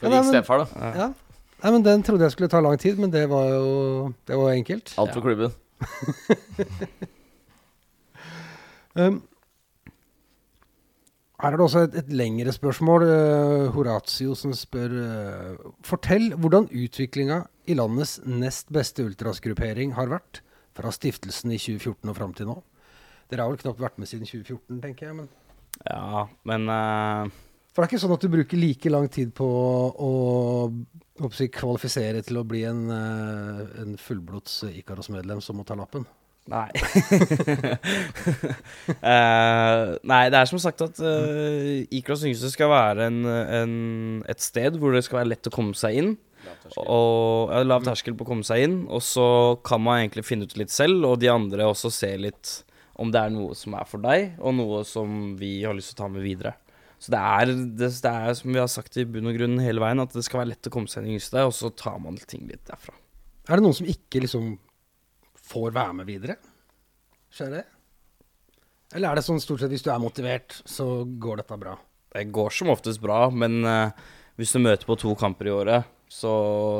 Ja, 0.00 0.08
nei, 0.08 0.10
men- 0.10 0.24
stefar, 0.32 0.64
da. 0.64 0.92
Ja. 0.98 1.08
Ja. 1.58 1.64
Nei, 1.64 1.74
men 1.74 1.84
Den 1.86 2.04
trodde 2.06 2.26
jeg 2.26 2.34
skulle 2.36 2.50
ta 2.52 2.60
lang 2.62 2.78
tid, 2.78 2.98
men 3.02 3.10
det 3.10 3.24
var 3.30 3.48
jo 3.50 4.12
det 4.28 4.36
var 4.38 4.54
enkelt. 4.54 4.94
Alt 4.98 5.14
for 5.16 5.26
klubben. 5.26 5.54
Um, 8.98 9.20
her 11.38 11.52
er 11.52 11.54
det 11.54 11.62
også 11.62 11.84
et, 11.86 11.96
et 12.00 12.08
lengre 12.10 12.50
spørsmål. 12.50 13.04
Uh, 13.06 13.66
Horatio 13.76 14.34
som 14.34 14.50
spør 14.56 14.90
uh, 14.90 15.68
Fortell 15.86 16.32
hvordan 16.34 16.66
utviklinga 16.74 17.44
i 17.70 17.76
landets 17.78 18.16
nest 18.26 18.72
beste 18.74 19.04
ultrasgruppering 19.06 19.94
har 19.94 20.10
vært 20.10 20.40
fra 20.74 20.90
stiftelsen 20.94 21.54
i 21.54 21.60
2014 21.60 22.10
og 22.10 22.16
fram 22.18 22.34
til 22.34 22.50
nå. 22.50 22.56
Dere 23.30 23.44
har 23.44 23.52
vel 23.52 23.60
knapt 23.60 23.82
vært 23.82 24.00
med 24.00 24.10
siden 24.10 24.26
2014, 24.26 24.80
tenker 24.82 25.10
jeg. 25.10 25.18
Men 25.20 25.28
ja, 25.86 26.24
men 26.48 26.64
eh, 26.72 27.36
For 27.72 27.82
det 27.82 27.86
er 27.86 27.92
ikke 27.92 28.02
sånn 28.04 28.16
at 28.16 28.24
du 28.24 28.30
bruker 28.32 28.58
like 28.60 28.90
lang 28.92 29.08
tid 29.12 29.34
på 29.36 29.46
å, 29.46 30.12
å 30.68 31.30
si, 31.34 31.48
kvalifisere 31.54 32.22
til 32.26 32.40
å 32.40 32.46
bli 32.48 32.64
en, 32.68 32.86
uh, 32.90 33.60
en 33.82 33.98
fullblods 34.02 34.64
Ikaros-medlem 34.72 35.42
som 35.44 35.60
må 35.60 35.66
ta 35.68 35.76
lappen? 35.78 36.06
Nei. 36.48 36.70
uh, 39.04 39.98
nei, 40.10 40.22
det 40.32 40.38
er 40.40 40.48
som 40.48 40.60
sagt 40.62 40.80
at 40.86 41.00
uh, 41.04 41.84
Ikaros 41.92 42.24
yngste 42.24 42.48
skal 42.54 42.72
være 42.72 43.10
en, 43.10 43.20
en, 43.28 43.74
et 44.32 44.40
sted 44.42 44.78
hvor 44.80 44.96
det 44.96 45.04
skal 45.06 45.20
være 45.22 45.34
lett 45.34 45.50
å 45.50 45.54
komme 45.54 45.76
seg 45.78 46.00
inn. 46.00 46.14
Og 46.80 47.52
ja, 47.52 47.62
Lav 47.66 47.84
terskel 47.84 48.16
på 48.16 48.24
å 48.24 48.30
komme 48.30 48.46
seg 48.46 48.64
inn. 48.64 48.78
Og 48.88 49.04
så 49.04 49.28
kan 49.66 49.82
man 49.84 50.00
egentlig 50.02 50.26
finne 50.28 50.48
ut 50.48 50.56
litt 50.60 50.72
selv, 50.72 51.04
og 51.04 51.20
de 51.22 51.30
andre 51.32 51.68
også 51.68 51.92
se 51.92 52.14
litt 52.20 52.54
om 52.98 53.12
det 53.14 53.20
er 53.20 53.30
noe 53.34 53.54
som 53.54 53.76
er 53.78 53.86
for 53.86 54.02
deg, 54.02 54.32
og 54.42 54.56
noe 54.58 54.82
som 54.88 55.36
vi 55.38 55.60
har 55.62 55.76
lyst 55.76 55.92
til 55.92 56.00
å 56.00 56.02
ta 56.06 56.08
med 56.10 56.24
videre. 56.24 56.56
Så 56.98 57.12
det 57.14 57.18
er, 57.22 57.52
det, 57.78 57.90
det 58.02 58.10
er 58.10 58.34
som 58.34 58.50
vi 58.50 58.60
har 58.60 58.70
sagt 58.70 58.96
i 58.98 59.06
bunn 59.06 59.30
og 59.30 59.36
grunn 59.38 59.58
hele 59.62 59.82
veien, 59.82 60.02
at 60.02 60.14
det 60.14 60.24
skal 60.26 60.42
være 60.42 60.52
lett 60.52 60.70
å 60.70 60.72
komme 60.74 60.90
seg 60.90 61.04
inn 61.04 61.12
i 61.12 61.18
yngste, 61.18 61.44
og 61.46 61.54
så 61.54 61.70
tar 61.70 62.00
man 62.02 62.18
ting 62.26 62.48
litt 62.50 62.64
derfra. 62.66 62.94
Er 63.48 63.58
det 63.58 63.64
noen 63.64 63.76
som 63.78 63.88
ikke 63.88 64.24
liksom 64.24 64.56
får 65.48 65.74
være 65.76 65.98
med 66.00 66.08
videre? 66.10 66.38
Skjer 67.32 67.54
det? 67.54 67.64
Eller 68.96 69.10
er 69.10 69.20
det 69.20 69.26
sånn 69.26 69.40
stort 69.42 69.62
sett 69.62 69.72
hvis 69.72 69.84
du 69.84 69.92
er 69.92 70.02
motivert, 70.02 70.58
så 70.68 71.04
går 71.20 71.42
dette 71.42 71.60
bra? 71.60 71.76
Det 72.14 72.24
går 72.34 72.54
som 72.56 72.72
oftest 72.72 73.02
bra, 73.04 73.26
men 73.30 73.60
uh, 73.68 73.92
hvis 74.40 74.54
du 74.56 74.62
møter 74.64 74.88
på 74.88 74.96
to 74.98 75.14
kamper 75.18 75.50
i 75.50 75.54
året, 75.54 75.94
så 76.08 76.32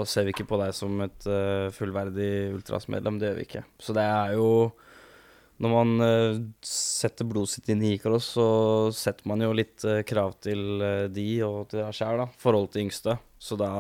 ser 0.09 0.25
vi 0.25 0.33
ikke 0.33 0.49
på 0.49 0.59
deg 0.61 0.73
som 0.77 1.03
et 1.05 1.27
uh, 1.29 1.69
fullverdig 1.77 2.31
Ultras-medlem. 2.57 3.21
Det 3.21 3.29
gjør 3.29 3.39
vi 3.39 3.47
ikke. 3.49 3.65
Så 3.79 3.95
det 3.97 4.07
er 4.09 4.37
jo 4.39 4.49
Når 5.59 5.73
man 5.75 6.05
eh, 6.07 6.37
setter 6.63 7.27
blodet 7.27 7.51
sitt 7.57 7.69
inn 7.73 7.81
i 7.83 7.97
Ikaros, 7.97 8.29
så 8.37 8.45
setter 8.95 9.27
man 9.27 9.43
jo 9.43 9.51
litt 9.59 9.83
eh, 9.89 10.05
krav 10.07 10.37
til 10.45 10.81
eh, 10.87 11.07
de 11.11 11.25
og 11.43 11.65
til 11.73 11.81
deg 11.83 11.97
sjæl, 11.99 12.21
da. 12.23 12.29
Forhold 12.39 12.69
til 12.75 12.85
yngste. 12.87 13.17
Så 13.43 13.59
da 13.59 13.71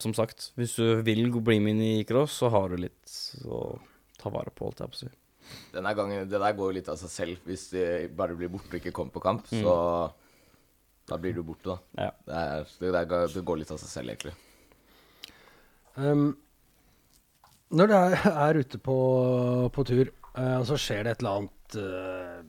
Som 0.00 0.14
sagt, 0.16 0.52
hvis 0.56 0.78
du 0.80 1.02
vil 1.04 1.26
bli 1.44 1.58
med 1.60 1.74
inn 1.76 1.82
i 1.84 1.90
Ikaros, 2.00 2.32
så 2.40 2.48
har 2.54 2.70
du 2.72 2.78
litt 2.80 3.16
å 3.44 3.76
ta 4.20 4.32
vare 4.32 4.48
på, 4.52 4.64
holdt 4.70 4.80
jeg 4.80 4.92
på 4.94 4.96
å 4.96 5.00
si. 5.02 5.10
Denne 5.74 5.92
gangen, 5.98 6.28
Det 6.30 6.38
der 6.40 6.56
går 6.56 6.70
jo 6.70 6.76
litt 6.78 6.88
av 6.88 6.96
seg 7.00 7.10
selv. 7.12 7.44
Hvis 7.44 7.66
de 7.74 7.84
bare 8.16 8.36
blir 8.38 8.48
borte 8.52 8.72
og 8.72 8.80
ikke 8.80 8.94
kommer 8.96 9.12
på 9.12 9.20
kamp, 9.24 9.44
så 9.52 9.74
da 11.10 11.18
blir 11.20 11.34
du 11.36 11.42
borte, 11.44 11.74
da. 11.74 12.06
Ja. 12.06 12.10
Det, 12.24 12.40
er, 12.40 12.64
det, 12.96 13.04
går- 13.10 13.32
det 13.34 13.44
går 13.44 13.60
litt 13.60 13.72
av 13.74 13.80
seg 13.82 13.90
selv, 13.92 14.14
egentlig. 14.14 14.32
Um, 15.96 16.30
når 17.70 17.90
du 17.90 17.96
er, 17.96 18.16
er 18.46 18.60
ute 18.62 18.80
på, 18.82 18.96
på 19.74 19.86
tur, 19.88 20.14
og 20.40 20.64
så 20.68 20.78
skjer 20.78 21.04
det 21.04 21.16
et 21.16 21.24
eller 21.24 21.42
annet 21.42 21.76
uh, 21.80 22.40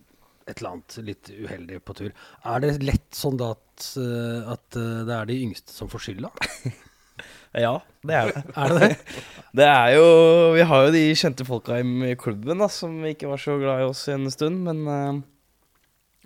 et 0.50 0.58
eller 0.58 0.72
annet 0.72 0.96
litt 1.06 1.30
uheldig 1.32 1.82
på 1.86 1.96
tur. 1.98 2.14
Er 2.50 2.64
det 2.64 2.72
lett 2.84 3.10
sånn 3.16 3.38
da 3.40 3.52
at, 3.54 3.86
eh, 4.02 4.50
at 4.52 4.74
det 4.74 5.14
er 5.16 5.30
de 5.30 5.38
yngste 5.46 5.72
som 5.72 5.92
får 5.92 6.08
skylda? 6.08 6.32
Ja, 7.52 7.82
det 8.08 8.16
er 8.16 8.30
det. 8.32 8.42
Er 8.56 8.72
det 8.72 8.80
det? 8.80 9.18
Det 9.60 9.66
er 9.68 9.90
jo 9.98 10.06
Vi 10.56 10.64
har 10.64 10.86
jo 10.86 10.94
de 10.96 11.02
kjente 11.20 11.44
folka 11.48 11.80
i 11.82 12.14
klubben 12.20 12.64
da 12.64 12.70
som 12.72 12.94
ikke 13.08 13.28
var 13.28 13.42
så 13.44 13.58
glad 13.60 13.82
i 13.84 13.88
oss 13.90 14.06
i 14.08 14.16
en 14.16 14.30
stund, 14.32 14.64
men 14.68 14.86
uh... 14.88 15.20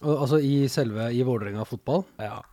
Altså 0.05 0.37
i 0.43 0.67
selve 0.69 1.07
i 1.15 1.23
Vålerenga 1.25 1.65
fotball? 1.65 2.03
ja. 2.21 2.43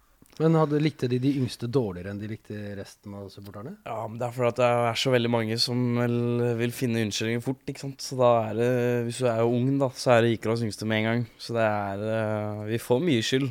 Men 0.43 0.57
hadde, 0.59 0.81
likte 0.83 1.09
de 1.09 1.19
de 1.23 1.31
yngste 1.39 1.69
dårligere 1.71 2.11
enn 2.13 2.19
de 2.21 2.29
likte 2.33 2.59
resten 2.79 3.15
av 3.15 3.29
supporterne? 3.33 3.77
ja. 3.87 3.97
Men 4.09 4.19
det 4.21 4.27
er 4.29 4.35
fordi 4.37 4.57
det 4.61 4.69
er 4.91 5.01
så 5.03 5.13
veldig 5.15 5.31
mange 5.31 5.59
som 5.63 5.81
vel 6.01 6.17
vil 6.59 6.73
finne 6.75 7.03
unnskyldninger 7.07 7.43
fort, 7.45 7.63
ikke 7.71 7.85
sant. 7.87 8.03
Så 8.03 8.19
da 8.21 8.31
er 8.51 8.55
det 8.59 8.71
Hvis 9.09 9.19
du 9.23 9.27
er 9.31 9.43
ung, 9.47 9.69
da, 9.79 9.89
så 9.95 10.17
er 10.17 10.23
det 10.27 10.35
ikke 10.39 10.51
oss 10.53 10.63
yngste 10.67 10.87
med 10.89 11.03
en 11.03 11.09
gang. 11.11 11.27
Så 11.39 11.55
det 11.57 11.67
er 11.67 12.07
eh, 12.19 12.65
Vi 12.73 12.79
får 12.83 13.01
mye 13.07 13.23
skyld 13.23 13.51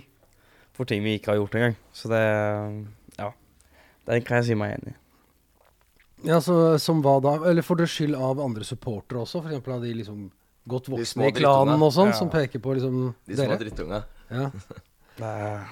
for 0.73 0.85
ting 0.87 1.03
vi 1.03 1.17
ikke 1.19 1.31
har 1.33 1.39
gjort 1.41 1.55
engang. 1.59 1.75
Så 1.93 2.09
det 2.11 2.21
Ja. 3.19 3.31
Det 4.07 4.23
kan 4.25 4.37
jeg 4.41 4.45
si 4.51 4.55
meg 4.55 4.77
enig 4.79 4.93
i. 4.93 4.97
Ja, 6.27 6.37
så 6.39 6.77
Som 6.79 7.01
hva 7.01 7.19
da? 7.21 7.35
Eller 7.49 7.61
får 7.65 7.77
dere 7.81 7.87
skyld 7.89 8.15
av 8.15 8.39
andre 8.39 8.63
supportere 8.67 9.23
også? 9.23 9.41
F.eks. 9.45 9.67
av 9.67 9.81
de 9.81 9.93
liksom 9.93 10.29
godt 10.69 10.89
voksne 10.93 11.27
i 11.27 11.31
klanen 11.33 11.81
og 11.81 11.91
sånn, 11.95 12.11
Ja. 12.11 12.17
som 12.19 12.29
peker 12.29 12.59
på 12.61 12.75
liksom 12.77 13.15
dere? 13.25 13.35
De 13.35 13.45
små 13.47 13.57
drittunga. 13.57 14.03
Ja. 14.29 15.65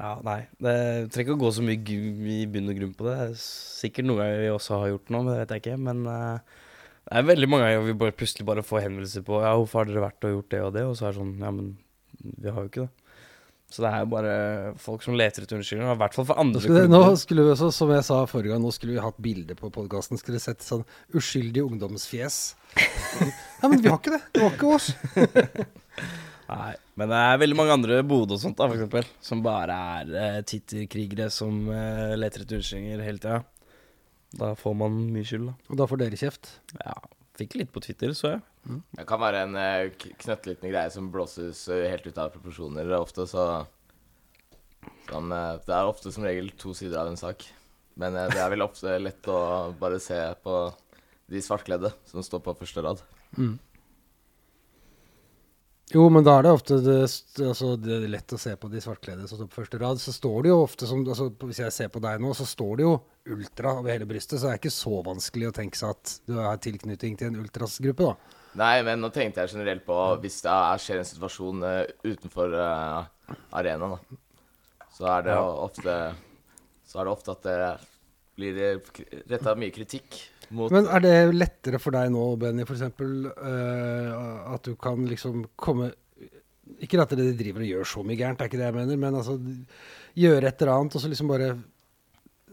Ja, 0.00 0.14
nei. 0.24 0.38
Det 0.56 0.74
trenger 1.12 1.26
ikke 1.26 1.36
å 1.36 1.42
gå 1.42 1.50
så 1.52 1.64
mye 1.64 1.98
i 2.32 2.40
bunn 2.48 2.72
og 2.72 2.78
grunn 2.78 2.96
på 2.96 3.04
det. 3.04 3.16
Det 3.18 3.26
er 3.26 3.42
sikkert 3.44 4.08
noe 4.08 4.28
vi 4.40 4.48
også 4.48 4.78
har 4.80 4.94
gjort 4.94 5.12
nå, 5.12 5.20
men 5.26 5.34
det 5.34 5.42
vet 5.42 5.52
jeg 5.52 5.64
ikke. 5.64 5.76
Men 5.88 6.00
uh, 6.08 6.62
det 7.04 7.18
er 7.20 7.28
veldig 7.28 7.50
mange 7.52 7.66
ganger 7.68 7.84
vi 7.84 7.98
bare 8.04 8.16
plutselig 8.16 8.46
bare 8.48 8.64
får 8.64 8.86
henvendelser 8.86 9.26
på 9.26 9.42
Ja, 9.44 9.52
hvorfor 9.58 9.82
har 9.82 9.90
dere 9.90 10.06
vært 10.06 10.26
og 10.28 10.34
gjort 10.38 10.54
det 10.54 10.62
og 10.64 10.72
det? 10.78 10.86
Og 10.88 10.96
så 10.96 11.06
er 11.06 11.12
det 11.12 11.20
sånn 11.20 11.36
Ja, 11.44 11.52
men 11.52 11.70
vi 12.20 12.48
har 12.48 12.64
jo 12.64 12.72
ikke 12.72 12.86
det. 12.86 12.92
Så 13.70 13.84
det 13.84 13.90
er 13.92 14.00
jo 14.02 14.08
bare 14.10 14.32
folk 14.82 15.04
som 15.04 15.14
leter 15.14 15.44
etter 15.44 15.60
unnskyldninger. 15.60 15.94
I 15.94 16.00
hvert 16.00 16.16
fall 16.16 16.26
for 16.26 16.42
andre 16.42 16.62
skulle, 16.64 16.88
nå 16.90 17.02
skulle 17.20 17.44
vi 17.46 17.52
også, 17.52 17.68
som 17.74 17.92
jeg 17.94 18.06
sa 18.08 18.16
forrige 18.26 18.50
gang, 18.50 18.64
nå 18.64 18.72
skulle 18.74 18.96
vi 18.96 19.04
hatt 19.04 19.20
bilde 19.22 19.54
på 19.58 19.70
podkasten. 19.70 20.18
Skulle 20.18 20.40
sett 20.42 20.64
sånn 20.66 20.82
uskyldig 21.14 21.66
ungdomsfjes. 21.68 22.40
Ja, 23.60 23.68
men 23.68 23.82
vi 23.84 23.90
har 23.92 23.98
ikke 24.00 24.14
det. 24.14 24.22
Det 24.32 24.40
var 24.40 24.54
ikke 24.56 24.68
oss. 24.72 24.86
Nei, 26.50 26.70
men 27.00 27.08
det 27.10 27.20
er 27.24 27.40
veldig 27.40 27.56
mange 27.56 27.76
andre 27.78 28.02
Bodø 28.04 28.36
og 28.36 28.42
sånt, 28.42 28.58
da, 28.58 28.68
for 28.68 28.76
eksempel, 28.76 29.08
som 29.24 29.40
bare 29.44 29.78
er 29.96 30.12
uh, 30.12 30.42
Twitter-krigere 30.44 31.30
som 31.32 31.62
eh, 31.72 32.12
leter 32.18 32.44
etter 32.44 32.60
unnskyldninger 32.60 33.02
hele 33.06 33.22
tida. 33.22 33.40
Da 34.40 34.52
får 34.58 34.76
man 34.78 35.00
mye 35.14 35.26
skyld, 35.26 35.48
da. 35.48 35.56
Og 35.72 35.80
da 35.80 35.88
får 35.90 36.02
dere 36.04 36.20
kjeft. 36.20 36.52
Ja, 36.76 36.94
fikk 37.40 37.56
litt 37.58 37.72
på 37.74 37.82
Twitter, 37.82 38.12
så 38.14 38.34
jeg. 38.36 38.44
Det 38.98 39.06
kan 39.08 39.22
være 39.22 39.44
en 39.46 39.56
uh, 39.56 40.08
knøttliten 40.20 40.68
greie 40.68 40.92
som 40.92 41.08
blåses 41.12 41.62
eh, 41.72 41.88
helt 41.88 42.06
ut 42.06 42.20
av 42.20 42.32
proporsjoner 42.34 42.92
ofte, 42.98 43.24
så 43.30 43.46
sånn, 45.08 45.32
eh, 45.32 45.56
Det 45.64 45.74
er 45.74 45.88
ofte 45.88 46.12
som 46.12 46.26
regel 46.26 46.52
to 46.60 46.74
sider 46.76 47.00
av 47.00 47.10
en 47.10 47.18
sak. 47.20 47.46
Men 48.00 48.16
eh, 48.16 48.28
det 48.32 48.42
er 48.42 48.52
vel 48.52 48.66
ofte 48.66 48.98
lett 49.00 49.26
å 49.28 49.72
bare 49.80 50.00
se 50.02 50.18
på 50.44 50.60
de 51.30 51.42
svartkledde 51.42 51.92
som 52.10 52.22
står 52.26 52.44
på 52.44 52.56
første 52.58 52.84
rad. 52.84 53.02
Jo, 55.90 56.04
men 56.12 56.22
da 56.22 56.36
er 56.38 56.46
det 56.46 56.50
ofte 56.54 56.76
det, 56.84 56.98
altså, 57.42 57.72
det 57.80 57.96
er 57.96 58.10
lett 58.12 58.34
å 58.34 58.38
se 58.38 58.52
på 58.54 58.68
de 58.70 58.82
svartkledde 58.82 59.26
som 59.26 59.40
står 59.40 59.48
på 59.50 59.58
første 59.58 59.78
rad. 59.82 59.98
Så 59.98 60.14
står 60.14 60.44
det 60.44 60.52
jo 60.52 60.58
ofte 60.62 60.86
som 60.86 61.02
altså, 61.02 61.26
Hvis 61.42 61.58
jeg 61.64 61.74
ser 61.74 61.90
på 61.90 62.02
deg 62.04 62.22
nå, 62.22 62.30
så 62.38 62.46
står 62.46 62.78
det 62.78 62.86
jo 62.86 62.92
ultra 63.34 63.72
over 63.80 63.90
hele 63.90 64.06
brystet. 64.06 64.38
Så 64.38 64.46
det 64.46 64.52
er 64.52 64.60
ikke 64.60 64.74
så 64.74 65.00
vanskelig 65.06 65.50
å 65.50 65.56
tenke 65.56 65.80
seg 65.80 65.96
at 65.96 66.14
du 66.30 66.36
har 66.38 66.62
tilknytning 66.62 67.18
til 67.18 67.32
en 67.32 67.40
ultrasgruppe, 67.42 68.06
da. 68.06 68.36
Nei, 68.60 68.76
men 68.86 69.02
nå 69.02 69.10
tenkte 69.14 69.42
jeg 69.42 69.56
generelt 69.56 69.82
på 69.86 69.96
hvis 70.22 70.40
det 70.46 70.54
er, 70.54 70.82
skjer 70.82 71.02
en 71.02 71.10
situasjon 71.10 71.66
uh, 71.66 71.82
utenfor 72.06 72.54
uh, 72.54 73.36
arenaen, 73.58 73.98
da. 73.98 74.20
Så 74.94 75.10
er 75.10 75.26
det 75.26 75.38
ofte 75.38 75.96
Så 76.86 76.98
er 76.98 77.06
det 77.06 77.12
ofte 77.14 77.34
at 77.34 77.46
det 77.46 77.58
blir 78.38 78.62
retta 79.30 79.58
mye 79.58 79.74
kritikk 79.74 80.22
mot 80.56 80.72
Men 80.74 80.88
er 80.90 81.04
det 81.04 81.16
lettere 81.34 81.80
for 81.82 81.94
deg 81.94 82.12
nå, 82.14 82.24
Benny, 82.40 82.66
f.eks. 82.66 82.86
Uh, 83.00 84.54
at 84.54 84.66
du 84.66 84.76
kan 84.80 85.02
liksom 85.08 85.44
komme 85.60 85.90
Ikke 86.80 87.00
at 87.02 87.12
dere 87.16 87.34
driver 87.38 87.64
og 87.64 87.72
gjør 87.72 87.90
så 87.92 88.06
mye 88.06 88.18
gærent, 88.20 88.38
det 88.38 88.46
er 88.46 88.52
ikke 88.52 88.62
det 88.62 88.70
jeg 88.70 88.78
mener, 88.78 89.02
men 89.02 89.18
altså 89.20 89.36
gjøre 90.18 90.48
et 90.48 90.62
eller 90.62 90.74
annet 90.76 90.96
og 90.96 91.02
så 91.02 91.10
liksom 91.10 91.30
bare 91.30 91.50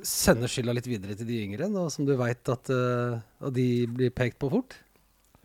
sende 0.05 0.49
skylda 0.49 0.75
litt 0.77 0.89
videre 0.89 1.15
til 1.17 1.25
de 1.25 1.39
yngre, 1.41 1.69
da, 1.73 1.87
som 1.89 2.05
du 2.05 2.13
veit 2.19 2.53
at, 2.53 2.69
uh, 2.73 3.17
at 3.41 3.55
de 3.55 3.69
blir 3.89 4.13
pekt 4.13 4.37
på 4.41 4.51
fort? 4.53 4.77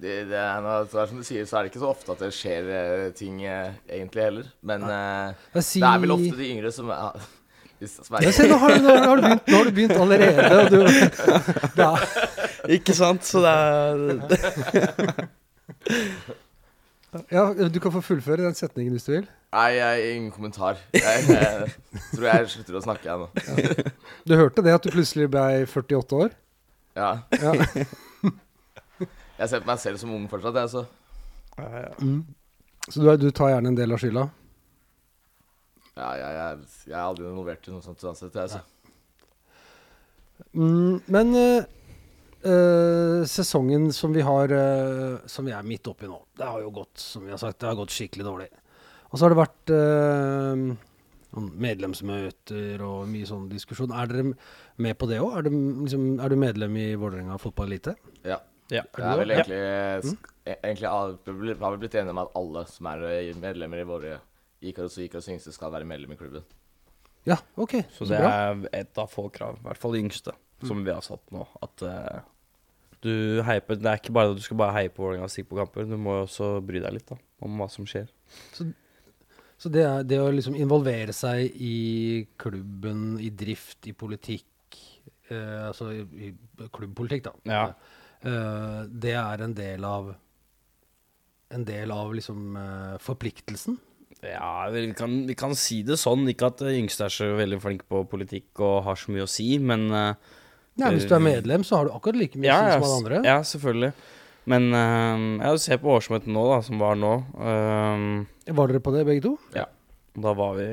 Det, 0.03 0.25
det, 0.33 0.39
er, 0.39 0.65
er 0.67 1.07
som 1.07 1.21
du 1.21 1.25
sier, 1.27 1.45
så 1.47 1.59
er 1.59 1.65
det 1.65 1.71
ikke 1.71 1.83
så 1.85 1.93
ofte 1.93 2.15
at 2.15 2.23
det 2.25 2.33
skjer 2.35 2.71
eh, 2.75 3.05
ting 3.15 3.37
eh, 3.47 3.77
egentlig 3.87 4.25
heller. 4.25 4.49
Men 4.67 4.83
eh, 4.89 5.45
det 5.55 5.63
er 5.79 6.01
vel 6.03 6.15
ofte 6.17 6.39
de 6.41 6.49
yngre 6.57 6.73
som 6.75 6.83
som 6.83 6.91
er 6.91 7.29
Ja, 7.83 8.31
se, 8.35 8.47
nå 8.49 8.57
har, 8.63 8.75
du, 8.75 8.81
nå, 8.85 8.95
har 8.95 9.17
du 9.19 9.23
begynt, 9.27 9.47
nå 9.49 9.57
har 9.59 9.65
du 9.65 9.73
begynt 9.77 9.97
allerede. 9.99 10.43
Og 10.59 10.67
du, 10.71 10.79
er, 11.87 11.97
Ikke 12.79 12.95
sant? 12.97 13.27
Så 13.27 13.43
det 13.43 13.53
er 13.53 15.27
ja, 17.29 17.53
du 17.69 17.81
kan 17.83 17.93
få 17.93 18.01
fullføre 18.01 18.47
den 18.47 18.55
setningen 18.57 18.95
hvis 18.95 19.05
du 19.05 19.13
vil. 19.13 19.27
Nei, 19.53 19.69
jeg, 19.77 20.15
ingen 20.17 20.31
kommentar. 20.33 20.79
Jeg, 20.97 21.25
jeg 21.29 21.67
tror 22.15 22.29
jeg 22.31 22.53
slutter 22.55 22.79
å 22.79 22.85
snakke, 22.87 23.05
jeg 23.05 23.19
nå. 23.21 23.27
Du 24.25 24.33
hørte 24.39 24.65
det 24.65 24.73
at 24.73 24.87
du 24.87 24.95
plutselig 24.95 25.29
ble 25.33 25.43
48 25.67 26.21
år? 26.25 26.33
Ja. 26.97 27.11
Ja. 27.37 27.53
Jeg 29.43 29.51
ser 29.51 29.61
på 29.65 29.69
meg 29.69 29.81
selv 29.83 30.01
som 30.01 30.13
ung 30.15 30.25
fortsatt, 30.31 30.57
jeg, 30.63 30.71
så 30.73 30.87
ja, 31.59 31.83
ja. 31.83 31.91
Mm. 32.01 32.23
Så 32.89 33.03
du, 33.03 33.11
du 33.21 33.29
tar 33.35 33.53
gjerne 33.53 33.73
en 33.73 33.77
del 33.77 33.93
av 33.93 34.01
skylda? 34.01 34.25
Ja, 35.97 36.09
jeg, 36.17 36.33
jeg, 36.39 36.69
jeg 36.89 36.97
er 36.97 37.03
aldri 37.05 37.27
involvert 37.29 37.69
i 37.69 37.75
noe 37.75 37.85
sånt 37.85 38.03
uansett, 38.07 38.35
jeg, 38.35 38.49
så. 38.55 38.61
Mm, 40.57 41.01
men 41.13 41.35
uh, 41.37 41.65
eh, 42.51 43.21
sesongen 43.31 43.91
som 43.95 44.13
vi 44.13 44.25
har 44.27 44.51
uh, 44.51 45.21
Som 45.31 45.47
vi 45.47 45.53
er 45.55 45.63
midt 45.65 45.87
oppi 45.89 46.09
nå, 46.11 46.17
det 46.37 46.49
har 46.49 46.61
jo 46.65 46.73
gått 46.75 46.99
som 46.99 47.23
vi 47.25 47.31
har 47.31 47.39
sagt, 47.41 47.61
det 47.63 47.69
har 47.71 47.79
gått 47.79 47.95
skikkelig 47.95 48.27
dårlig. 48.27 48.49
Og 49.13 49.19
så 49.21 49.27
har 49.29 49.35
det 49.35 49.43
vært 49.43 49.73
medlemsmøter 51.33 52.83
og 52.85 53.07
mye 53.09 53.29
sånn 53.29 53.47
diskusjon. 53.51 53.93
Er 53.97 54.09
dere 54.11 54.33
med 54.83 54.97
på 55.01 55.09
det 55.11 55.21
òg? 55.23 55.37
Er, 55.39 55.47
du- 55.47 55.85
liksom, 55.85 56.07
er 56.21 56.29
du 56.33 56.37
medlem 56.41 56.77
i 56.81 56.87
Vålerenga 57.01 57.39
fotballelite? 57.41 57.95
Ja. 58.25 58.39
ja. 58.73 58.83
Jeg 58.97 59.07
er 59.07 59.21
vel 59.21 59.33
Ja. 59.33 59.39
egentlig, 59.41 60.13
sk- 60.13 60.57
egentlig 60.57 60.89
har 60.89 61.73
vi 61.77 61.81
blitt 61.85 61.95
enige 61.95 62.11
om 62.17 62.23
at 62.25 62.33
alle 62.37 62.67
som 62.67 62.87
er 62.87 63.35
medlemmer 63.41 63.81
i 63.85 63.89
våre 63.89 64.19
Ikaros 64.63 64.99
og 64.99 65.07
Ikaros 65.07 65.31
yngste, 65.33 65.55
skal 65.55 65.73
være 65.75 65.89
medlem 65.89 66.15
i 66.15 66.19
klubben. 66.21 66.45
Ja, 67.27 67.39
OK. 67.57 67.77
Så 67.95 68.07
Så 68.07 68.13
det 68.15 68.21
er 68.27 68.67
et 68.73 68.99
av 68.99 69.11
få 69.11 69.29
krav, 69.31 69.59
i 69.61 69.67
hvert 69.67 69.79
fall 69.79 69.95
de 69.95 70.03
yngste, 70.03 70.35
som 70.67 70.85
vi 70.85 70.91
har 70.95 71.03
satt 71.07 71.23
nå. 71.35 71.47
At 71.63 71.85
uh, 71.87 72.23
du 73.03 73.43
heier 73.43 73.63
på 73.67 73.75
Det 73.75 73.89
er 73.89 73.99
ikke 73.99 74.15
bare 74.15 74.31
at 74.31 74.39
du 74.39 74.45
skal 74.45 74.59
bare 74.61 74.77
heie 74.79 74.93
på 74.93 75.03
Vålerenga 75.03 75.27
og 75.27 75.35
stikke 75.35 75.53
på 75.53 75.59
kamper, 75.59 75.87
du 75.91 75.99
må 75.99 76.21
jo 76.21 76.27
også 76.29 76.55
bry 76.67 76.83
deg 76.83 76.97
litt 76.99 77.09
da, 77.11 77.19
om 77.43 77.59
hva 77.59 77.69
som 77.71 77.87
skjer. 77.89 78.11
Så 78.55 79.71
det, 79.71 79.83
er, 79.87 80.03
det 80.07 80.19
å 80.19 80.31
liksom 80.35 80.57
involvere 80.59 81.15
seg 81.15 81.55
i 81.63 82.27
klubben, 82.41 83.21
i 83.23 83.31
drift, 83.31 83.79
i 83.87 83.95
politikk 83.95 84.79
eh, 85.31 85.69
Altså 85.69 85.93
i, 85.95 86.01
i 86.31 86.31
klubbpolitikk, 86.75 87.29
da. 87.29 87.35
Ja. 87.47 87.67
Eh, 88.27 88.81
det 88.91 89.15
er 89.19 89.45
en 89.47 89.55
del 89.55 89.87
av 89.87 90.13
En 91.55 91.67
del 91.69 91.95
av 91.95 92.11
liksom 92.17 92.57
eh, 92.57 92.99
forpliktelsen. 93.03 93.79
Ja, 94.23 94.69
vi 94.71 94.85
kan, 94.95 95.27
vi 95.27 95.35
kan 95.35 95.55
si 95.59 95.81
det 95.87 95.97
sånn. 95.99 96.23
Ikke 96.31 96.53
at 96.53 96.63
yngste 96.71 97.09
er 97.09 97.15
så 97.15 97.29
veldig 97.39 97.59
flinke 97.63 97.87
på 97.91 98.05
politikk 98.11 98.63
og 98.63 98.85
har 98.87 98.99
så 99.01 99.11
mye 99.15 99.27
å 99.27 99.31
si, 99.31 99.49
men 99.59 99.89
uh, 99.91 100.15
Ja, 100.79 100.93
hvis 100.95 101.09
du 101.11 101.15
er 101.17 101.25
medlem, 101.25 101.65
så 101.67 101.81
har 101.81 101.89
du 101.89 101.95
akkurat 101.97 102.21
like 102.21 102.39
mye 102.39 102.55
å 102.55 102.59
si 102.63 102.73
som 102.77 102.87
alle 102.87 102.99
andre. 103.03 103.23
ja, 103.27 103.39
selvfølgelig. 103.43 103.93
Men 104.53 104.71
uh, 104.75 105.27
jeg 105.51 105.63
ser 105.67 105.83
på 105.83 105.93
årsmøtet 105.97 106.31
nå, 106.35 106.47
da, 106.51 106.61
som 106.67 106.81
var 106.83 106.97
nå. 106.99 107.13
Uh, 107.35 108.23
Var 108.47 108.73
dere 108.73 108.83
på 108.83 108.95
det, 108.95 109.05
begge 109.11 109.27
to? 109.27 109.37
Ja. 109.59 109.67
Da 110.13 110.35
var 110.37 110.55
vi 110.59 110.67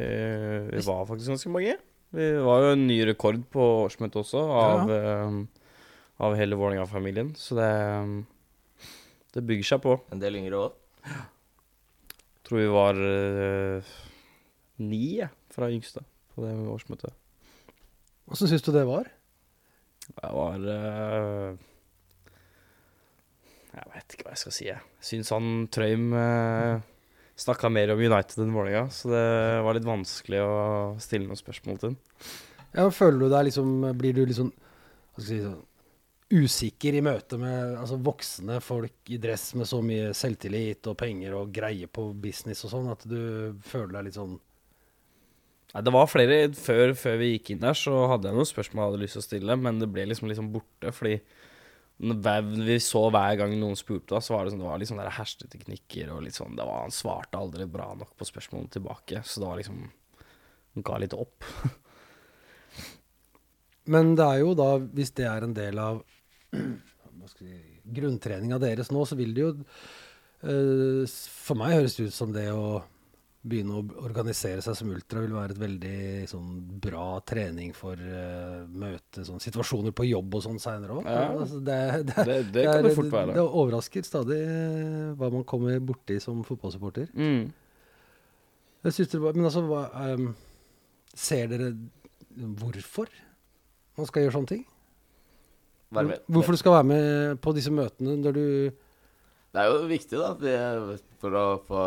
Vi 0.74 0.82
var 0.84 1.06
faktisk 1.08 1.32
ganske 1.34 1.52
mange. 1.54 1.78
Vi 2.12 2.26
var 2.42 2.64
jo 2.64 2.72
en 2.74 2.88
ny 2.90 2.98
rekord 3.06 3.42
på 3.54 3.66
årsmøtet 3.86 4.18
også, 4.24 4.42
av, 4.42 4.90
eh, 4.90 5.36
av 6.26 6.34
hele 6.36 6.58
Vålerenga-familien. 6.58 7.36
Så 7.38 7.54
det 7.56 7.70
Det 9.32 9.44
bygger 9.46 9.68
seg 9.70 9.82
på. 9.84 10.00
En 10.12 10.20
del 10.20 10.40
yngre 10.40 10.58
òg. 10.58 10.74
Tror 12.50 12.64
vi 12.64 12.70
var 12.74 12.98
uh, 12.98 13.90
ni 14.82 15.22
fra 15.54 15.68
yngste 15.70 16.02
på 16.34 16.42
det 16.42 16.56
årsmøtet. 16.66 17.14
Åssen 18.26 18.50
syns 18.50 18.66
du 18.66 18.72
det 18.74 18.88
var? 18.90 19.06
Det 20.10 20.32
var 20.34 20.66
uh, 20.66 21.54
Jeg 23.70 23.86
vet 23.94 24.16
ikke 24.16 24.26
hva 24.26 24.34
jeg 24.34 24.42
skal 24.42 24.56
si. 24.56 24.66
Jeg 24.72 24.82
syns 25.12 25.30
han 25.36 25.68
Trøim 25.70 26.10
uh, 26.18 26.82
snakka 27.38 27.70
mer 27.70 27.94
om 27.94 28.02
United 28.02 28.42
enn 28.42 28.58
Vålerenga, 28.58 28.90
så 28.98 29.14
det 29.14 29.26
var 29.68 29.78
litt 29.78 29.86
vanskelig 29.86 30.42
å 30.42 30.58
stille 31.06 31.30
noen 31.30 31.38
spørsmål 31.38 31.78
til 31.78 31.92
ham. 31.94 32.02
Ja, 32.74 32.90
føler 32.90 33.22
du 33.22 33.30
deg 33.30 33.48
liksom 33.52 33.78
Blir 33.98 34.18
du 34.18 34.26
liksom 34.26 34.50
hva 34.50 35.22
skal 35.22 35.36
jeg 35.36 35.44
si, 35.44 35.46
sånn, 35.46 35.69
usikker 36.30 36.94
i 36.94 37.02
møte 37.02 37.40
med 37.42 37.74
altså, 37.80 37.98
voksne 38.06 38.60
folk 38.62 39.10
i 39.10 39.18
dress 39.22 39.50
med 39.58 39.66
så 39.70 39.80
mye 39.82 40.12
selvtillit 40.18 40.86
og 40.92 40.98
penger 41.00 41.34
og 41.40 41.54
greie 41.54 41.90
på 41.90 42.12
business 42.14 42.62
og 42.68 42.74
sånn, 42.76 42.92
at 42.94 43.06
du 43.10 43.58
føler 43.66 43.98
deg 43.98 44.10
litt 44.10 44.20
sånn 44.20 44.38
Nei, 45.70 45.84
det 45.86 45.92
var 45.94 46.08
flere 46.10 46.38
før, 46.58 46.96
før 46.98 47.20
vi 47.22 47.28
gikk 47.36 47.52
inn 47.54 47.60
der, 47.62 47.76
så 47.78 47.92
hadde 48.10 48.26
jeg 48.26 48.36
noen 48.40 48.48
spørsmål 48.50 48.82
jeg 48.82 48.90
hadde 48.90 49.02
lyst 49.04 49.14
til 49.14 49.22
å 49.22 49.26
stille, 49.28 49.58
men 49.62 49.78
det 49.78 49.88
ble 49.94 50.08
liksom, 50.10 50.26
liksom 50.32 50.48
borte, 50.50 50.90
fordi 50.98 51.20
vi 52.66 52.78
så 52.82 53.04
hver 53.14 53.36
gang 53.38 53.54
noen 53.60 53.78
spurte, 53.78 54.18
så 54.18 54.34
var 54.34 54.48
det 54.48 54.56
sånn, 54.56 54.64
det 54.64 54.66
var 54.66 54.82
litt 54.82 54.90
sånne 54.90 55.06
hersteteknikker 55.06 55.20
hersketeknikker 55.20 56.16
og 56.16 56.24
litt 56.26 56.40
sånn, 56.40 56.58
det 56.58 56.66
var, 56.66 56.88
han 56.88 56.96
svarte 56.96 57.38
aldri 57.38 57.68
bra 57.70 57.92
nok 58.00 58.16
på 58.18 58.26
spørsmålene 58.26 58.74
tilbake, 58.74 59.22
så 59.22 59.44
det 59.44 59.52
var 59.52 59.62
liksom, 59.62 59.84
han 60.74 60.88
ga 60.90 60.98
litt 61.04 61.14
opp. 61.14 61.46
Men 63.94 64.16
det 64.18 64.26
er 64.26 64.42
jo 64.42 64.56
da, 64.58 64.72
hvis 64.80 65.14
det 65.18 65.28
er 65.30 65.46
en 65.46 65.56
del 65.58 65.80
av 65.82 66.02
grunntreninga 67.90 68.60
deres 68.62 68.92
nå, 68.94 69.04
så 69.08 69.18
vil 69.20 69.34
det 69.36 69.44
jo 69.44 69.52
eh, 70.44 71.04
For 71.10 71.60
meg 71.60 71.76
høres 71.78 71.98
det 71.98 72.10
ut 72.10 72.16
som 72.16 72.34
det 72.36 72.48
å 72.54 72.80
begynne 73.50 73.78
å 73.80 74.04
organisere 74.04 74.60
seg 74.62 74.76
som 74.76 74.90
ultra 74.92 75.22
vil 75.24 75.32
være 75.32 75.56
et 75.56 75.62
veldig 75.62 76.00
sånn 76.28 76.48
bra 76.84 77.22
trening 77.24 77.70
for 77.74 77.96
uh, 77.96 78.66
møte 78.68 79.24
sånn 79.24 79.40
situasjoner 79.40 79.94
på 79.96 80.04
jobb 80.10 80.36
og 80.36 80.44
sånn 80.44 80.60
seinere 80.60 80.98
òg. 80.98 81.08
Ja. 81.08 81.22
Altså, 81.38 81.62
det, 81.64 81.78
det, 82.10 82.26
Det, 82.28 82.36
det 82.58 82.66
kan 82.68 82.82
er- 82.82 82.90
det 82.90 82.92
fort 82.98 83.14
være. 83.14 83.38
Det 83.38 83.46
overrasker 83.62 84.04
stadig 84.04 84.42
uh, 84.44 85.14
hva 85.22 85.32
man 85.38 85.48
kommer 85.48 85.80
borti 85.80 86.20
som 86.20 86.44
fotballsupporter. 86.44 87.08
Mm. 87.16 87.48
Jeg 88.90 88.98
synes 88.98 89.16
det 89.16 89.24
var, 89.24 89.40
men 89.40 89.48
altså, 89.48 89.64
hva, 89.72 89.86
um, 90.20 90.34
ser 91.16 91.48
dere 91.56 91.72
hvorfor 92.60 93.08
man 93.96 94.12
skal 94.12 94.28
gjøre 94.28 94.36
sånne 94.36 94.52
ting? 94.52 94.68
Være 95.90 96.06
med. 96.12 96.22
Hvorfor 96.30 96.54
du 96.54 96.62
skal 96.62 96.76
være 96.78 96.88
med 96.92 97.40
på 97.42 97.54
disse 97.58 97.72
møtene 97.74 98.14
når 98.22 98.36
du 98.36 98.46
Det 99.50 99.58
er 99.58 99.66
jo 99.72 99.88
viktig, 99.90 100.20
da, 100.22 100.98
for 101.18 101.38
å 101.40 101.46
få, 101.66 101.86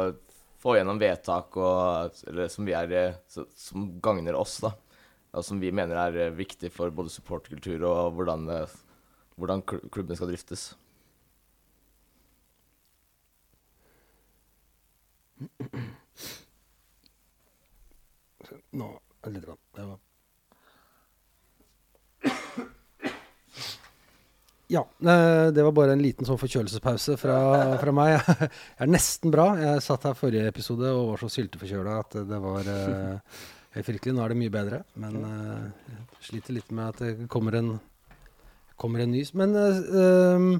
få 0.63 0.77
gjennom 0.77 0.99
vedtak 0.99 1.55
og, 1.55 2.17
eller, 2.27 2.51
som, 2.51 2.67
vi 2.67 2.75
er, 2.75 2.95
eh, 2.99 3.45
som 3.55 3.87
gagner 4.03 4.35
oss. 4.39 4.59
da. 4.65 4.73
Og 5.33 5.47
som 5.47 5.61
vi 5.63 5.71
mener 5.71 5.97
er 5.97 6.19
eh, 6.27 6.35
viktig 6.35 6.73
for 6.75 6.91
både 6.91 7.15
supportkultur 7.15 7.87
og 7.87 8.19
hvordan, 8.19 8.49
eh, 8.51 8.75
hvordan 9.39 9.63
klubben 9.63 10.19
skal 10.19 10.33
driftes. 10.33 10.73
Nå 18.73 18.89
litt 19.31 19.45
grann. 19.47 19.59
Det 19.77 19.85
var 19.87 19.99
Ja. 24.73 24.89
eh, 25.01 25.53
Det 25.53 25.63
var 25.63 25.73
bare 25.77 25.93
en 25.93 26.03
liten 26.03 26.25
sånn 26.25 26.41
forkjølelsespause 26.41 27.19
fra, 27.21 27.39
fra 27.81 27.93
meg. 27.93 28.15
Jeg 28.41 28.87
er 28.87 28.91
nesten 28.91 29.33
bra. 29.35 29.51
Jeg 29.61 29.83
satt 29.85 30.07
her 30.09 30.17
forrige 30.17 30.49
episode 30.49 30.89
og 30.97 31.11
var 31.13 31.21
så 31.21 31.29
sylteforkjøla 31.35 31.97
at 32.01 32.17
det 32.31 32.39
var 32.41 32.71
eh, 32.73 33.41
helt 33.77 33.89
fryktelig. 33.91 34.17
Nå 34.17 34.25
er 34.25 34.33
det 34.33 34.39
mye 34.41 34.55
bedre. 34.55 34.81
Men 35.03 35.19
eh, 35.29 35.91
jeg 35.93 36.31
sliter 36.31 36.57
litt 36.57 36.73
med 36.73 36.89
at 36.89 37.05
det 37.05 37.29
kommer 37.33 37.59
en, 37.61 37.75
kommer 38.81 39.05
en 39.05 39.13
nys. 39.13 39.35
Men 39.37 39.53
ehm, 39.61 40.51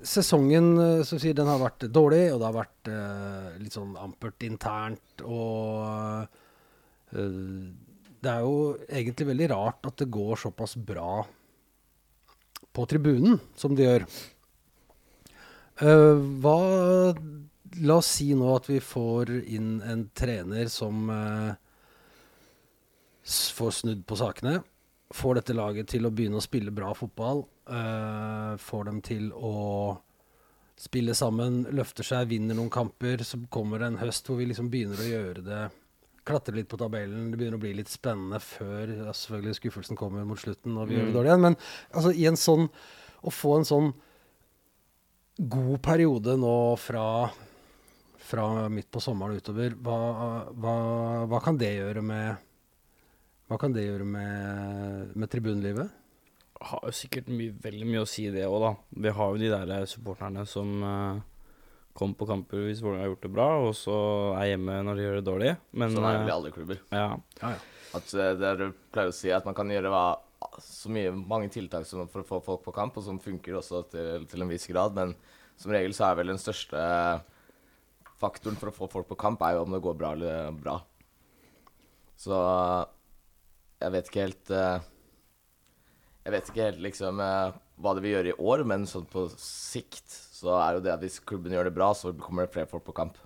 sesongen 0.00 0.72
som 1.04 1.20
sier, 1.20 1.36
den 1.36 1.52
har 1.52 1.60
vært 1.60 1.90
dårlig, 1.92 2.30
og 2.32 2.40
det 2.40 2.48
har 2.48 2.56
vært 2.56 2.88
uh, 2.90 3.52
litt 3.60 3.76
sånn 3.76 3.92
ampert 4.00 4.42
internt. 4.48 5.22
Og 5.22 6.24
uh, 7.12 7.66
det 8.24 8.32
er 8.32 8.42
jo 8.42 8.56
egentlig 8.88 9.28
veldig 9.28 9.50
rart 9.52 9.86
at 9.92 10.00
det 10.00 10.14
går 10.16 10.40
såpass 10.40 10.74
bra 10.80 11.20
på 12.76 12.86
tribunen 12.90 13.38
som 13.56 13.74
de 13.76 13.86
gjør. 13.86 14.06
uh, 15.82 16.16
hva 16.42 16.60
La 17.82 17.98
oss 18.00 18.08
si 18.16 18.30
nå 18.32 18.46
at 18.54 18.70
vi 18.70 18.78
får 18.80 19.34
inn 19.52 19.82
en 19.84 20.06
trener 20.16 20.70
som 20.72 21.10
uh, 21.12 21.52
får 23.26 23.74
snudd 23.82 24.06
på 24.08 24.16
sakene. 24.16 24.62
Får 25.12 25.40
dette 25.40 25.56
laget 25.56 25.90
til 25.92 26.08
å 26.08 26.12
begynne 26.14 26.40
å 26.40 26.44
spille 26.44 26.72
bra 26.72 26.94
fotball. 26.96 27.44
Uh, 27.68 28.56
får 28.62 28.88
dem 28.88 29.02
til 29.04 29.28
å 29.34 29.52
spille 30.76 31.12
sammen, 31.16 31.64
løfter 31.76 32.06
seg, 32.06 32.30
vinner 32.32 32.56
noen 32.56 32.72
kamper. 32.72 33.26
Så 33.26 33.42
kommer 33.52 33.82
det 33.82 33.90
en 33.90 34.00
høst 34.00 34.28
hvor 34.28 34.40
vi 34.40 34.48
liksom 34.48 34.70
begynner 34.72 35.02
å 35.02 35.10
gjøre 35.10 35.44
det 35.44 35.62
Klatre 36.26 36.56
litt 36.56 36.70
på 36.70 36.78
tabellen. 36.80 37.30
Det 37.30 37.38
begynner 37.38 37.58
å 37.58 37.62
bli 37.62 37.74
litt 37.78 37.92
spennende 37.92 38.40
før 38.42 38.90
ja, 38.90 39.14
selvfølgelig 39.14 39.60
skuffelsen 39.60 39.98
kommer 39.98 40.26
mot 40.26 40.40
slutten 40.42 40.74
og 40.76 40.90
vi 40.90 40.98
gjør 40.98 41.10
det 41.10 41.16
dårlig 41.16 41.32
igjen. 41.32 41.44
Men 41.46 41.58
altså, 41.92 42.12
i 42.12 42.26
en 42.30 42.40
sånn 42.40 42.68
Å 43.26 43.32
få 43.32 43.56
en 43.56 43.66
sånn 43.66 43.92
god 45.36 45.80
periode 45.84 46.36
nå 46.40 46.56
fra 46.80 47.06
fra 48.26 48.68
midt 48.72 48.90
på 48.90 49.00
sommeren 49.02 49.38
utover, 49.38 49.76
hva, 49.78 49.98
hva, 50.50 50.74
hva 51.30 51.40
kan 51.44 51.58
det 51.60 51.76
gjøre 51.76 52.02
med 52.02 52.42
Hva 53.46 53.58
kan 53.62 53.74
det 53.74 53.84
gjøre 53.84 54.06
med, 54.10 55.12
med 55.14 55.30
tribunlivet? 55.30 55.92
Har 56.66 56.82
jo 56.88 56.94
sikkert 56.96 57.28
mye, 57.30 57.52
veldig 57.62 57.86
mye 57.86 58.02
å 58.02 58.08
si, 58.10 58.24
det 58.34 58.48
òg, 58.48 58.56
da. 58.64 58.72
Vi 59.04 59.12
har 59.14 59.30
jo 59.30 59.38
de 59.38 59.50
der 59.52 59.86
supporterne 59.86 60.42
som 60.50 60.72
eh, 60.82 61.20
kommer 61.96 62.18
på 62.18 62.28
kamper 62.28 62.66
hvis 62.66 62.82
Vålerenga 62.84 63.06
har 63.06 63.10
gjort 63.14 63.24
det 63.26 63.32
bra, 63.32 63.48
og 63.64 63.72
så 63.78 63.96
er 64.36 64.52
hjemme 64.52 64.76
når 64.86 64.98
de 64.98 65.06
gjør 65.06 65.18
det 65.18 65.26
dårlig. 65.26 65.54
Men 65.72 65.96
Sånn 65.96 66.06
er 66.06 66.16
det 66.16 66.22
vel 66.22 66.28
i 66.28 66.32
eh, 66.34 66.38
alle 66.38 66.54
klubber. 66.54 66.84
ja. 66.92 67.08
At 67.96 68.10
det 68.12 68.24
Dere 68.42 68.70
pleier 68.92 69.08
å 69.08 69.14
si 69.16 69.30
at 69.32 69.46
man 69.48 69.54
kan 69.56 69.70
gjøre 69.72 69.88
hva, 69.92 70.04
så 70.60 70.90
mye, 70.92 71.14
mange 71.16 71.48
tiltak 71.54 71.86
som, 71.88 72.04
for 72.12 72.20
å 72.24 72.28
få 72.28 72.40
folk 72.44 72.64
på 72.66 72.74
kamp, 72.76 72.98
og 72.98 73.06
som 73.06 73.20
funker 73.22 73.56
også 73.56 73.84
til, 73.92 74.26
til 74.28 74.44
en 74.44 74.50
viss 74.52 74.66
grad, 74.68 74.92
men 74.98 75.14
som 75.56 75.72
regel 75.72 75.94
så 75.96 76.10
er 76.10 76.18
vel 76.18 76.32
den 76.34 76.40
største 76.42 76.82
faktoren 78.20 78.58
for 78.60 78.70
å 78.70 78.74
få 78.76 78.88
folk 78.92 79.08
på 79.08 79.18
kamp, 79.20 79.42
er 79.44 79.56
jo 79.56 79.64
om 79.64 79.72
det 79.76 79.82
går 79.84 79.96
bra 79.96 80.12
eller 80.16 80.52
bra. 80.56 80.76
Så 82.20 82.36
jeg 83.80 83.92
vet 83.92 84.06
ikke 84.08 84.22
helt 84.24 84.52
eh, 84.56 84.84
Jeg 86.24 86.32
vet 86.32 86.46
ikke 86.50 86.68
helt 86.70 86.80
liksom 86.84 87.20
eh, 87.20 87.56
hva 87.76 87.92
det 87.94 88.04
vil 88.04 88.14
gjøre 88.16 88.32
i 88.32 88.38
år, 88.52 88.64
men 88.68 88.86
sånn 88.88 89.04
på 89.08 89.26
sikt 89.40 90.14
så 90.36 90.52
er 90.60 90.76
jo 90.76 90.84
det 90.84 90.92
at 90.92 91.02
hvis 91.02 91.22
klubben 91.24 91.54
gjør 91.54 91.70
det 91.70 91.76
bra, 91.76 91.92
så 91.96 92.12
kommer 92.20 92.44
det 92.44 92.52
flere 92.54 92.68
folk 92.70 92.84
på 92.86 92.94
kamp. 92.96 93.16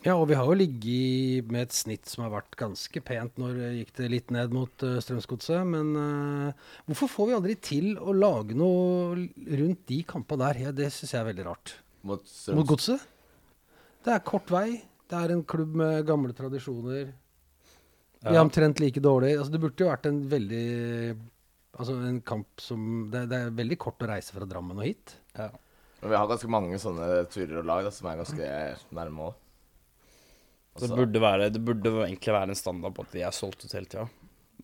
Ja, 0.00 0.14
og 0.14 0.30
vi 0.30 0.36
har 0.38 0.48
jo 0.48 0.56
ligget 0.56 1.50
med 1.52 1.66
et 1.66 1.74
snitt 1.76 2.08
som 2.08 2.22
har 2.24 2.32
vært 2.32 2.56
ganske 2.56 3.02
pent. 3.04 3.34
Når 3.40 3.58
det 3.58 3.70
gikk 3.74 3.90
det 3.98 4.06
litt 4.08 4.30
ned 4.32 4.54
mot 4.56 4.84
uh, 4.86 4.96
Strømsgodset. 5.04 5.60
Men 5.68 5.90
uh, 5.92 6.70
hvorfor 6.88 7.10
får 7.12 7.28
vi 7.28 7.36
aldri 7.36 7.56
til 7.60 7.90
å 8.00 8.14
lage 8.16 8.56
noe 8.56 9.26
rundt 9.60 9.82
de 9.92 10.00
kampene 10.08 10.46
der? 10.46 10.62
Ja, 10.64 10.72
det 10.72 10.88
syns 10.96 11.12
jeg 11.12 11.20
er 11.20 11.28
veldig 11.28 11.46
rart. 11.50 11.74
Mot 12.08 12.24
Mot 12.56 12.70
Godset? 12.70 13.04
Det 14.00 14.14
er 14.14 14.24
kort 14.24 14.48
vei. 14.48 14.80
Det 15.10 15.18
er 15.18 15.34
en 15.34 15.44
klubb 15.44 15.76
med 15.76 16.06
gamle 16.08 16.32
tradisjoner. 16.38 17.10
Vi 18.20 18.32
er 18.32 18.40
omtrent 18.40 18.80
like 18.80 19.04
dårlig. 19.04 19.34
Altså, 19.36 19.52
det 19.52 19.60
burde 19.60 19.84
jo 19.84 19.90
vært 19.90 20.08
en 20.08 20.24
veldig 20.32 20.64
Altså 21.78 21.94
en 22.02 22.20
kamp 22.26 22.62
som 22.62 23.10
det, 23.12 23.26
det 23.30 23.38
er 23.38 23.52
veldig 23.56 23.78
kort 23.80 24.02
å 24.02 24.08
reise 24.10 24.34
fra 24.34 24.48
Drammen 24.48 24.80
og 24.80 24.88
hit. 24.88 25.14
Men 26.00 26.12
vi 26.12 26.16
har 26.16 26.28
ganske 26.30 26.50
mange 26.50 26.80
sånne 26.80 27.06
turer 27.30 27.60
og 27.60 27.68
lag 27.68 27.84
da, 27.86 27.92
som 27.94 28.08
er 28.10 28.18
ganske 28.22 28.50
nærme 28.96 29.28
òg. 29.28 29.38
Så 30.78 30.86
det 30.86 30.96
burde, 30.96 31.20
være, 31.20 31.50
det 31.52 31.60
burde 31.66 31.92
egentlig 32.06 32.32
være 32.32 32.54
en 32.54 32.58
standard 32.58 32.94
på 32.96 33.04
at 33.04 33.14
de 33.14 33.22
er 33.26 33.34
solgt 33.36 33.64
ut 33.66 33.74
hele 33.74 33.90
tida. 33.90 34.06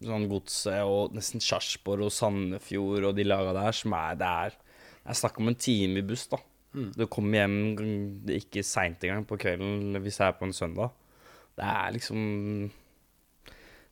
Sånn 0.06 0.28
Godset 0.30 0.82
og 0.86 1.14
nesten 1.16 1.42
Sarpsborg 1.42 2.06
og 2.06 2.14
Sandefjord 2.14 3.08
og 3.10 3.16
de 3.16 3.24
laga 3.26 3.54
der 3.56 3.76
som 3.76 3.94
er 3.96 4.18
Det 4.20 4.28
er, 4.44 4.56
er 5.06 5.18
snakk 5.18 5.40
om 5.40 5.50
en 5.50 5.58
time 5.58 6.00
i 6.00 6.06
buss, 6.06 6.26
da. 6.32 6.40
Du 6.76 7.06
kommer 7.08 7.40
hjem 7.40 7.54
det 8.28 8.42
ikke 8.42 8.64
seint 8.66 9.04
engang 9.06 9.24
på 9.28 9.38
kvelden 9.40 9.96
hvis 10.04 10.18
det 10.20 10.26
er 10.26 10.34
på 10.36 10.44
en 10.44 10.56
søndag. 10.56 10.92
Det 11.56 11.64
er 11.64 11.94
liksom 11.94 12.18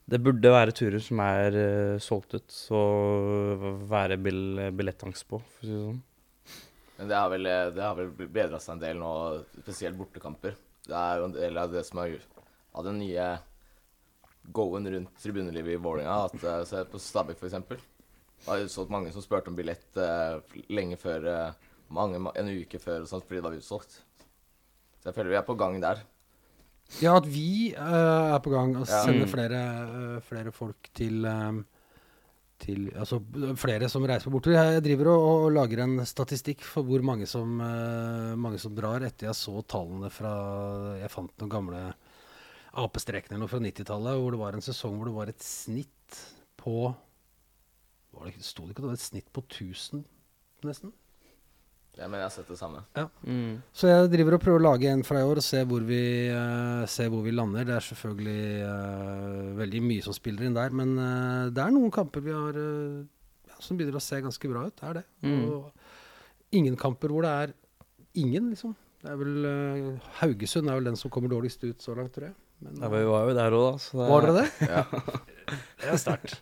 Det 0.05 0.21
burde 0.21 0.53
være 0.53 0.75
turer 0.77 1.01
som 1.01 1.23
er 1.25 1.55
uh, 1.57 2.03
solgt 2.03 2.37
ut, 2.37 2.59
og 2.77 3.65
være 3.89 4.19
bill, 4.21 4.69
billettangst 4.77 5.25
på, 5.31 5.41
for 5.41 5.65
å 5.65 5.69
si 5.69 5.73
det 5.73 5.87
sånn. 5.87 6.03
Men 6.99 7.11
det 7.11 7.17
har 7.19 7.31
vel, 7.33 7.49
det 7.75 7.89
vel 7.99 8.13
bedra 8.29 8.61
seg 8.63 8.77
en 8.77 8.85
del 8.85 9.01
nå, 9.01 9.15
spesielt 9.65 9.99
bortekamper. 9.99 10.55
Det 10.85 10.95
er 10.95 11.19
jo 11.19 11.27
en 11.31 11.35
del 11.35 11.59
av 11.59 11.73
det 11.73 11.83
som 11.89 12.03
er 12.05 12.19
av 12.75 12.85
den 12.87 13.01
nye 13.01 13.27
go-en 14.53 14.91
rundt 14.91 15.21
tribunelivet 15.23 15.75
i 15.75 15.83
Vålerenga. 15.83 16.29
Eh, 16.35 16.65
Se 16.69 16.85
på 16.85 16.99
Stabæk, 17.01 17.41
f.eks. 17.41 17.55
Det 17.65 18.51
har 18.51 18.61
utsolgt 18.61 18.75
solgt 18.75 18.93
mange 18.93 19.13
som 19.15 19.25
spurte 19.25 19.49
om 19.49 19.57
billett 19.57 19.97
uh, 19.97 20.43
lenge 20.69 20.99
før 21.01 21.29
uh, 21.31 21.71
mange, 21.95 22.19
En 22.37 22.51
uke 22.51 22.81
før 22.83 23.05
og 23.05 23.09
sånt, 23.09 23.25
fordi 23.25 23.41
det 23.41 23.47
var 23.47 23.57
utsolgt. 23.57 24.03
Så 25.01 25.09
jeg 25.09 25.17
føler 25.17 25.33
vi 25.33 25.39
er 25.41 25.47
på 25.47 25.57
gang 25.57 25.79
der. 25.81 26.03
Ja, 27.03 27.17
at 27.19 27.27
vi 27.27 27.73
uh, 27.75 28.35
er 28.35 28.41
på 28.45 28.53
gang 28.53 28.75
og 28.79 28.87
sender 28.87 29.25
Mm. 29.27 29.31
flere, 29.33 29.63
uh, 29.89 30.19
flere 30.23 30.53
folk 30.55 30.91
til, 30.95 31.25
um, 31.27 31.65
til 32.61 32.93
Altså 32.95 33.19
flere 33.59 33.89
som 33.89 34.05
reiser 34.07 34.31
på 34.31 34.35
borttur. 34.37 34.55
Jeg 34.55 34.83
driver 34.85 35.11
og, 35.15 35.45
og 35.47 35.53
lager 35.53 35.83
en 35.83 35.99
statistikk 36.07 36.63
for 36.63 36.87
hvor 36.87 37.03
mange 37.03 37.27
som, 37.27 37.59
uh, 37.61 38.35
mange 38.39 38.59
som 38.63 38.75
drar, 38.77 39.03
etter 39.03 39.27
jeg 39.31 39.35
så 39.35 39.63
tallene 39.67 40.11
fra 40.11 40.35
Jeg 41.01 41.11
fant 41.11 41.35
noen 41.41 41.51
gamle 41.51 41.95
AP-strekene 42.75 43.39
noe 43.39 43.51
fra 43.51 43.61
90-tallet, 43.63 44.19
hvor 44.19 44.35
det 44.35 44.41
var 44.41 44.57
en 44.59 44.65
sesong 44.65 44.97
hvor 44.99 45.07
det 45.11 45.19
var 45.19 45.31
et 45.31 45.43
snitt 45.43 46.21
på 46.59 46.95
var 48.15 48.31
det, 48.31 48.45
Sto 48.47 48.65
det 48.65 48.75
ikke 48.75 48.85
det 48.85 48.91
var 48.93 48.99
et 48.99 49.03
snitt 49.03 49.33
på 49.35 49.43
1000, 49.43 50.05
nesten? 50.67 50.93
Jeg 51.95 52.11
men 52.11 52.19
jeg 52.19 52.27
har 52.27 52.33
sett 52.35 52.49
det 52.51 52.57
samme. 52.59 52.81
Mm. 53.23 53.63
Så 53.71 53.87
jeg 53.87 54.09
driver 54.11 54.35
og 54.35 54.43
prøver 54.43 54.59
å 54.59 54.67
lage 54.67 54.91
en 54.91 55.05
fra 55.07 55.21
i 55.23 55.27
år 55.29 55.39
og 55.39 55.47
se 55.47 55.61
hvor 55.71 55.85
vi, 55.87 56.01
uh, 56.35 56.83
se 56.91 57.07
hvor 57.11 57.23
vi 57.23 57.35
lander. 57.35 57.67
Det 57.69 57.77
er 57.77 57.87
selvfølgelig 57.87 58.47
uh, 58.67 59.53
veldig 59.61 59.83
mye 59.85 60.07
som 60.07 60.17
spiller 60.17 60.49
inn 60.49 60.57
der, 60.57 60.75
men 60.75 60.97
uh, 60.99 61.53
det 61.55 61.63
er 61.63 61.75
noen 61.75 61.93
kamper 61.95 62.25
vi 62.25 62.35
har 62.35 62.59
ja, 62.59 63.59
som 63.63 63.79
begynner 63.79 64.01
å 64.01 64.03
se 64.03 64.19
ganske 64.25 64.51
bra 64.51 64.65
ut. 64.67 64.75
Det 64.81 64.89
er 64.91 64.99
det. 64.99 65.05
Mm. 65.23 65.45
Og 65.55 66.59
ingen 66.59 66.79
kamper 66.81 67.15
hvor 67.15 67.27
det 67.27 67.35
er 67.45 67.55
ingen, 68.19 68.51
liksom. 68.51 68.75
Det 69.05 69.13
er 69.13 69.21
vel 69.21 69.47
Haugesund 70.19 70.71
er 70.73 70.81
vel 70.81 70.91
den 70.91 70.99
som 70.99 71.13
kommer 71.15 71.31
dårligst 71.31 71.63
ut 71.69 71.85
så 71.85 71.95
langt, 71.95 72.15
tror 72.17 72.33
jeg. 72.33 72.39
Men, 72.65 72.81
Ja, 72.81 72.91
vi 72.91 73.05
var 73.07 73.29
jo 73.29 73.39
der 73.39 73.55
òg, 73.55 73.65
da. 73.69 73.85
Så 73.85 74.01
det, 74.01 74.11
var 74.11 74.27
dere 74.27 74.43
det? 74.43 74.49
Ja. 74.67 74.85
Det 75.85 75.91
er 75.93 75.99
sterkt. 76.01 76.39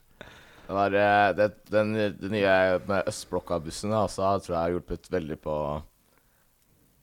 Det 0.67 0.75
var, 0.77 0.95
eh, 0.95 1.33
det, 1.37 1.49
den, 1.71 1.93
den 2.21 2.33
nye 2.33 2.53
med 2.89 3.09
Østblokka-bussen 3.11 3.93
altså, 3.97 4.29
tror 4.45 4.55
jeg 4.55 4.63
har 4.63 4.75
hjulpet 4.77 5.09
veldig 5.13 5.37
på, 5.43 5.57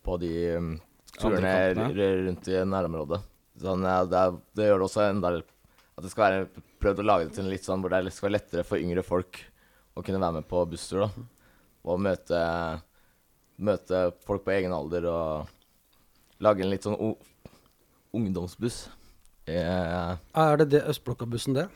på 0.07 0.17
de, 0.21 0.31
mm, 0.57 0.71
turene 1.19 1.89
rundt 2.25 2.47
i 2.49 2.61
nærområdet. 2.65 3.19
Sånn, 3.59 3.83
ja, 3.83 3.97
det, 4.07 4.19
er, 4.23 4.37
det 4.55 4.69
gjør 4.69 4.79
det 4.79 4.87
også 4.87 5.03
enda 5.09 5.31
At 5.35 6.05
det 6.05 6.11
skal 6.13 6.23
være 6.31 6.65
prøvd 6.79 7.01
å 7.03 7.07
lage 7.09 7.25
det 7.27 7.33
til 7.35 7.43
en 7.43 7.51
litt 7.51 7.65
sånn 7.67 7.81
hvor 7.83 7.91
det 7.91 7.97
er- 7.99 8.13
skal 8.15 8.29
være 8.29 8.37
lettere 8.37 8.63
for 8.63 8.79
yngre 8.79 9.03
folk 9.03 9.41
å 9.99 10.03
kunne 10.05 10.21
være 10.23 10.37
med 10.39 10.47
på 10.47 10.61
busstur. 10.71 11.01
da. 11.03 11.09
Og 11.83 11.99
møte, 11.99 12.39
møte 13.59 14.03
folk 14.25 14.45
på 14.45 14.53
egen 14.55 14.71
alder 14.71 15.05
og 15.11 15.47
lage 16.39 16.63
en 16.63 16.71
litt 16.71 16.87
sånn 16.87 16.95
o 16.95 17.17
ungdomsbuss. 18.15 18.87
Eh, 19.45 20.15
Er 20.33 20.57
det 20.57 20.69
det 20.69 20.85
Østblokka-bussen, 20.87 21.53
det? 21.59 21.67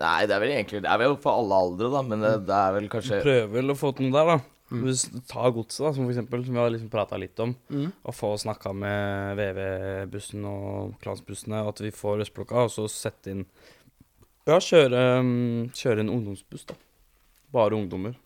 Nei, 0.00 0.26
det 0.26 0.34
er 0.34 0.42
vel 0.42 0.52
egentlig 0.56 0.80
Det 0.82 0.90
er 0.90 0.98
vel 1.04 1.14
for 1.22 1.38
alle 1.42 1.60
aldre, 1.66 1.90
da, 1.92 2.02
men 2.02 2.24
det, 2.24 2.32
det 2.48 2.56
er 2.58 2.74
vel 2.78 2.88
kanskje 2.92 3.20
Prøver 3.22 3.52
vel 3.54 3.74
å 3.74 3.78
få 3.78 3.92
til 3.94 4.08
noe 4.10 4.18
der, 4.18 4.32
da. 4.34 4.50
Hvis 4.74 5.04
du 5.12 5.20
tar 5.30 5.52
godset, 5.54 5.84
da, 5.84 5.92
som 5.94 6.06
for 6.06 6.10
eksempel, 6.14 6.42
som 6.46 6.56
vi 6.56 6.58
har 6.58 6.72
liksom 6.72 6.90
prata 6.90 7.18
litt 7.20 7.38
om. 7.44 7.52
Mm. 7.70 7.92
Og 8.02 8.14
få 8.16 8.32
snakka 8.40 8.72
med 8.74 9.36
VV-bussen 9.38 10.46
og 10.50 10.96
Klansbussene, 11.04 11.60
og 11.62 11.74
at 11.74 11.82
vi 11.84 11.92
får 11.94 12.24
Østblokka, 12.24 12.64
og 12.66 12.72
så 12.74 12.88
sette 12.90 13.30
inn 13.34 13.44
Ja, 14.48 14.56
kjøre, 14.58 15.02
mm, 15.24 15.68
kjøre 15.78 16.02
en 16.02 16.10
ungdomsbuss, 16.16 16.66
da. 16.72 16.78
Bare 17.54 17.76
ungdommer. 17.78 18.16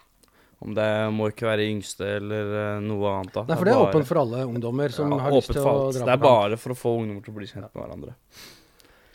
Om 0.65 0.73
det 0.75 0.89
må 1.15 1.29
ikke 1.31 1.47
være 1.47 1.69
yngste 1.71 2.07
eller 2.17 2.49
eh, 2.59 2.81
noe 2.83 3.13
annet. 3.13 3.35
da. 3.37 3.45
Nei, 3.47 3.59
for 3.59 3.69
det 3.69 3.75
er 3.75 3.79
bare- 3.79 3.93
åpent 3.93 4.09
for 4.09 4.21
alle 4.25 4.41
ungdommer 4.49 4.95
som 4.95 5.13
ja, 5.13 5.19
har 5.23 5.37
lyst 5.37 5.53
til 5.53 5.61
å 5.61 5.67
å 5.67 5.75
på 5.75 5.93
dra 5.95 6.07
Det 6.09 6.15
er 6.17 6.23
bare 6.25 6.57
for 6.59 6.75
å 6.75 6.79
få 6.79 6.95
ungdommer 7.03 7.23
til 7.27 7.35
å 7.35 7.39
bli 7.39 7.47
kjent 7.51 7.69
med 7.69 7.79
hverandre. 7.85 8.15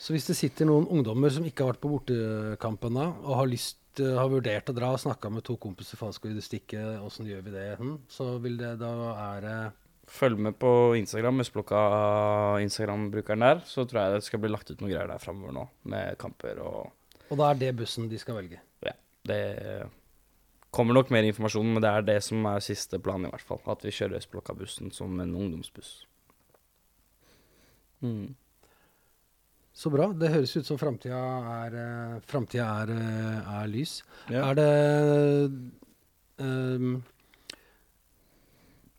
Så 0.04 0.12
hvis 0.12 0.26
det 0.28 0.36
sitter 0.36 0.68
noen 0.68 0.84
ungdommer 0.92 1.32
som 1.32 1.46
ikke 1.48 1.64
har 1.64 1.72
vært 1.72 1.80
på 1.80 1.90
bortekampen 1.94 2.98
da, 2.98 3.06
og 3.24 3.38
har 3.38 3.48
lyst 3.48 4.02
eh, 4.02 4.18
har 4.18 4.28
vurdert 4.28 4.68
å 4.68 4.74
dra 4.76 4.90
og 4.92 5.00
snakka 5.00 5.30
med 5.32 5.46
to 5.46 5.56
kompiser 5.60 5.96
faen 5.96 6.12
skal 6.12 6.34
vi 6.34 6.44
stikke, 6.44 6.82
åssen 7.00 7.30
gjør 7.30 7.46
vi 7.46 7.54
det, 7.54 7.70
hm, 7.80 7.94
så 8.12 8.34
vil 8.44 8.60
det 8.60 8.74
da 8.82 8.92
være 9.00 9.54
Følg 10.04 10.36
med 10.36 10.58
på 10.60 10.68
Instagram, 10.98 11.40
Østblokka 11.40 11.78
Instagram-brukeren 12.60 13.40
der. 13.40 13.62
Så 13.64 13.86
tror 13.88 14.02
jeg 14.02 14.18
det 14.18 14.26
skal 14.26 14.42
bli 14.42 14.50
lagt 14.52 14.68
ut 14.68 14.82
noen 14.82 14.90
greier 14.92 15.08
der 15.08 15.22
framover 15.22 15.54
nå, 15.56 15.62
med 15.88 16.18
kamper 16.20 16.60
og 16.60 17.30
Og 17.30 17.40
da 17.40 17.46
er 17.48 17.62
det 17.62 17.70
bussen 17.78 18.10
de 18.10 18.20
skal 18.20 18.36
velge. 18.36 18.60
Ja. 18.84 18.92
Det 19.24 19.40
kommer 20.76 20.98
nok 20.98 21.08
mer 21.14 21.24
informasjon, 21.24 21.72
men 21.72 21.80
det 21.80 21.88
er 21.88 22.04
det 22.04 22.18
som 22.26 22.44
er 22.50 22.60
siste 22.60 23.00
plan, 23.00 23.24
i 23.24 23.32
hvert 23.32 23.48
fall. 23.48 23.62
At 23.64 23.80
vi 23.86 23.94
kjører 23.96 24.20
Østblokka-bussen 24.20 24.92
som 24.92 25.16
en 25.24 25.32
ungdomsbuss. 25.32 26.02
Mm. 28.04 28.34
Så 29.74 29.90
bra. 29.90 30.06
Det 30.14 30.30
høres 30.30 30.52
ut 30.54 30.68
som 30.68 30.78
framtida 30.78 31.18
er, 31.64 31.74
eh, 31.74 32.18
fremtiden 32.30 32.62
er, 32.64 32.92
eh, 32.94 33.62
er 33.62 33.70
lys. 33.72 34.02
Ja. 34.30 34.50
Er 34.50 34.54
det 34.54 35.50
um, 36.38 37.02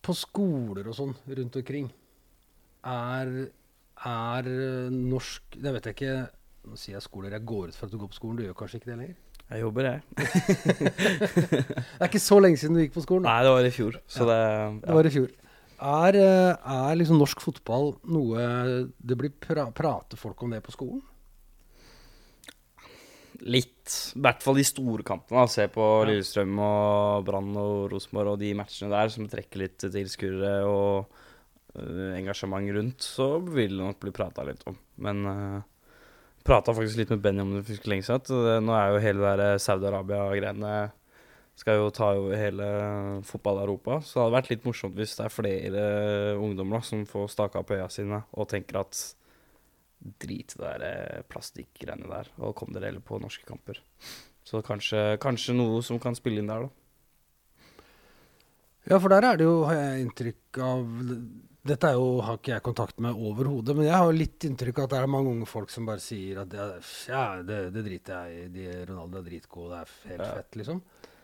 På 0.03 0.13
skoler 0.13 0.87
og 0.87 0.95
sånn 0.97 1.15
rundt 1.27 1.55
omkring 1.55 1.87
er, 2.85 3.31
er 4.05 4.49
norsk 4.93 5.57
Det 5.57 5.73
vet 5.73 5.87
jeg 5.89 5.95
ikke 5.95 6.17
Nå 6.65 6.77
sier 6.77 6.95
jeg 6.95 7.05
skoler. 7.05 7.33
Jeg 7.33 7.45
går 7.45 7.69
ut 7.69 7.77
fra 7.77 7.85
at 7.85 7.91
du 7.93 7.97
går 8.01 8.09
på 8.09 8.17
skolen. 8.17 8.37
Du 8.39 8.43
gjør 8.43 8.55
kanskje 8.57 8.79
ikke 8.79 8.89
det 8.89 8.97
lenger? 8.97 9.17
Jeg 9.45 9.61
jobber, 9.61 9.85
jeg. 9.85 9.99
Det 11.45 12.01
er 12.01 12.07
ikke 12.09 12.21
så 12.23 12.39
lenge 12.41 12.57
siden 12.57 12.73
du 12.73 12.81
gikk 12.81 12.95
på 12.95 13.03
skolen. 13.05 13.27
da. 13.27 13.35
Nei, 13.35 13.43
det 13.45 13.51
var 13.53 13.67
i 13.67 13.73
fjor, 13.75 13.99
så 14.09 14.25
det 14.25 14.39
Det 14.81 14.95
var 14.97 15.05
i 15.05 15.11
fjor. 15.13 15.27
Er, 15.75 16.15
eh, 16.15 16.55
er 16.55 16.95
liksom 16.95 17.19
norsk 17.19 17.41
fotball 17.43 17.95
noe 18.07 18.45
det 18.95 19.17
blir 19.19 19.33
pra 19.43 19.67
Prater 19.75 20.19
folk 20.19 20.41
om 20.43 20.55
det 20.55 20.63
på 20.63 20.75
skolen? 20.75 21.03
Litt. 23.43 23.91
I 24.15 24.21
hvert 24.23 24.41
fall 24.41 24.55
de 24.55 24.63
store 24.65 25.03
kampene. 25.05 25.43
da. 25.43 25.51
Se 25.51 25.67
på 25.67 25.83
Lillestrøm 26.07 26.55
og 26.63 27.25
Brann 27.27 27.51
og 27.59 27.91
Rosenborg 27.91 28.35
og 28.35 28.41
de 28.41 28.53
matchene 28.57 28.93
der 28.93 29.11
som 29.11 29.27
trekker 29.29 29.65
litt 29.65 29.83
tilskuere 29.83 30.55
og 30.65 31.11
uh, 31.75 32.15
engasjement 32.15 32.71
rundt, 32.77 33.03
så 33.03 33.35
vil 33.43 33.75
det 33.75 33.83
nok 33.83 33.99
bli 34.01 34.15
prata 34.15 34.47
litt 34.47 34.63
om. 34.71 34.79
Men 35.03 35.27
uh, 35.27 35.59
prata 36.47 36.73
faktisk 36.73 37.01
litt 37.01 37.11
med 37.11 37.21
Benny 37.21 37.43
om 37.43 37.57
det 37.57 37.65
for 37.67 37.91
lenge 37.91 38.07
siden. 38.07 38.63
nå 38.65 38.77
er 38.79 38.93
jo 38.93 39.03
hele 39.03 39.35
det 39.43 39.51
Saudi-Arabia-greiene 39.67 40.75
skal 41.55 41.77
jo 41.79 41.89
ta 41.95 42.09
over 42.17 42.35
hele 42.35 42.65
fotball-Europa. 43.23 44.01
Så 44.03 44.17
det 44.19 44.23
hadde 44.25 44.35
vært 44.35 44.49
litt 44.51 44.65
morsomt 44.67 44.97
hvis 44.99 45.13
det 45.17 45.25
er 45.27 45.33
flere 45.33 45.83
ungdommer 46.41 46.81
da, 46.81 46.87
som 46.87 47.05
får 47.07 47.29
staka 47.31 47.61
opp 47.61 47.71
øya 47.75 47.87
sine 47.93 48.23
og 48.35 48.49
tenker 48.51 48.81
at 48.81 48.99
drit 50.21 50.51
det 50.57 50.61
der 50.61 50.83
eh, 50.85 51.21
plastikkgreiene 51.31 52.09
der, 52.11 52.27
og 52.43 52.51
kom 52.59 52.73
dere 52.75 52.91
heller 52.91 53.01
på 53.01 53.17
norske 53.23 53.47
kamper. 53.47 53.79
Så 54.45 54.59
kanskje, 54.61 55.15
kanskje 55.23 55.55
noe 55.57 55.79
som 55.81 55.97
kan 56.03 56.13
spille 56.17 56.43
inn 56.43 56.51
der, 56.51 56.67
da. 56.67 56.69
Ja, 58.85 58.99
for 59.01 59.09
der 59.09 59.25
er 59.25 59.39
det 59.39 59.47
jo, 59.47 59.63
har 59.65 59.79
jeg 59.79 60.03
inntrykk 60.05 60.59
av 60.61 60.83
Dette 61.65 61.89
er 61.89 61.95
jo, 61.97 62.19
har 62.21 62.35
ikke 62.37 62.51
jeg 62.51 62.61
kontakt 62.67 62.99
med 63.01 63.17
overhodet, 63.17 63.73
men 63.73 63.87
jeg 63.87 63.95
har 63.97 64.05
jo 64.05 64.13
litt 64.19 64.45
inntrykk 64.45 64.83
av 64.83 64.85
at 64.85 64.91
det 64.91 64.97
er 65.01 65.09
mange 65.09 65.31
unge 65.31 65.47
folk 65.49 65.71
som 65.73 65.87
bare 65.89 66.03
sier 66.03 66.43
at 66.43 66.51
ja, 66.53 67.23
det, 67.41 67.57
det 67.73 67.81
driter 67.87 68.27
jeg 68.29 68.43
i. 68.43 68.51
De, 68.53 68.65
Ronaldo 68.91 69.17
er 69.17 69.25
dritgod, 69.25 69.71
det 69.73 69.79
er 69.79 69.95
helt 70.11 70.21
Ja. 70.21 70.27
fett, 70.37 70.59
liksom. 70.61 70.83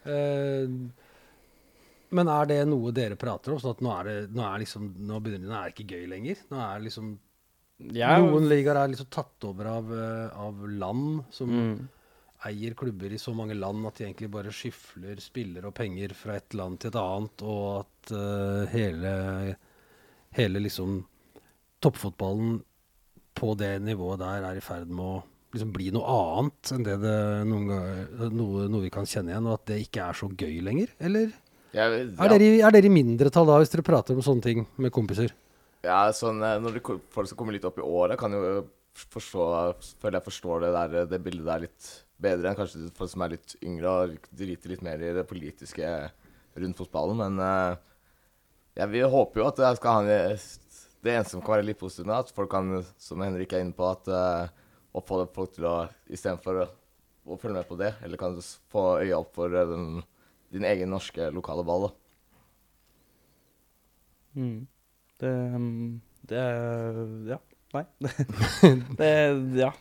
Eh, 0.10 0.66
men 2.12 2.32
er 2.32 2.48
det 2.50 2.62
noe 2.68 2.92
dere 2.96 3.18
prater 3.20 3.54
om? 3.54 3.60
Sånn 3.62 3.76
at 3.78 3.84
nå 3.86 3.92
er 3.96 4.10
det, 4.10 4.16
nå 4.36 4.46
er 4.48 4.64
liksom, 4.64 4.90
nå 5.08 5.20
begynner 5.24 5.46
det, 5.46 5.52
nå 5.52 5.60
er 5.60 5.70
det 5.70 5.76
ikke 5.76 5.98
gøy 5.98 6.08
lenger? 6.12 6.42
Nå 6.52 6.60
er 6.60 6.74
det 6.80 6.90
liksom 6.90 7.12
ja. 7.90 8.12
Noen 8.22 8.46
ligaer 8.46 8.78
er 8.78 8.92
liksom 8.92 9.10
tatt 9.10 9.48
over 9.48 9.70
av, 9.72 9.88
eh, 9.96 10.38
av 10.38 10.60
land 10.70 11.24
som 11.34 11.50
mm, 11.50 11.78
eier 12.50 12.76
klubber 12.78 13.14
i 13.14 13.20
så 13.22 13.34
mange 13.38 13.58
land 13.58 13.86
at 13.90 13.98
de 13.98 14.06
egentlig 14.06 14.30
bare 14.34 14.54
skyfler 14.54 15.22
spillere 15.24 15.70
og 15.70 15.78
penger 15.78 16.14
fra 16.18 16.38
et 16.38 16.58
land 16.58 16.82
til 16.82 16.92
et 16.92 17.00
annet, 17.02 17.44
og 17.46 17.66
at 17.80 18.14
uh, 18.14 18.62
hele, 18.72 19.12
hele 20.38 20.64
liksom 20.66 21.00
toppfotballen 21.82 22.60
på 23.38 23.54
det 23.58 23.76
nivået 23.86 24.22
der 24.22 24.48
er 24.50 24.58
i 24.58 24.64
ferd 24.66 24.90
med 24.90 25.06
å 25.06 25.20
liksom 25.52 25.72
bli 25.76 25.92
noe 25.94 26.18
annet 26.18 26.74
enn 26.76 26.86
det 26.88 26.98
det 27.04 27.16
noen 27.50 27.70
ganger, 27.70 28.34
noe, 28.34 28.66
noe 28.72 28.84
vi 28.86 28.92
kan 28.94 29.08
kjenne 29.08 29.34
igjen, 29.34 29.48
og 29.50 29.60
at 29.60 29.72
det 29.72 29.80
ikke 29.86 30.06
er 30.08 30.20
så 30.20 30.30
gøy 30.32 30.60
lenger? 30.66 30.94
Eller 31.00 31.32
jeg, 31.72 32.04
er, 32.12 32.34
dere, 32.34 32.52
er 32.60 32.76
dere 32.76 32.90
i 32.90 32.94
mindretall 32.94 33.48
da, 33.48 33.58
hvis 33.62 33.72
dere 33.72 33.88
prater 33.88 34.18
om 34.18 34.24
sånne 34.26 34.44
ting 34.44 34.66
med 34.82 34.92
kompiser? 34.96 35.34
Ja, 35.86 36.04
sånn, 36.14 36.42
eh, 36.46 36.60
når 36.62 36.78
det, 36.78 36.84
folk 37.14 37.30
som 37.30 37.40
kommer 37.40 37.56
litt 37.56 37.66
opp 37.68 37.80
i 37.80 37.86
året, 37.86 38.20
kan 38.20 38.34
jo 38.36 38.42
forstå 38.92 39.46
Føler 40.02 40.18
jeg 40.18 40.26
forstår 40.26 40.66
det, 40.66 40.72
der, 40.76 41.06
det 41.08 41.20
bildet 41.24 41.48
der 41.48 41.62
litt 41.64 41.92
bedre 42.22 42.52
enn 42.52 42.58
kanskje 42.58 42.90
folk 42.98 43.12
som 43.14 43.24
er 43.26 43.38
litt 43.38 43.56
yngre 43.64 43.94
og 43.94 44.28
driter 44.36 44.74
litt 44.74 44.84
mer 44.86 45.02
i 45.02 45.14
det 45.16 45.24
politiske 45.30 45.88
rundt 46.60 46.82
fotballen. 46.82 47.22
Men 47.24 47.40
eh, 47.46 47.80
ja, 48.82 48.88
vi 48.92 49.02
håper 49.02 49.42
jo 49.42 49.48
at 49.50 49.62
det 49.62 49.72
skal 49.80 49.98
ha 49.98 50.04
en 50.04 50.50
Det 51.02 51.10
eneste 51.16 51.34
som 51.34 51.42
kan 51.42 51.56
være 51.56 51.66
litt 51.66 51.80
positivt 51.80 52.12
med 52.12 52.20
at 52.20 52.36
folk 52.36 52.52
kan, 52.52 52.76
som 53.02 53.24
Henrik 53.24 53.56
er 53.56 53.64
inne 53.64 53.74
på, 53.74 53.88
at 53.90 54.12
eh, 54.12 54.52
få 55.00 55.22
folk 55.32 55.54
til 55.56 55.68
å 55.70 55.76
istedenfor 56.12 56.60
å, 56.60 56.68
å 57.32 57.38
følge 57.40 57.62
med 57.62 57.70
på 57.70 57.78
det, 57.80 57.94
eller 58.04 58.20
kan 58.20 58.36
du 58.36 58.42
få 58.44 59.00
øya 59.00 59.22
opp 59.22 59.32
for 59.38 59.56
eh, 59.56 59.70
den, 59.70 60.02
din 60.52 60.68
egen 60.68 60.92
norske 60.92 61.30
lokale 61.32 61.64
ball. 61.64 61.88
da. 61.88 61.94
mm. 64.42 64.60
Det, 65.22 65.32
mm, 65.32 66.02
det 66.28 66.44
Ja. 67.30 67.40
Nei. 67.72 67.86
det 69.00 69.14
Ja. 69.62 69.72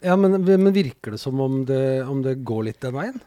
Ja, 0.00 0.16
men, 0.16 0.44
men 0.44 0.72
virker 0.72 1.12
det 1.12 1.18
som 1.20 1.40
om 1.40 1.64
det, 1.68 2.04
om 2.08 2.22
det 2.24 2.38
går 2.40 2.62
litt 2.70 2.80
den 2.80 2.94
veien? 2.96 3.18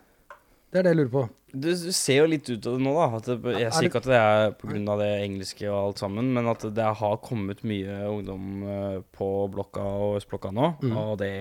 Det 0.73 0.79
er 0.79 0.87
det 0.87 0.93
jeg 0.93 0.99
lurer 0.99 1.11
på. 1.13 1.23
Du, 1.51 1.69
du 1.71 1.91
ser 1.95 2.19
jo 2.21 2.27
litt 2.27 2.49
ut 2.49 2.65
av 2.67 2.75
det 2.75 2.83
nå, 2.83 2.93
da. 2.97 3.21
Det, 3.23 3.37
jeg 3.55 3.69
Er 3.69 3.75
sier 3.75 3.87
ikke 3.87 4.01
at 4.03 4.09
det 4.09 4.17
er 4.19 4.49
pga. 4.59 4.97
det 4.99 5.11
engelske 5.23 5.69
og 5.69 5.77
alt 5.79 6.01
sammen, 6.03 6.33
men 6.35 6.49
at 6.51 6.65
det 6.75 6.89
har 6.99 7.21
kommet 7.23 7.63
mye 7.67 8.01
ungdom 8.11 8.65
eh, 8.67 8.97
på 9.15 9.29
blokka 9.53 9.85
og 10.01 10.17
østblokka 10.19 10.51
nå. 10.51 10.73
Mm. 10.83 10.97
Og 10.97 11.15
det 11.23 11.31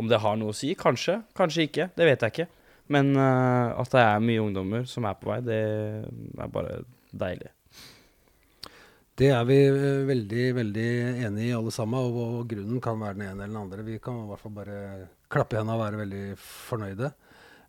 Om 0.00 0.08
det 0.08 0.22
har 0.22 0.40
noe 0.40 0.54
å 0.54 0.56
si? 0.56 0.72
Kanskje. 0.78 1.18
Kanskje 1.36 1.68
ikke. 1.68 1.90
Det 1.92 2.06
vet 2.08 2.24
jeg 2.24 2.32
ikke. 2.32 2.48
Men 2.90 3.12
uh, 3.14 3.76
at 3.78 3.92
det 3.92 4.02
er 4.02 4.22
mye 4.24 4.42
ungdommer 4.42 4.86
som 4.88 5.04
er 5.06 5.18
på 5.20 5.30
vei, 5.30 5.40
det 5.46 5.58
er 5.60 6.50
bare 6.50 6.80
deilig. 7.12 7.52
Det 9.20 9.28
er 9.36 9.44
vi 9.44 9.58
eh, 9.68 10.06
veldig, 10.08 10.44
veldig 10.56 10.86
enig 11.26 11.50
i 11.50 11.52
alle 11.52 11.72
sammen, 11.74 12.00
og, 12.00 12.38
og 12.40 12.48
grunnen 12.48 12.80
kan 12.80 12.96
være 13.02 13.18
den 13.18 13.26
ene 13.26 13.44
eller 13.44 13.52
den 13.52 13.60
andre. 13.60 13.84
Vi 13.84 13.98
kan 14.00 14.22
i 14.22 14.30
hvert 14.30 14.40
fall 14.40 14.54
bare 14.56 14.78
klappe 15.30 15.54
i 15.54 15.60
hendene 15.60 15.76
og 15.76 15.82
være 15.84 16.00
veldig 16.00 16.22
fornøyde 16.40 17.10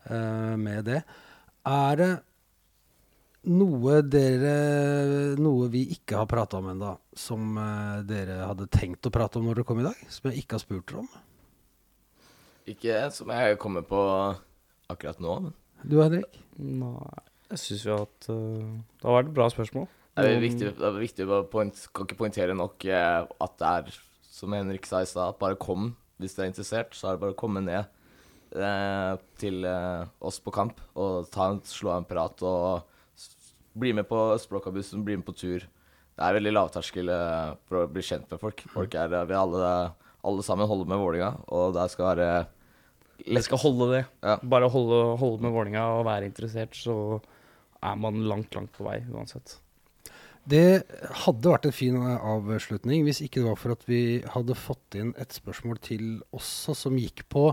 uh, 0.07 0.55
med 0.61 0.87
det. 0.87 1.01
Er 1.67 1.97
det 1.99 2.11
noe 3.51 4.01
dere 4.05 4.53
Noe 5.41 5.69
vi 5.73 5.83
ikke 5.95 6.19
har 6.19 6.29
prata 6.29 6.59
om 6.59 6.69
ennå, 6.73 6.93
som 7.17 7.57
eh, 7.57 8.01
dere 8.09 8.41
hadde 8.45 8.69
tenkt 8.73 9.05
å 9.05 9.13
prate 9.13 9.39
om 9.39 9.47
når 9.47 9.61
dere 9.61 9.69
kom 9.69 9.81
i 9.81 9.85
dag? 9.85 9.97
Som 10.09 10.29
jeg 10.29 10.43
ikke 10.43 10.57
har 10.57 10.63
spurt 10.63 10.87
dere 10.89 11.03
om? 11.03 11.11
Ikke 12.69 12.99
som 13.13 13.31
jeg 13.33 13.57
kommer 13.61 13.85
på 13.85 14.01
akkurat 14.91 15.21
nå, 15.23 15.39
men 15.47 15.57
Du 15.81 15.97
Henrik? 16.01 16.37
Nei, 16.61 17.23
jeg 17.53 17.61
syns 17.63 17.85
jo 17.87 17.97
at 18.03 18.29
uh, 18.29 18.67
det 19.01 19.07
har 19.07 19.17
vært 19.17 19.31
et 19.31 19.37
bra 19.39 19.47
spørsmål. 19.49 19.87
Det 20.19 20.27
er 20.27 20.43
viktig, 20.43 20.73
det 20.77 20.85
er 20.85 20.99
viktig 20.99 21.25
å 21.25 21.39
point, 21.49 21.77
kan 21.95 22.05
ikke 22.05 22.19
poengtere 22.19 22.55
nok 22.57 22.83
eh, 22.85 23.21
at 23.23 23.53
det 23.61 23.69
er, 23.71 23.99
som 24.27 24.53
Henrik 24.53 24.85
sa 24.85 24.99
i 25.01 25.07
stad, 25.09 25.39
bare 25.39 25.57
kom 25.59 25.93
hvis 26.21 26.35
du 26.35 26.43
er 26.43 26.51
interessert. 26.51 26.93
Så 26.93 27.07
er 27.07 27.15
det 27.15 27.23
bare 27.23 27.33
å 27.33 27.39
komme 27.39 27.63
ned 27.63 27.87
eh, 28.55 29.13
til 29.41 29.65
eh, 29.67 30.07
oss 30.19 30.39
på 30.43 30.53
kamp 30.55 30.79
og 30.99 31.29
ta 31.33 31.51
en, 31.51 31.61
slå 31.67 31.93
en 31.95 32.07
prat 32.07 32.43
og 32.47 32.87
bli 33.73 33.93
med 33.95 34.07
på 34.09 34.19
Østblokka-bussen, 34.35 35.05
bli 35.05 35.17
med 35.19 35.27
på 35.27 35.35
tur. 35.37 35.65
Det 35.65 36.27
er 36.27 36.37
veldig 36.37 36.53
lavterskel 36.53 37.11
eh, 37.13 37.53
for 37.67 37.83
å 37.83 37.89
bli 37.91 38.03
kjent 38.05 38.27
med 38.31 38.41
folk. 38.41 38.63
Folk 38.73 38.97
er, 38.99 39.13
Vi 39.29 39.37
alle, 39.37 39.71
alle 40.27 40.45
sammen 40.45 40.69
holder 40.69 40.91
med 40.91 41.01
Vålinga, 41.01 41.31
og 41.47 41.75
det 41.77 41.87
skal 41.93 42.11
være 42.11 42.29
Jeg 43.25 43.47
skal 43.47 43.63
holde 43.63 43.91
det. 43.95 44.05
Ja. 44.21 44.37
Bare 44.43 44.69
holde, 44.69 45.01
holde 45.21 45.45
med 45.45 45.55
Vålinga 45.55 45.87
og 45.97 46.05
være 46.09 46.29
interessert, 46.29 46.75
så 46.75 47.19
er 47.81 47.97
man 47.97 48.21
langt, 48.27 48.53
langt 48.55 48.73
på 48.75 48.85
vei 48.85 48.99
uansett. 49.09 49.57
Det 50.49 50.81
hadde 51.23 51.51
vært 51.53 51.67
en 51.69 51.75
fin 51.75 51.97
eh, 52.01 52.25
avslutning 52.33 53.05
hvis 53.05 53.21
ikke 53.21 53.41
det 53.41 53.49
var 53.51 53.59
for 53.61 53.75
at 53.75 53.85
vi 53.89 54.01
hadde 54.33 54.57
fått 54.57 54.97
inn 54.97 55.13
et 55.21 55.33
spørsmål 55.35 55.77
til 55.85 56.05
også 56.33 56.75
som 56.77 56.97
gikk 56.97 57.27
på 57.29 57.51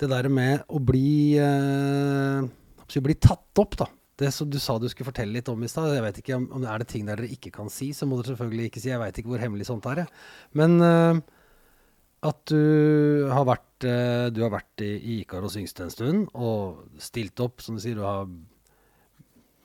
det 0.00 0.08
der 0.10 0.28
med 0.32 0.64
å 0.68 0.80
bli 0.82 1.36
eh, 1.40 3.00
bli 3.04 3.16
tatt 3.20 3.60
opp, 3.62 3.76
da. 3.80 3.88
Det 4.20 4.28
som 4.36 4.48
du 4.50 4.58
sa 4.60 4.76
du 4.76 4.88
skulle 4.90 5.08
fortelle 5.08 5.32
litt 5.32 5.48
om 5.48 5.62
i 5.64 5.68
stad. 5.70 5.94
Jeg 5.94 6.04
vet 6.04 6.20
ikke 6.20 6.36
om, 6.36 6.46
om 6.56 6.64
det 6.64 6.70
er 6.72 6.82
det 6.82 6.88
ting 6.92 7.06
der 7.08 7.20
dere 7.20 7.32
ikke 7.32 7.52
kan 7.54 7.70
si, 7.72 7.92
så 7.96 8.08
må 8.08 8.18
dere 8.18 8.34
selvfølgelig 8.34 8.68
ikke 8.68 8.82
si. 8.82 8.90
Jeg 8.92 9.00
veit 9.00 9.20
ikke 9.20 9.32
hvor 9.32 9.44
hemmelig 9.44 9.68
sånt 9.68 9.88
er. 9.88 10.02
Men 10.58 10.76
eh, 10.84 11.20
at 12.28 12.52
du 12.52 13.28
har 13.32 13.46
vært, 13.48 13.86
eh, 13.88 14.28
du 14.34 14.42
har 14.44 14.52
vært 14.52 14.84
i, 14.84 14.92
i 14.98 15.18
Ikaros 15.22 15.56
yngste 15.60 15.86
en 15.86 15.94
stund 15.94 16.26
og 16.36 17.00
stilt 17.00 17.40
opp, 17.40 17.64
som 17.64 17.78
du 17.78 17.84
sier. 17.84 17.96
Du 17.96 18.04
har 18.04 18.28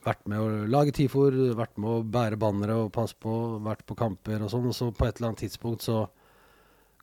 vært 0.06 0.24
med 0.30 0.40
å 0.40 0.68
lage 0.70 0.94
TIFOR, 0.96 1.36
vært 1.58 1.76
med 1.82 1.90
å 1.90 2.06
bære 2.16 2.38
bannere 2.40 2.78
og 2.84 2.92
passe 2.94 3.16
på, 3.20 3.34
vært 3.66 3.84
på 3.88 3.98
kamper 3.98 4.44
og 4.46 4.52
sånn. 4.52 4.70
Og 4.70 4.76
så 4.76 4.88
på 4.94 5.08
et 5.08 5.18
eller 5.18 5.32
annet 5.32 5.44
tidspunkt 5.44 5.84
så 5.84 6.04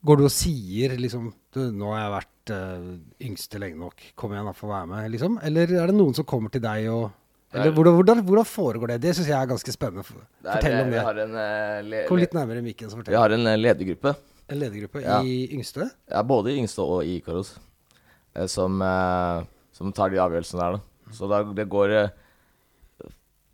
går 0.04 0.20
du 0.20 0.26
og 0.28 0.34
sier 0.34 0.98
liksom 1.00 1.30
du, 1.54 1.62
'Nå 1.72 1.92
har 1.94 2.02
jeg 2.02 2.16
vært 2.18 2.33
eh, 2.52 2.88
yngste 3.24 3.60
lenge 3.62 3.80
nok. 3.80 4.02
Kom 4.20 4.34
igjen, 4.34 4.48
da, 4.50 4.54
få 4.58 4.68
være 4.68 4.88
med.' 4.89 5.12
liksom. 5.14 5.39
Eller 5.44 5.72
er 5.72 5.88
det 5.91 5.96
noen 5.96 6.16
som 6.18 6.26
kommer 6.26 6.52
til 6.52 6.62
deg 6.64 6.89
og 6.91 7.12
eller 7.54 7.70
hvordan, 7.70 7.94
hvordan, 7.94 8.22
hvordan 8.26 8.46
foregår 8.50 8.88
det? 8.88 9.02
Det 9.04 9.12
syns 9.14 9.28
jeg 9.30 9.38
er 9.38 9.46
ganske 9.46 9.74
spennende. 9.76 10.02
Fortell 10.04 10.80
om 10.82 10.89
det. 10.89 11.02
har 11.06 11.20
en, 11.22 11.36
uh, 11.38 11.98
Kom 12.08 12.18
litt 12.18 12.34
nærmere 12.34 12.64
mikken. 12.66 12.89
vi 13.06 13.14
har 13.14 13.30
en 13.30 13.46
eh, 13.46 13.58
ledergruppe. 13.60 14.16
En 14.50 14.58
ledergruppe 14.58 15.04
Ja. 15.04 15.22
i 15.22 15.54
yngste. 15.54 15.86
Ja, 16.10 16.24
både 16.24 16.50
i 16.50 16.58
Yngste 16.58 16.82
og 16.82 17.06
i 17.06 17.20
Ikaros, 17.20 17.60
som, 18.48 18.82
uh, 18.82 19.46
som 19.72 19.94
tar 19.94 20.10
de 20.10 20.18
avgjørelsene 20.18 20.60
der. 20.66 20.80
Da. 20.80 21.14
Så 21.14 21.30
da, 21.30 21.44
det 21.44 21.70
går 21.70 22.12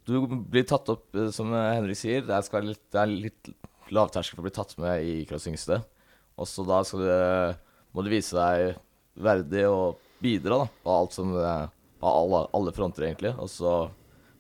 Du 0.07 0.25
blir 0.25 0.63
tatt 0.63 0.87
opp, 0.89 1.11
som 1.35 1.51
Henrik 1.51 1.97
sier. 1.99 2.23
Det 2.25 2.39
skal 2.45 2.63
litt, 2.71 2.81
det 2.89 3.01
er 3.03 3.05
litt 3.05 3.51
lavterskel 3.91 4.37
for 4.37 4.41
å 4.41 4.47
bli 4.47 4.55
tatt 4.55 4.77
med 4.81 5.03
i 5.03 5.19
Ikaros 5.23 5.45
Yngste. 5.51 5.83
Og 6.39 6.47
så 6.47 6.63
da 6.65 6.79
skal 6.87 7.03
du, 7.03 7.11
må 7.93 8.03
du 8.05 8.09
vise 8.11 8.35
deg 8.37 8.77
verdig 9.19 9.65
og 9.69 9.97
bidra 10.23 10.61
da, 10.63 10.67
på 10.83 10.95
alt 10.95 11.15
som 11.15 11.31
eh, 11.37 11.67
På 11.99 12.07
alle, 12.15 12.45
alle 12.55 12.71
fronter, 12.71 13.03
egentlig. 13.09 13.33
Og 13.43 13.49
så 13.51 13.71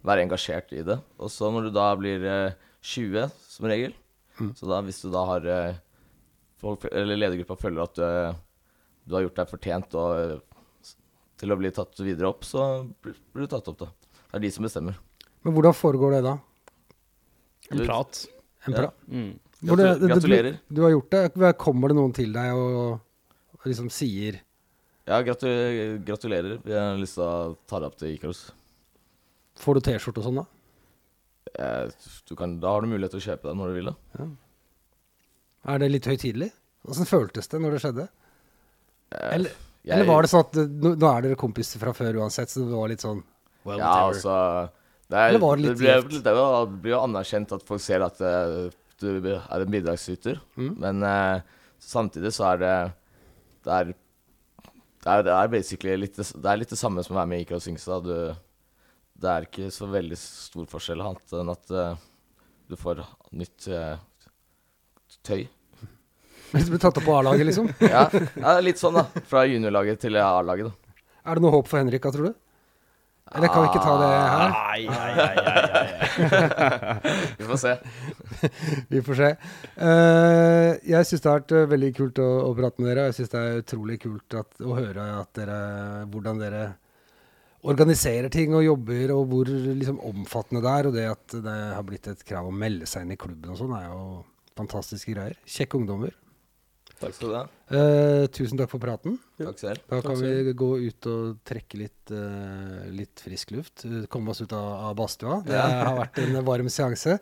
være 0.07 0.23
engasjert 0.23 0.69
i 0.77 0.83
det. 0.87 0.95
Og 1.19 1.27
så 1.33 1.49
når 1.51 1.65
du 1.67 1.71
da 1.75 1.89
blir 1.99 2.23
eh, 2.23 2.53
20, 2.87 3.25
som 3.51 3.67
regel, 3.67 3.91
så 4.55 4.69
da 4.69 4.77
hvis 4.85 5.01
du 5.03 5.09
da 5.11 5.25
har 5.27 5.47
eh, 5.51 5.79
folk, 6.61 6.85
eller 6.91 7.19
ledergruppa 7.19 7.57
føler 7.59 7.83
at 7.83 7.99
du, 7.99 8.37
du 9.09 9.17
har 9.17 9.25
gjort 9.25 9.41
deg 9.41 9.51
fortjent 9.51 9.97
og, 9.99 10.13
eh, 10.39 10.95
til 11.39 11.51
å 11.51 11.57
bli 11.59 11.71
tatt 11.75 11.99
videre 12.03 12.31
opp, 12.31 12.47
så 12.47 12.69
blir, 13.03 13.17
blir 13.35 13.47
du 13.47 13.51
tatt 13.51 13.67
opp, 13.71 13.81
da. 13.83 13.89
Det 14.29 14.39
er 14.39 14.45
de 14.45 14.53
som 14.55 14.63
bestemmer. 14.67 14.95
Men 15.43 15.55
hvordan 15.55 15.75
foregår 15.75 16.15
det 16.17 16.23
da? 16.29 16.37
En 17.71 17.77
Du- 17.79 17.85
prat. 17.85 18.23
En 18.67 18.73
Ja. 18.75 18.89
Mm. 19.07 19.29
Gratulerer. 19.67 20.59
Du, 20.67 20.75
du 20.75 20.81
har 20.83 20.91
gjort 20.95 21.11
det. 21.11 21.53
Kommer 21.59 21.91
det 21.91 21.95
noen 21.99 22.13
til 22.15 22.31
deg 22.35 22.55
og 22.55 22.99
liksom 23.65 23.89
sier 23.91 24.39
Ja, 25.09 25.21
gratu 25.25 25.47
gratulerer. 26.05 26.59
Vi 26.63 26.73
har 26.77 26.95
lyst 27.01 27.15
til 27.17 27.23
å 27.25 27.55
ta 27.67 27.79
deg 27.79 27.87
opp 27.89 27.97
til 27.97 28.13
Ikaros. 28.13 28.51
Får 29.59 29.79
du 29.79 29.81
T-skjorte 29.87 30.21
og 30.21 30.27
sånn, 30.27 30.37
da? 30.43 30.45
Eh, 31.59 31.89
du 32.29 32.35
kan, 32.37 32.59
da 32.61 32.75
har 32.75 32.81
du 32.85 32.87
mulighet 32.91 33.15
til 33.15 33.19
å 33.23 33.25
kjøpe 33.31 33.49
deg 33.49 33.57
når 33.57 33.71
du 33.71 33.73
vil. 33.79 33.89
da. 33.89 34.27
Er 35.73 35.81
det 35.81 35.89
litt 35.91 36.05
høytidelig? 36.07 36.51
Åssen 36.87 37.09
føltes 37.09 37.49
det 37.51 37.59
når 37.59 37.75
det 37.75 37.81
skjedde? 37.83 38.05
Eh, 39.11 39.33
Eller, 39.35 39.49
jeg- 39.83 39.95
eller 39.97 40.05
var 40.05 40.21
det 40.21 40.29
sånn 40.29 40.45
at 40.45 40.55
eh, 40.61 40.67
nå, 40.69 40.93
nå 40.95 41.09
er 41.17 41.21
dere 41.25 41.35
kompiser 41.35 41.79
fra 41.81 41.91
før 41.97 42.21
uansett, 42.21 42.49
så 42.53 42.63
det 42.69 42.77
var 42.77 42.87
litt 42.93 43.01
sånn 43.01 43.23
well, 43.65 43.79
Ja, 43.79 43.89
whatever. 43.89 44.13
altså 44.13 44.69
det, 45.09 45.17
er, 45.17 45.31
det 45.33 45.41
blir, 45.41 45.75
det 45.75 46.35
jo- 46.37 46.69
det 46.69 46.81
blir 46.83 46.93
jo 46.93 47.01
anerkjent 47.01 47.51
at 47.57 47.63
folk 47.65 47.81
ser 47.81 48.03
at 48.05 48.21
uh, 48.21 48.69
du 49.01 49.09
er 49.33 49.59
en 49.65 49.71
bidragsyter. 49.73 50.39
Mm. 50.55 50.77
Men 50.77 51.03
uh, 51.03 51.41
samtidig 51.81 52.31
så 52.31 52.53
er 52.53 52.57
det 52.61 52.75
Det 53.69 53.77
er 53.77 53.97
det 54.99 55.11
er, 55.13 55.23
det 55.23 55.31
er 55.31 55.51
basically 55.51 55.95
litt 55.95 56.17
det, 56.19 56.25
det 56.35 56.49
er 56.51 56.59
litt 56.59 56.73
det 56.73 56.79
samme 56.79 57.03
som 57.05 57.15
å 57.15 57.21
være 57.21 57.31
med 57.31 57.41
i 57.41 57.45
Ikea 57.45 57.59
og 57.59 57.63
Singstad. 57.63 58.07
Du, 58.09 58.33
det 59.23 59.31
er 59.31 59.47
ikke 59.47 59.69
så 59.71 59.87
veldig 59.91 60.17
stor 60.19 60.67
forskjell 60.73 61.03
annet 61.05 61.35
enn 61.39 61.53
at 61.53 61.71
uh, 61.71 62.01
du 62.67 62.75
får 62.79 62.99
nytt 63.39 63.69
uh, 63.71 63.95
tøy. 65.23 65.45
Hvis 66.51 66.67
du 66.67 66.73
blir 66.73 66.83
tatt 66.83 66.99
opp 66.99 67.07
på 67.07 67.15
A-laget, 67.15 67.47
liksom. 67.47 67.71
Ja, 67.79 68.09
ja, 68.11 68.57
litt 68.65 68.81
sånn, 68.81 68.99
da. 68.99 69.23
Fra 69.29 69.45
juniorlaget 69.47 70.03
til 70.03 70.19
A-laget. 70.19 70.67
da. 70.67 71.01
Er 71.29 71.39
det 71.39 71.45
noe 71.45 71.55
håp 71.55 71.71
for 71.71 71.79
Henrik, 71.79 72.09
tror 72.09 72.31
du? 72.31 72.37
Eller 73.35 73.51
kan 73.53 73.61
vi 73.61 73.69
ikke 73.69 73.83
ta 73.83 73.95
det 73.99 74.09
her? 74.09 74.53
Nei, 74.55 74.81
nei, 74.89 75.11
nei, 75.19 75.33
nei, 75.37 75.77
ai. 75.77 77.17
Vi 77.39 77.47
får 77.49 77.59
se. 77.61 77.73
Vi 78.93 79.01
får 79.05 79.19
se. 79.19 79.29
Uh, 79.77 80.71
jeg 80.89 81.09
syns 81.09 81.21
det 81.21 81.29
har 81.29 81.41
vært 81.41 81.53
eh, 81.59 81.67
veldig 81.73 81.91
kult 81.99 82.21
å, 82.23 82.29
å 82.47 82.51
prate 82.57 82.81
med 82.81 82.89
dere. 82.89 83.03
og 83.05 83.11
Jeg 83.11 83.17
syns 83.19 83.33
det 83.35 83.41
er 83.41 83.61
utrolig 83.63 83.99
kult 84.01 84.37
at, 84.41 84.61
å 84.65 84.77
høre 84.79 85.09
at 85.19 85.31
dere, 85.37 85.59
hvordan 86.09 86.41
dere 86.41 86.63
organiserer 87.69 88.31
ting 88.33 88.55
og 88.55 88.65
jobber, 88.65 89.13
og 89.13 89.23
hvor 89.29 89.51
liksom, 89.51 90.01
omfattende 90.09 90.63
det 90.65 90.73
er. 90.73 90.89
Og 90.89 90.97
det 90.97 91.05
at 91.11 91.37
det 91.45 91.57
har 91.75 91.85
blitt 91.85 92.09
et 92.09 92.25
krav 92.25 92.49
å 92.49 92.55
melde 92.55 92.89
seg 92.89 93.05
inn 93.05 93.13
i 93.13 93.19
klubben 93.19 93.53
og 93.53 93.61
sånn, 93.61 93.75
er 93.77 93.91
jo 93.91 94.01
fantastiske 94.59 95.13
greier. 95.13 95.37
Kjekke 95.45 95.77
ungdommer. 95.79 96.17
Takk 96.99 97.13
skal 97.15 97.29
du 97.31 97.35
ha. 97.37 97.43
Eh, 97.71 98.25
tusen 98.35 98.59
takk 98.59 98.71
for 98.73 98.81
praten. 98.83 99.13
Takk 99.39 99.59
selv. 99.61 99.83
Da 99.87 100.01
kan 100.03 100.17
selv. 100.19 100.49
vi 100.49 100.53
gå 100.59 100.67
ut 100.89 101.07
og 101.07 101.37
trekke 101.47 101.79
litt, 101.79 102.11
eh, 102.11 102.89
litt 102.91 103.21
frisk 103.23 103.53
luft. 103.55 103.85
eh, 103.87 104.03
Komme 104.11 104.33
oss 104.33 104.41
ut 104.43 104.51
av, 104.51 104.67
av 104.89 104.95
badstua. 104.99 105.37
Det 105.47 105.55
har 105.55 105.95
vært 106.01 106.19
en 106.25 106.39
varm 106.43 106.67
seanse. 106.67 107.15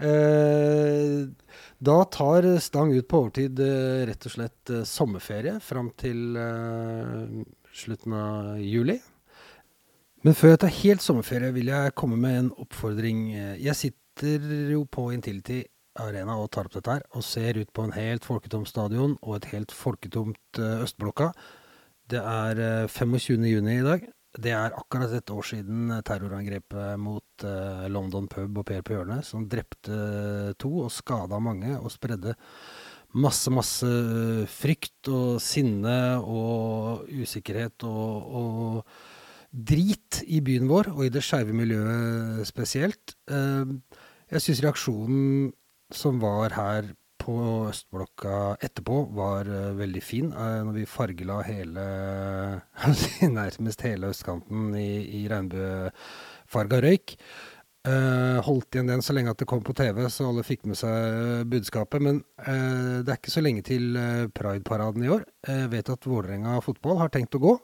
Eh, 0.00 1.26
da 1.84 1.96
tar 2.08 2.46
Stang 2.64 2.94
ut 2.96 3.08
på 3.08 3.20
overtid 3.26 3.60
eh, 3.60 4.06
rett 4.08 4.24
og 4.24 4.32
slett 4.32 4.72
eh, 4.72 4.86
sommerferie 4.88 5.58
fram 5.60 5.90
til 6.00 6.38
slutten 7.76 8.14
av 8.16 8.56
juli. 8.64 8.96
Men 10.24 10.36
før 10.36 10.54
jeg 10.54 10.60
tar 10.64 10.72
helt 10.82 11.04
sommerferie, 11.04 11.52
vil 11.56 11.68
jeg 11.72 11.94
komme 11.96 12.16
med 12.20 12.38
en 12.38 12.50
oppfordring. 12.60 13.20
Jeg 13.60 13.76
sitter 13.76 14.48
jo 14.72 14.82
på 14.88 15.06
Intility 15.14 15.62
Arena 16.02 16.36
og 16.40 16.50
tar 16.54 16.68
opp 16.68 16.76
dette 16.76 16.96
her, 16.96 17.04
og 17.14 17.24
ser 17.26 17.58
ut 17.60 17.72
på 17.76 17.84
en 17.86 17.94
helt 17.96 18.26
folketom 18.26 18.66
stadion 18.68 19.16
og 19.20 19.36
et 19.38 19.50
helt 19.54 19.74
folketomt 19.74 20.60
eh, 20.60 20.84
Østblokka. 20.84 21.30
Det 22.10 22.20
er 22.20 22.64
eh, 22.64 22.88
25. 22.90 23.46
juni 23.50 23.78
i 23.78 23.86
dag. 23.86 24.06
Det 24.30 24.52
er 24.54 24.76
akkurat 24.78 25.10
et 25.16 25.30
år 25.34 25.46
siden 25.46 25.90
eh, 25.90 26.02
terrorangrepet 26.06 27.00
mot 27.02 27.46
eh, 27.46 27.86
London 27.90 28.28
pub 28.30 28.62
og 28.62 28.68
Per 28.68 28.84
på 28.86 28.94
hjørnet, 28.96 29.26
som 29.26 29.48
drepte 29.50 30.54
to 30.60 30.70
og 30.86 30.92
skada 30.94 31.40
mange 31.42 31.74
og 31.78 31.90
spredde 31.94 32.36
masse, 33.18 33.50
masse 33.50 33.86
eh, 33.86 34.44
frykt 34.50 35.10
og 35.10 35.40
sinne 35.42 35.96
og 36.22 37.08
usikkerhet 37.10 37.86
og, 37.88 38.36
og 38.40 38.84
drit 39.50 40.20
i 40.30 40.38
byen 40.46 40.68
vår, 40.70 40.92
og 40.94 41.06
i 41.06 41.10
det 41.10 41.24
skeive 41.26 41.54
miljøet 41.56 42.46
spesielt. 42.46 43.16
Eh, 43.30 43.74
Jeg 44.30 44.44
syns 44.44 44.60
reaksjonen 44.62 45.48
som 45.96 46.20
var 46.22 46.54
her 46.56 46.90
på 47.20 47.36
Østblokka 47.68 48.56
etterpå, 48.64 49.04
var 49.16 49.48
uh, 49.50 49.76
veldig 49.78 50.02
fin. 50.04 50.32
Uh, 50.32 50.62
når 50.66 50.80
vi 50.80 50.88
fargela 50.88 51.40
hele 51.46 51.86
Nærmest 53.40 53.84
hele 53.86 54.12
østkanten 54.14 54.74
i, 54.78 54.90
i 55.20 55.24
regnbuefarga 55.30 56.82
røyk. 56.86 57.16
Uh, 57.88 58.40
holdt 58.44 58.76
igjen 58.76 58.90
den 58.90 59.04
så 59.04 59.14
lenge 59.16 59.32
at 59.32 59.40
det 59.40 59.48
kom 59.48 59.62
på 59.64 59.74
TV, 59.76 60.02
så 60.12 60.28
alle 60.28 60.44
fikk 60.44 60.66
med 60.68 60.76
seg 60.80 61.46
budskapet. 61.52 62.02
Men 62.04 62.20
det 62.40 63.08
er 63.08 63.16
ikke 63.16 63.32
så 63.32 63.44
lenge 63.44 63.64
til 63.68 63.96
Pride-paraden 64.36 65.04
i 65.04 65.12
år. 65.12 65.24
Jeg 65.48 65.70
vet 65.72 65.92
at 65.92 66.08
Vålerenga 66.08 66.58
fotball 66.64 67.00
har 67.00 67.12
tenkt 67.12 67.36
å 67.38 67.44
gå. 67.44 67.54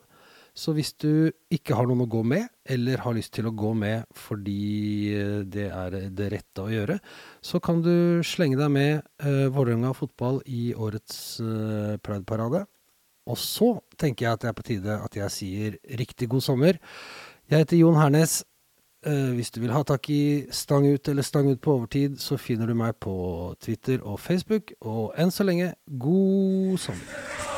Så 0.56 0.72
hvis 0.72 0.94
du 0.96 1.28
ikke 1.52 1.76
har 1.76 1.84
noen 1.84 2.06
å 2.06 2.08
gå 2.08 2.22
med, 2.24 2.48
eller 2.64 3.02
har 3.04 3.14
lyst 3.16 3.34
til 3.36 3.48
å 3.48 3.52
gå 3.52 3.74
med 3.76 4.06
fordi 4.16 5.12
eh, 5.12 5.42
det 5.44 5.66
er 5.68 5.96
det 6.16 6.30
rette 6.32 6.64
å 6.64 6.72
gjøre, 6.72 6.96
så 7.44 7.60
kan 7.60 7.82
du 7.84 8.24
slenge 8.24 8.56
deg 8.56 8.72
med 8.72 9.04
uh, 9.20 9.52
Vålerenga 9.52 9.92
fotball 9.96 10.40
i 10.48 10.70
årets 10.72 11.42
uh, 11.44 12.00
Pride-parade. 12.00 12.64
Og 13.28 13.36
så 13.42 13.74
tenker 14.00 14.26
jeg 14.26 14.32
at 14.32 14.44
det 14.46 14.50
er 14.50 14.56
på 14.56 14.66
tide 14.66 14.98
at 15.02 15.18
jeg 15.18 15.34
sier 15.34 15.78
riktig 16.00 16.30
god 16.32 16.46
sommer. 16.46 16.78
Jeg 17.50 17.66
heter 17.66 17.82
Jon 17.82 17.98
Hernes. 17.98 18.44
Hvis 19.06 19.52
du 19.54 19.60
vil 19.62 19.70
ha 19.70 19.84
tak 19.86 20.08
i 20.10 20.46
Stang 20.54 20.86
ut 20.88 21.10
eller 21.10 21.26
Stang 21.26 21.50
ut 21.50 21.60
på 21.62 21.76
overtid, 21.76 22.16
så 22.22 22.38
finner 22.40 22.70
du 22.70 22.74
meg 22.78 22.96
på 23.02 23.14
Twitter 23.62 24.02
og 24.02 24.18
Facebook. 24.22 24.72
Og 24.82 25.12
enn 25.18 25.34
så 25.34 25.46
lenge, 25.46 25.74
god 25.86 26.78
sommer. 26.86 27.55